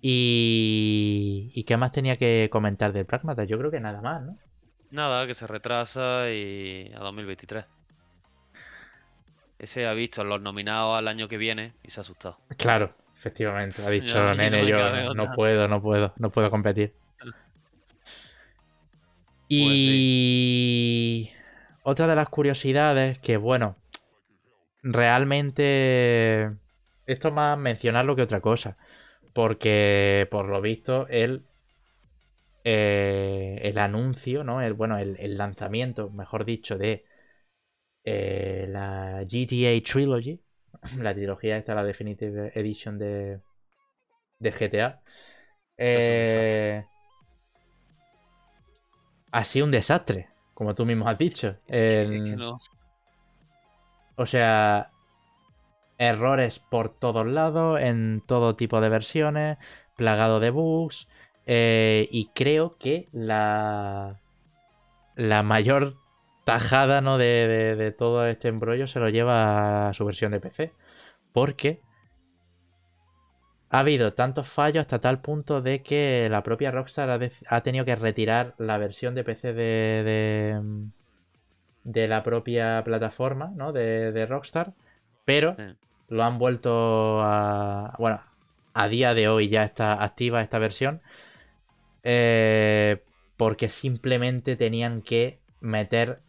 [0.00, 3.44] Y, ¿Y qué más tenía que comentar del Pragmata?
[3.44, 4.38] Yo creo que nada más, ¿no?
[4.90, 7.64] Nada, que se retrasa y a 2023.
[9.58, 12.38] Ese ha visto los nominados al año que viene y se ha asustado.
[12.56, 13.82] Claro, efectivamente.
[13.82, 14.78] Ha dicho, nene, yo
[15.14, 15.36] no otra".
[15.36, 16.94] puedo, no puedo, no puedo competir.
[19.48, 21.30] Pues Y
[21.82, 23.76] otra de las curiosidades que, bueno,
[24.82, 26.50] realmente
[27.06, 28.76] esto más mencionarlo que otra cosa.
[29.34, 31.44] Porque, por lo visto, el,
[32.64, 34.60] eh, el anuncio, ¿no?
[34.62, 37.04] El, bueno, el, el lanzamiento, mejor dicho, de
[38.04, 40.40] eh, la GTA Trilogy,
[40.98, 43.40] la trilogía esta, la Definitive Edition de,
[44.40, 45.02] de GTA.
[45.78, 46.84] Eh,
[49.32, 51.56] ha sido un desastre, como tú mismo has dicho.
[51.76, 52.58] Es que- es que El- no.
[54.16, 54.90] o sea,
[55.98, 59.58] errores por todos lados, en todo tipo de versiones,
[59.96, 61.08] plagado de bugs.
[61.46, 64.20] eh, y creo que la,
[65.16, 65.96] la mayor
[66.44, 67.18] tajada ¿no?
[67.18, 70.72] de, de- todo este embrollo se lo lleva a su versión de PC.
[71.32, 71.80] Porque
[73.70, 77.10] ha habido tantos fallos hasta tal punto de que la propia Rockstar
[77.48, 80.62] ha, tenido que retirar la versión de PC de,
[81.84, 83.72] de, la propia plataforma ¿no?
[83.72, 84.72] de Rockstar.
[85.24, 85.62] Pero Sí.
[86.08, 87.94] lo han vuelto a...
[87.98, 88.20] Bueno,
[88.74, 91.00] a día de hoy ya está activa esta versión.
[92.02, 93.02] eh,
[93.36, 96.20] porque simplemente tenían que meter...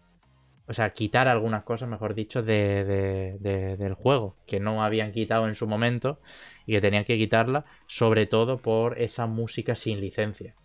[0.68, 4.36] O sea, quitar algunas cosas, mejor dicho, de, de- de- del juego.
[4.48, 6.20] Que no habían quitado en su momento.
[6.66, 7.66] Y que tenían que quitarla.
[7.88, 10.56] Sobre todo por esa música sin licencia.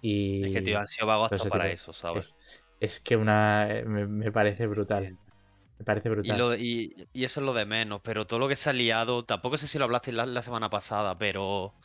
[0.00, 0.44] Y...
[0.46, 2.28] Es que, tío, han sido vagos ese para eso, ¿sabes?
[2.80, 3.68] Es que una...
[3.70, 5.16] eh, Me, me parece brutal.
[5.78, 6.32] Me parece Y, brutal.
[6.32, 9.24] lo, y, y eso es lo de menos, pero todo lo que se ha liado,
[9.24, 11.76] tampoco sé si lo hablaste la, la semana pasada, pero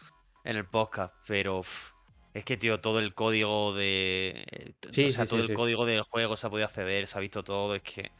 [0.44, 1.62] en el podcast, pero
[2.34, 4.46] es que, tío, todo el código de...
[4.52, 7.08] eh, Sí, o sea, sí, todo sí, el código del juego se ha podido acceder,
[7.08, 8.12] se ha visto todo, es que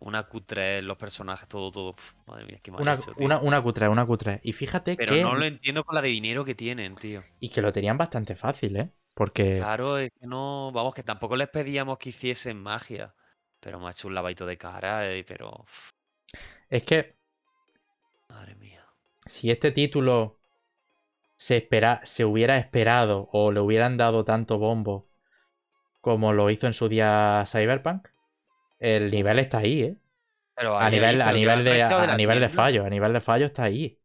[0.00, 3.28] una Q3, los personajes, todo, todo, uf, madre mía, qué mal Una, hecho, tío.
[3.28, 4.40] una, una cutre, una cutre.
[4.42, 5.22] Y fíjate Pero que.
[5.22, 7.24] no lo entiendo con la de dinero que tienen, tío.
[7.40, 8.92] Y que lo tenían bastante fácil, ¿eh?
[9.14, 9.68] Porque.
[9.68, 13.14] Claro, es que no, vamos, que tampoco les pedíamos que hiciesen magia,
[13.60, 15.64] pero me ha hecho un lavadito de cara, eh, pero...
[16.68, 17.14] Es que
[18.28, 18.84] madre mía.
[19.26, 20.36] si este título
[21.36, 25.06] se, espera, se hubiera esperado o le hubieran dado tanto bombo
[26.00, 28.08] como lo hizo en su día Cyberpunk,
[28.78, 29.96] el nivel está ahí, ¿eh?
[30.54, 33.64] Pero A nivel, a nivel de, a nivel de fallo, a nivel de fallo está
[33.64, 33.98] ahí.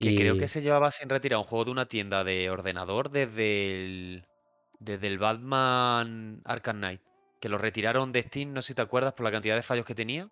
[0.00, 3.10] Que creo Y- que se llevaba sin retirar un juego de una tienda de ordenador
[3.10, 4.24] desde el.
[4.80, 7.00] Desde el Batman Arkham Knight.
[7.44, 9.84] Que lo retiraron de Steam, no sé si te acuerdas, por la cantidad de fallos
[9.84, 10.30] que tenía.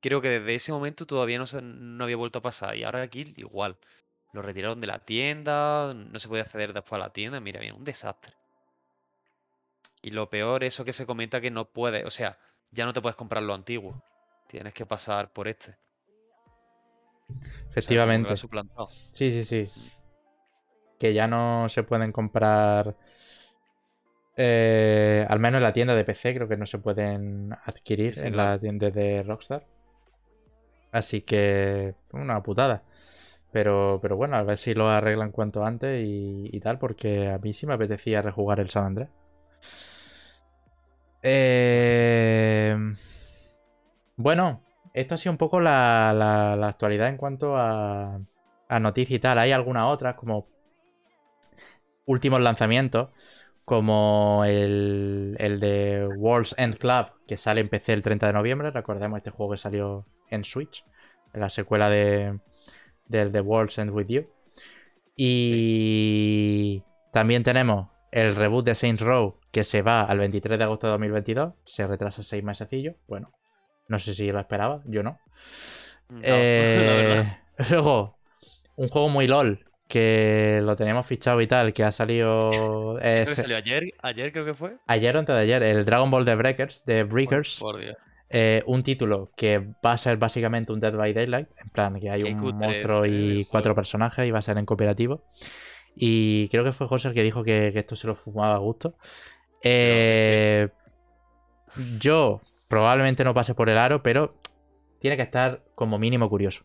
[0.00, 2.74] Creo que desde ese momento todavía no, se, no había vuelto a pasar.
[2.78, 3.76] Y ahora aquí igual.
[4.32, 7.40] Lo retiraron de la tienda, no se puede acceder después a la tienda.
[7.40, 8.32] Mira, bien, un desastre.
[10.00, 12.38] Y lo peor, eso que se comenta que no puedes, o sea,
[12.70, 14.02] ya no te puedes comprar lo antiguo.
[14.48, 15.72] Tienes que pasar por este.
[17.28, 18.34] O sea, Efectivamente.
[19.12, 19.70] Sí, sí, sí.
[20.98, 22.96] Que ya no se pueden comprar.
[24.38, 28.26] Eh, al menos en la tienda de PC, creo que no se pueden adquirir Sí,
[28.26, 28.54] en claro.
[28.54, 29.66] la tienda de Rockstar.
[30.92, 31.94] Así que.
[32.12, 32.84] Una putada.
[33.52, 37.38] Pero, pero bueno, a ver si lo arreglan cuanto antes y, y tal, porque a
[37.38, 39.10] mí sí me apetecía rejugar el San Andrés.
[41.22, 42.74] Eh,
[44.16, 48.20] bueno, esto ha sido un poco la, la- la actualidad en cuanto a,
[48.68, 49.38] a noticias y tal.
[49.38, 50.50] Hay algunas otras, como
[52.06, 53.10] últimos lanzamientos,
[53.68, 58.70] como el, el de World's End Club, que sale en PC el 30 de noviembre.
[58.70, 60.86] Recordemos este juego que salió en Switch,
[61.34, 62.38] la secuela de,
[63.08, 64.26] del The World's End With You.
[65.16, 66.82] Y
[67.12, 70.92] también tenemos el reboot de Saints Row, que se va al 23 de agosto de
[70.92, 71.52] 2022.
[71.66, 72.96] Se retrasa seis mesecillos.
[73.06, 73.34] Bueno,
[73.86, 75.20] no sé si lo esperaba, yo no.
[76.08, 77.38] No, Eh.
[77.70, 78.16] Luego,
[78.76, 83.28] un juego muy LOL, que lo teníamos fichado y tal, que ha salido Creo es-
[83.30, 84.76] que salió ayer, ayer creo que fue.
[84.86, 87.58] ayer o antes de ayer, el Dragon Ball de Breakers, de Breakers.
[87.58, 87.96] Por Dios.
[88.30, 92.10] eh, un título que va a ser básicamente un Dead by Daylight, en plan que
[92.10, 94.66] hay Qué un cutre, monstruo eh, y el cuatro personajes y va a ser en
[94.66, 95.24] cooperativo.
[95.96, 98.58] Y creo que fue José el que dijo que, que esto se lo fumaba a
[98.58, 98.94] gusto.
[99.62, 100.68] Eh,
[101.98, 104.34] yo probablemente no pase por el aro, pero
[105.00, 106.64] tiene que estar como mínimo curioso.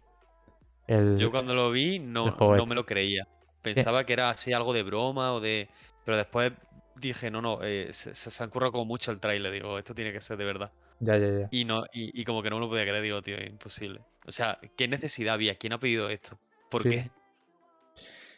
[0.87, 2.67] El- Yo cuando lo vi no, no este.
[2.67, 3.27] me lo creía.
[3.61, 5.69] Pensaba que era así algo de broma o de...
[6.03, 6.53] Pero después
[6.95, 9.51] dije, no, no, eh, se, se- se han currado como mucho el trailer.
[9.53, 10.71] Digo, esto tiene que ser de verdad.
[10.99, 11.51] Ya, ya, ya.
[11.51, 13.03] Y no y, y como que no me lo podía creer.
[13.03, 14.01] Digo, tío, es imposible.
[14.27, 15.57] O sea, ¿qué necesidad había?
[15.57, 16.39] ¿Quién ha pedido esto?
[16.69, 16.89] ¿Por Sí.
[16.89, 17.11] qué?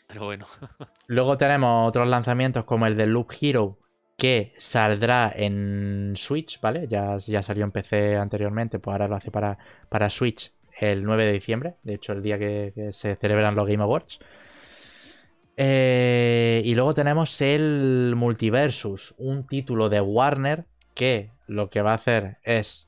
[0.08, 0.46] Pero bueno.
[1.08, 3.80] Luego tenemos otros lanzamientos como el de Loop Hero,
[4.18, 6.88] que saldrá en Switch, ¿vale?
[6.88, 9.58] Ya, ya salió en PC anteriormente, pues ahora lo hace para,
[9.90, 13.68] para Switch el 9 de diciembre, de hecho el día que, que se celebran los
[13.68, 14.20] Game Awards.
[15.58, 21.96] Eh, y luego tenemos el Multiversus, un título de Warner que lo que va a
[21.96, 22.88] hacer es,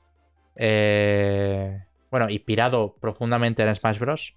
[0.56, 4.34] eh, bueno, inspirado profundamente en Smash Bros.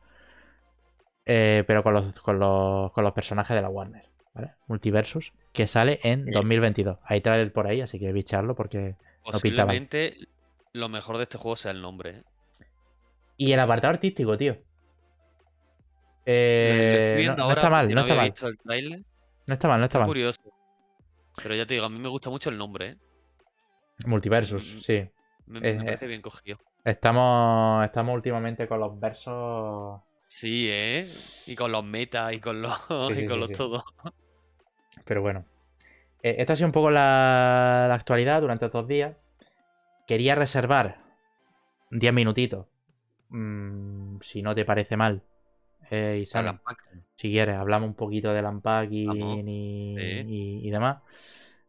[1.25, 4.03] eh, pero con los, con, los, con los personajes de la Warner,
[4.33, 4.51] ¿vale?
[4.67, 6.31] Multiversus, que sale en Sí.
[6.31, 6.97] 2022.
[7.03, 8.95] Hay trailer por ahí, así que bicharlo porque...
[9.31, 9.31] No.
[9.33, 10.15] Posiblemente
[10.73, 12.23] lo mejor de este juego sea el nombre.
[13.43, 13.47] ¿Eh?
[13.47, 14.57] Y el apartado artístico, tío.
[16.25, 18.25] Eh, no, está mal, no está mal.
[18.29, 19.01] visto el tráiler.
[19.47, 20.07] No está mal, no está mal.
[20.07, 20.41] curioso.
[21.41, 22.97] Pero ya te digo, a mí me gusta mucho el nombre, ¿eh?
[24.05, 25.09] Multiversus, Mm, sí.
[25.47, 26.59] Me, Eh, me parece bien cogido.
[26.83, 30.01] Estamos, estamos últimamente con los versos.
[30.27, 31.07] Sí, ¿eh?
[31.47, 32.73] Y con los metas y con los,
[33.07, 33.83] Sí, sí, y con sí, los todo.
[35.05, 35.45] Pero bueno.
[36.23, 39.17] Eh, esta ha sido un poco la, la actualidad durante estos días.
[40.07, 41.03] Quería reservar
[41.91, 42.67] 10 minutitos.
[43.31, 45.23] Mm, si no te parece mal.
[45.91, 46.19] Eh,
[46.63, 46.79] pack.
[47.17, 48.45] si quieres, hablamos un poquito del
[49.05, 49.41] Vamos, y,
[49.95, 50.25] sí.
[50.27, 51.01] y- y demás.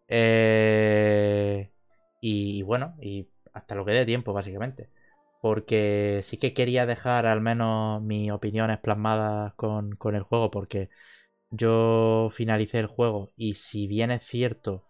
[0.09, 1.73] Eh,
[2.21, 4.91] y, y bueno, y hasta lo que dé tiempo, básicamente.
[5.41, 10.91] Porque sí que quería dejar al menos mis opiniones plasmadas con, con el juego, porque
[11.51, 14.87] yo finalicé el juego y si bien es cierto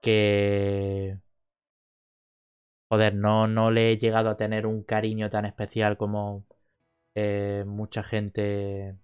[0.00, 1.18] que...
[2.88, 6.46] Joder, no, no le he llegado a tener un cariño tan especial como
[7.14, 8.96] eh, mucha gente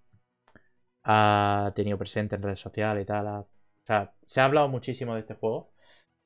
[1.04, 3.26] ha tenido presente en redes sociales y tal.
[3.26, 3.48] O
[3.84, 5.72] sea, se ha hablado muchísimo de este juego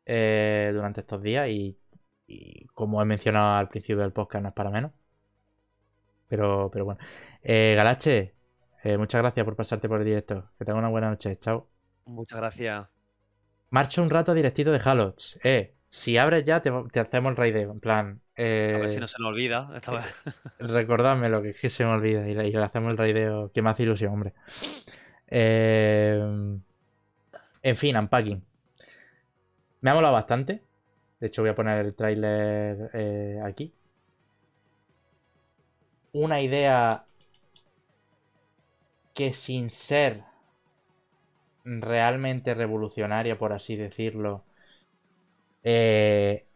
[0.05, 1.79] eh, durante estos días y,
[2.27, 4.93] y como he mencionado al principio del podcast no es para menos.
[6.29, 7.01] Pero, pero bueno.
[7.43, 8.35] Eh, Galache,
[8.83, 10.51] eh, muchas gracias por pasarte por el directo.
[10.59, 11.39] Que tenga una buena noche.
[11.39, 11.69] Chao.
[12.07, 12.89] Muchas gracias.
[13.71, 15.39] Marcho un rato directito de Halots.
[15.43, 17.73] Eh, si abres ya te, te hacemos el raideo.
[17.73, 18.21] En plan,
[18.71, 20.05] A ver si eh, no se nos olvida esta vez.
[20.59, 23.63] Recordádmelo, que es que se me olvida y le, y le hacemos el raideo que
[23.63, 24.35] me hace ilusión, hombre.
[25.29, 26.21] Eh,
[27.63, 28.45] en fin, unpacking.
[29.81, 30.63] Me ha molado bastante.
[31.19, 33.73] De hecho, voy a poner el tráiler eh, aquí.
[36.13, 37.05] Una idea
[39.15, 40.25] que sin ser
[41.65, 44.45] realmente revolucionaria, por así decirlo,
[45.67, 46.47] eh,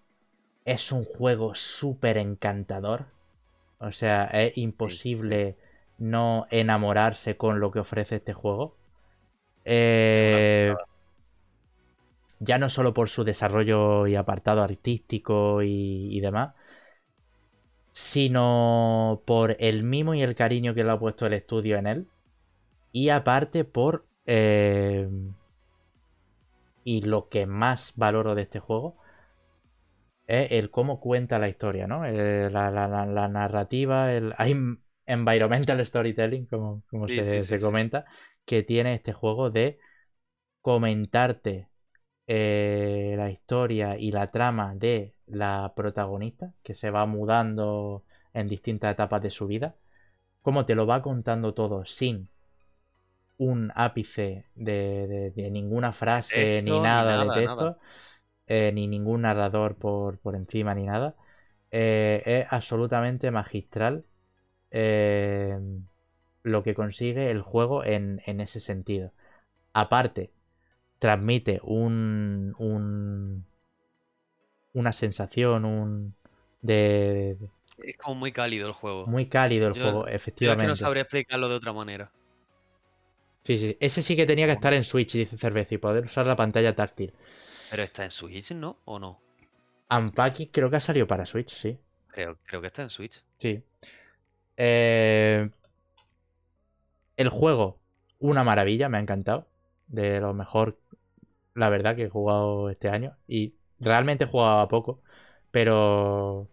[0.67, 3.07] es un juego súper encantador.
[3.81, 5.57] O sea, es imposible
[5.99, 8.77] no enamorarse con lo que ofrece este juego.
[9.65, 10.75] Eh,
[12.39, 16.55] ya no solo por su desarrollo y apartado artístico y, y demás,
[17.93, 22.07] sino por el mimo y el cariño que le ha puesto el estudio en él.
[22.93, 24.07] Y aparte por...
[24.27, 25.09] eh,
[26.85, 28.97] y lo que más valoro de este juego
[30.31, 32.05] es el cómo cuenta la historia, ¿no?
[32.07, 34.55] Eh, la, la- la- la narrativa, el hay
[35.07, 37.61] environmental storytelling, como, como Sí, se, sí, se sí.
[37.61, 38.05] comenta,
[38.45, 39.79] que tiene este juego de
[40.63, 41.69] comentarte
[42.29, 48.05] eh, la historia y la trama de la protagonista, que se va mudando
[48.35, 49.77] en distintas etapas de su vida,
[50.43, 52.29] cómo te lo va contando todo sin
[53.39, 57.77] un ápice de, de- de ninguna frase Texto, ni ni nada, de nada.
[58.51, 61.17] Eh, ni ningún narrador por, por encima ni nada.
[61.73, 64.07] eh, es absolutamente magistral
[64.73, 65.59] eh,
[66.45, 69.13] lo que consigue el juego en, en ese sentido.
[69.75, 70.33] Aparte,
[71.01, 73.47] transmite un, un
[74.73, 76.15] una sensación, un
[76.63, 77.37] de,
[77.79, 79.13] Es como muy cálido el juego.
[79.13, 80.09] muy cálido el Yo- juego,
[80.41, 80.59] Yo es efectivamente.
[80.59, 82.13] que no sabría explicarlo de otra manera.
[83.45, 86.27] Sí, sí, ese sí que tenía que estar en Switch, dice Cerveza, y poder usar
[86.27, 87.13] la pantalla táctil.
[87.71, 88.83] Pero está en Switch, ¿no?
[88.85, 89.19] ¿O no?
[89.91, 91.79] Unpacking creo que ha salido para Switch, sí.
[92.09, 93.25] Creo, creo que está en Switch.
[93.39, 93.65] Sí.
[94.57, 95.51] Eh,
[97.17, 97.79] el juego,
[98.19, 99.49] una maravilla, me ha encantado.
[99.89, 100.79] De lo mejor,
[101.55, 103.17] la verdad, que he jugado este año.
[103.29, 105.03] Y realmente he jugado a poco.
[105.51, 106.49] Pero.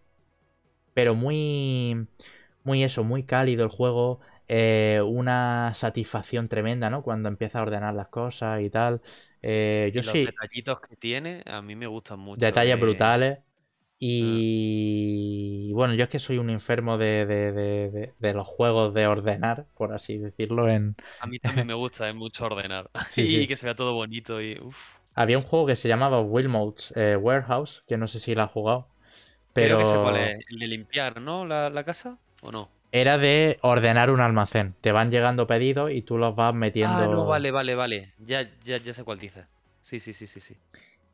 [0.93, 2.07] Pero muy.
[2.63, 4.19] Muy eso, muy cálido el juego.
[4.49, 7.03] eh, una satisfacción tremenda, ¿no?
[7.03, 9.01] Cuando empieza a ordenar las cosas y tal.
[9.47, 10.23] Eh, yo y los sí.
[10.23, 12.55] detallitos que tiene a mí me gustan mucho.
[12.55, 13.39] Detalles de- brutales.
[13.99, 19.67] Y bueno, yo es que soy un enfermo de, de- de- los juegos de ordenar,
[19.75, 20.69] por así decirlo.
[20.69, 20.97] En...
[21.19, 22.89] A mí también me gusta, es mucho ordenar.
[23.11, 23.47] Sí, y sí.
[23.47, 24.77] que se vea todo bonito y uf.
[25.15, 28.51] Había un juego que se llamaba Wilmot's eh, Warehouse, que no sé si lo has
[28.51, 28.87] jugado.
[29.57, 30.39] Creo Pero que sé cuál es.
[30.49, 31.45] El de limpiar, ¿no?
[31.45, 32.69] La, la casa, ¿o no?
[32.91, 34.75] Era de ordenar un almacén.
[34.81, 36.87] Te van llegando pedidos y tú los vas metiendo.
[36.91, 38.13] Ah, no, vale, vale, vale.
[38.17, 39.45] Ya, ya, ya sé cuál dices.
[39.81, 40.57] Sí, sí, sí, sí, sí.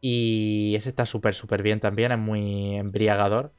[0.01, 3.55] Y ese está súper, súper bien también, es muy embriagador.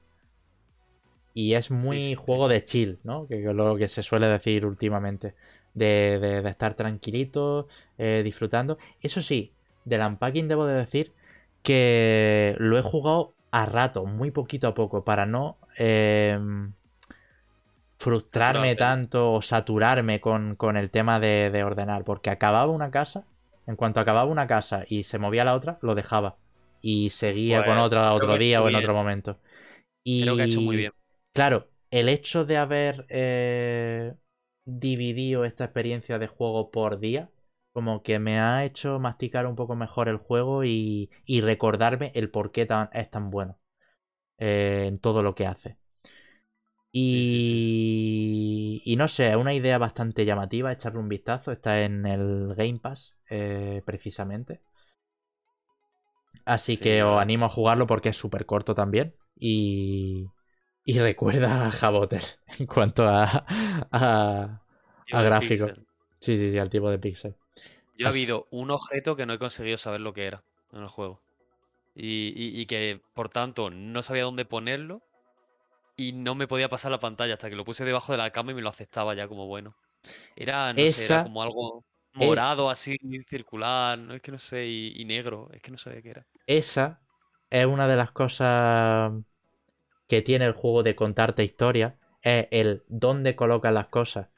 [1.33, 2.25] Y es muy sí, sí.
[2.25, 3.27] juego de chill, ¿no?
[3.29, 5.35] Que es lo que se suele decir últimamente.
[5.73, 7.67] De, de- de estar tranquilito,
[7.99, 8.79] eh, disfrutando.
[9.01, 11.15] Eso sí, del unpacking debo de decir
[11.63, 16.39] que lo he jugado a rato, muy poquito a poco, para no eh,
[18.05, 22.05] frustrarme tanto o saturarme con, con el tema de, de ordenar.
[22.05, 23.25] Porque acababa una casa,
[23.67, 26.37] en cuanto acababa una casa y se movía la otra, lo dejaba.
[26.83, 28.77] Y seguía Pues, con otra creo otro día o en bien.
[28.77, 29.39] otro momento.
[30.05, 30.93] Y Creo que ha hecho muy bien.
[31.33, 34.15] Claro, el hecho de haber eh,
[34.65, 37.31] dividido esta experiencia de juego por día,
[37.73, 42.31] como que me ha hecho masticar un poco mejor el juego y, y recordarme el
[42.31, 43.59] por qué tan- es tan bueno
[44.39, 45.79] eh, en todo lo que hace.
[47.03, 51.51] Sí, sí, sí, Y, y no sé, es una idea bastante llamativa, echarle un vistazo.
[51.53, 54.63] Está en el Game Pass, eh, precisamente.
[56.45, 59.17] Así Sí, que os animo a jugarlo porque es súper corto también.
[59.37, 60.33] Y,
[60.85, 62.23] y recuerda a Jaboter
[62.59, 63.47] en cuanto a,
[63.93, 64.63] a,
[65.11, 65.73] a de gráfico.
[65.73, 65.87] pixel.
[66.21, 67.37] Sí, sí, sí, al tipo de pixel.
[67.97, 70.83] Yo ha Así- habido un objeto que no he conseguido saber lo que era en
[70.83, 71.23] el juego.
[71.95, 75.03] Y, y- y que, por tanto, no sabía dónde ponerlo.
[75.97, 78.53] Y no me podía pasar la pantalla hasta que lo puse debajo de la cama
[78.53, 79.77] y me lo aceptaba ya como bueno.
[80.37, 81.85] Era, no sé, era como algo
[82.15, 82.99] morado, así,
[83.29, 86.27] circular, no es que no sé, y, y negro, es que no sabía qué era.
[86.47, 87.01] Esa
[87.51, 89.13] es una de las cosas
[90.09, 91.99] que tiene el juego de contarte historia.
[92.23, 94.29] Es el dónde colocas las cosas.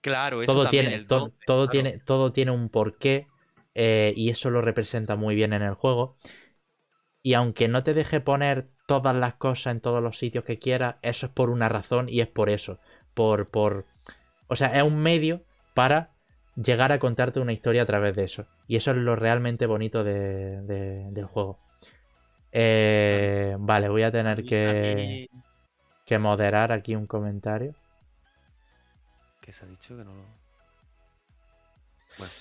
[0.00, 1.34] Claro, eso todo también, tiene, el todo,
[1.64, 1.68] claro.
[1.68, 3.26] tiene, todo tiene un porqué
[3.74, 6.18] eh, y eso lo representa muy bien en el juego.
[7.22, 10.96] Y aunque no te deje poner todas las cosas en todos los sitios que quieras,
[11.02, 12.78] eso es por una razón y es por eso.
[13.14, 13.84] Por, por...
[14.48, 15.40] O sea, es un medio
[15.74, 16.10] para
[16.56, 18.46] llegar a contarte una historia a través de eso.
[18.68, 21.58] Y eso es lo realmente bonito de- de- del juego.
[22.52, 25.28] Eh, vale, voy a tener que,
[26.06, 27.74] que moderar aquí un comentario.
[29.40, 29.96] ¿Qué se ha dicho?
[29.96, 30.22] Que no lo...
[32.18, 32.32] Bueno,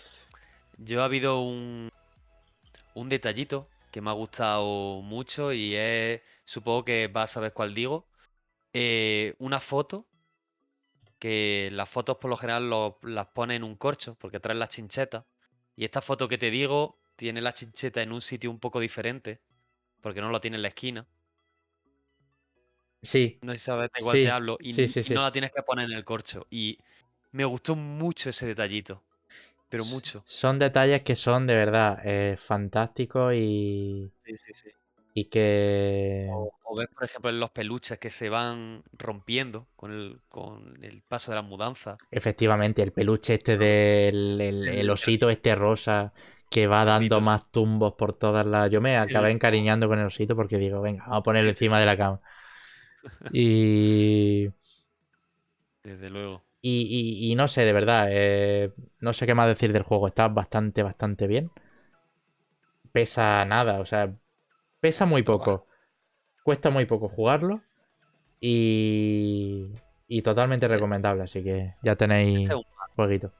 [0.78, 1.90] yo ha habido un,
[2.94, 7.74] un detallito que me ha gustado mucho y es, supongo que vas a saber cuál
[7.74, 8.10] digo,
[8.74, 10.08] eh, una foto,
[11.20, 14.70] que las fotos por lo general lo- las pone en un corcho porque traen las
[14.70, 15.26] chinchetas,
[15.76, 19.42] y esta foto que te digo tiene la chincheta en un sitio un poco diferente,
[20.02, 21.08] porque no la tiene en la esquina,
[23.04, 25.10] Sí, no sé si sabes de cuál Sí, te hablo, y, sí, n- sí, y
[25.10, 25.16] sí.
[25.16, 26.80] no la tienes que poner en el corcho, y
[27.32, 29.05] me gustó mucho ese detallito,
[29.76, 30.24] pero mucho.
[30.26, 34.70] Son detalles que son de verdad eh, fantásticos y, Sí, sí, sí.
[35.14, 36.30] y que...
[36.32, 40.82] O, o ves, por ejemplo, en los peluches que se van rompiendo con el, con
[40.82, 41.98] el paso de la mudanza.
[42.10, 46.14] Efectivamente, el peluche este del el, osito este rosa
[46.50, 48.72] que va dando más tumbos por todas las...
[48.72, 51.86] Yo me acabé encariñando con el osito porque digo, venga, vamos a ponerlo encima de
[51.86, 52.22] la cama.
[53.34, 54.48] Y...
[55.84, 56.45] Desde luego.
[56.68, 56.82] Y,
[57.30, 60.08] y- y no sé, de verdad, eh, no sé qué más decir del juego.
[60.08, 61.54] Está bastante, bastante bien.
[62.92, 64.16] Pesa nada, o sea,
[64.82, 65.68] pesa muy poco.
[66.44, 67.66] Cuesta muy poco jugarlo.
[68.42, 69.72] Y,
[70.08, 72.66] y totalmente recomendable, así que ya tenéis Este
[72.96, 73.34] jueguito.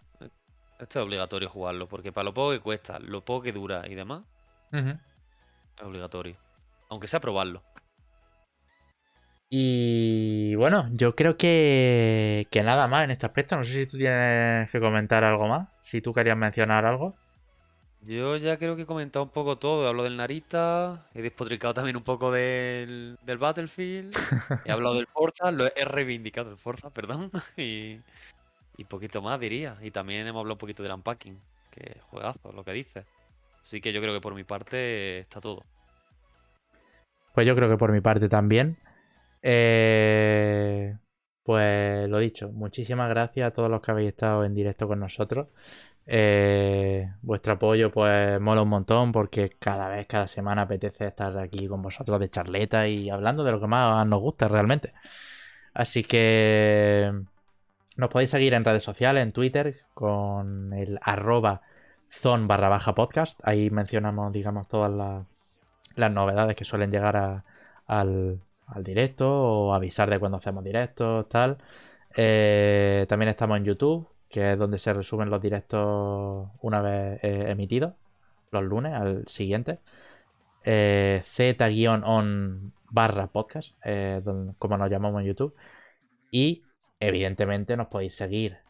[0.80, 3.96] este es obligatorio jugarlo, porque para lo poco que cuesta, lo poco que dura y
[3.96, 4.24] demás,
[5.78, 6.36] es obligatorio.
[6.90, 7.62] Aunque sea probarlo.
[9.50, 13.58] Y bueno, yo creo que, que nada más en este aspecto.
[13.58, 17.16] No sé si tú tienes que comentar algo más, si tú querías mencionar algo.
[18.02, 19.88] Yo ya creo que he comentado un poco todo.
[19.88, 24.20] Hablo del Narita, he despotricado también un poco del, del Battlefield,
[24.64, 28.00] he hablado del Forza, lo he reivindicado el Forza, perdón, y,
[28.78, 29.78] y poquito más diría.
[29.82, 31.40] Y también hemos hablado un poquito del Unpacking,
[31.72, 33.06] que juegazo, lo que dices.
[33.64, 35.64] Así que yo creo que por mi parte está todo.
[37.34, 38.78] Pues yo creo que por mi parte también.
[39.48, 40.98] Eh,
[41.44, 45.50] pues lo dicho, muchísimas gracias a todos los que habéis estado en directo con nosotros.
[46.08, 51.68] Eh, vuestro apoyo pues mola un montón porque cada vez, cada semana apetece estar aquí
[51.68, 54.94] con vosotros de charleta y hablando de lo que más nos gusta realmente.
[55.74, 57.12] Así que
[57.98, 61.62] nos podéis seguir en redes sociales, en Twitter, con el arroba
[62.24, 63.40] baja podcast.
[63.44, 64.92] Ahí mencionamos, digamos, todas
[65.96, 67.44] las, novedades que suelen llegar
[67.88, 68.40] al,
[68.84, 71.58] directo o avisar de cuando hacemos directos, tal.
[72.16, 77.46] Eh, también estamos en YouTube, que es donde se resumen los directos una vez eh,
[77.50, 77.94] emitidos,
[78.52, 79.80] los lunes al siguiente.
[80.64, 83.78] Eh, Z-on barra podcast,
[84.58, 85.56] como nos llamamos en YouTube.
[86.32, 86.64] Y
[87.00, 88.66] evidentemente nos podéis seguir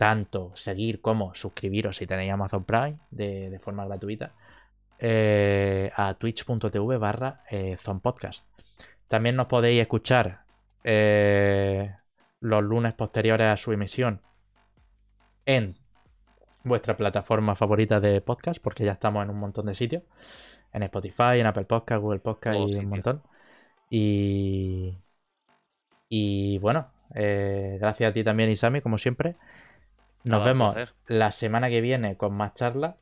[0.00, 4.32] tanto seguir como suscribiros si tenéis Amazon Prime de, forma gratuita
[4.98, 8.49] eh, a twitch.tv barra eh, zonpodcast.
[9.10, 10.44] También nos podéis escuchar
[10.84, 11.92] eh,
[12.38, 14.20] los lunes posteriores a su emisión
[15.46, 15.74] en
[16.62, 20.04] vuestra plataforma favorita de podcast, porque ya estamos en un montón de sitios.
[20.72, 23.22] En Spotify, en Apple Podcast, Google Podcast y un montón.
[23.90, 24.96] Y,
[26.08, 29.34] y bueno, gracias a ti también, Isami, como siempre.
[30.22, 30.76] Nos vemos
[31.08, 32.94] la semana que viene con más charlas.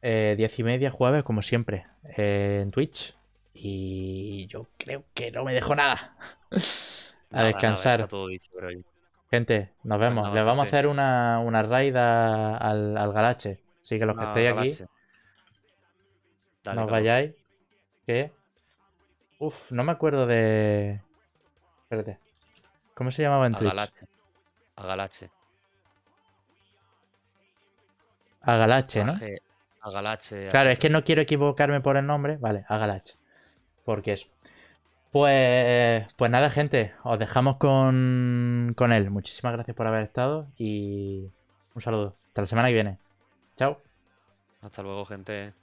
[0.00, 1.86] Eh, diez y media, jueves, como siempre,
[2.16, 3.17] eh, en Twitch.
[3.60, 6.16] Y yo creo que no me dejo nada.
[7.32, 8.08] a descansar.
[9.30, 10.32] Gente, nos vemos.
[10.32, 13.60] Les vamos a hacer una, una raid al, al, Galache.
[13.82, 14.84] Así que los que estéis aquí,
[16.74, 17.34] no os vayáis.
[18.06, 18.32] ¿Qué?
[19.38, 21.00] Uf, no me acuerdo de.
[21.82, 22.18] Espérate.
[22.94, 23.70] ¿Cómo se llamaba en Twitch?
[23.70, 24.06] Galache.
[24.76, 25.30] A Galache.
[28.40, 29.14] Agalache, ¿no?
[29.80, 30.48] Agalache.
[30.48, 32.36] Claro, es que no quiero equivocarme por el nombre.
[32.38, 33.17] Vale, Agalache.
[33.88, 34.28] Porque es.
[35.12, 39.10] Pues, pues nada, gente, os dejamos con, con él.
[39.10, 41.30] Muchísimas gracias por haber estado y
[41.74, 42.14] un saludo.
[42.26, 42.98] Hasta la semana que viene.
[43.56, 43.80] Chao.
[44.60, 45.54] Hasta luego, gente.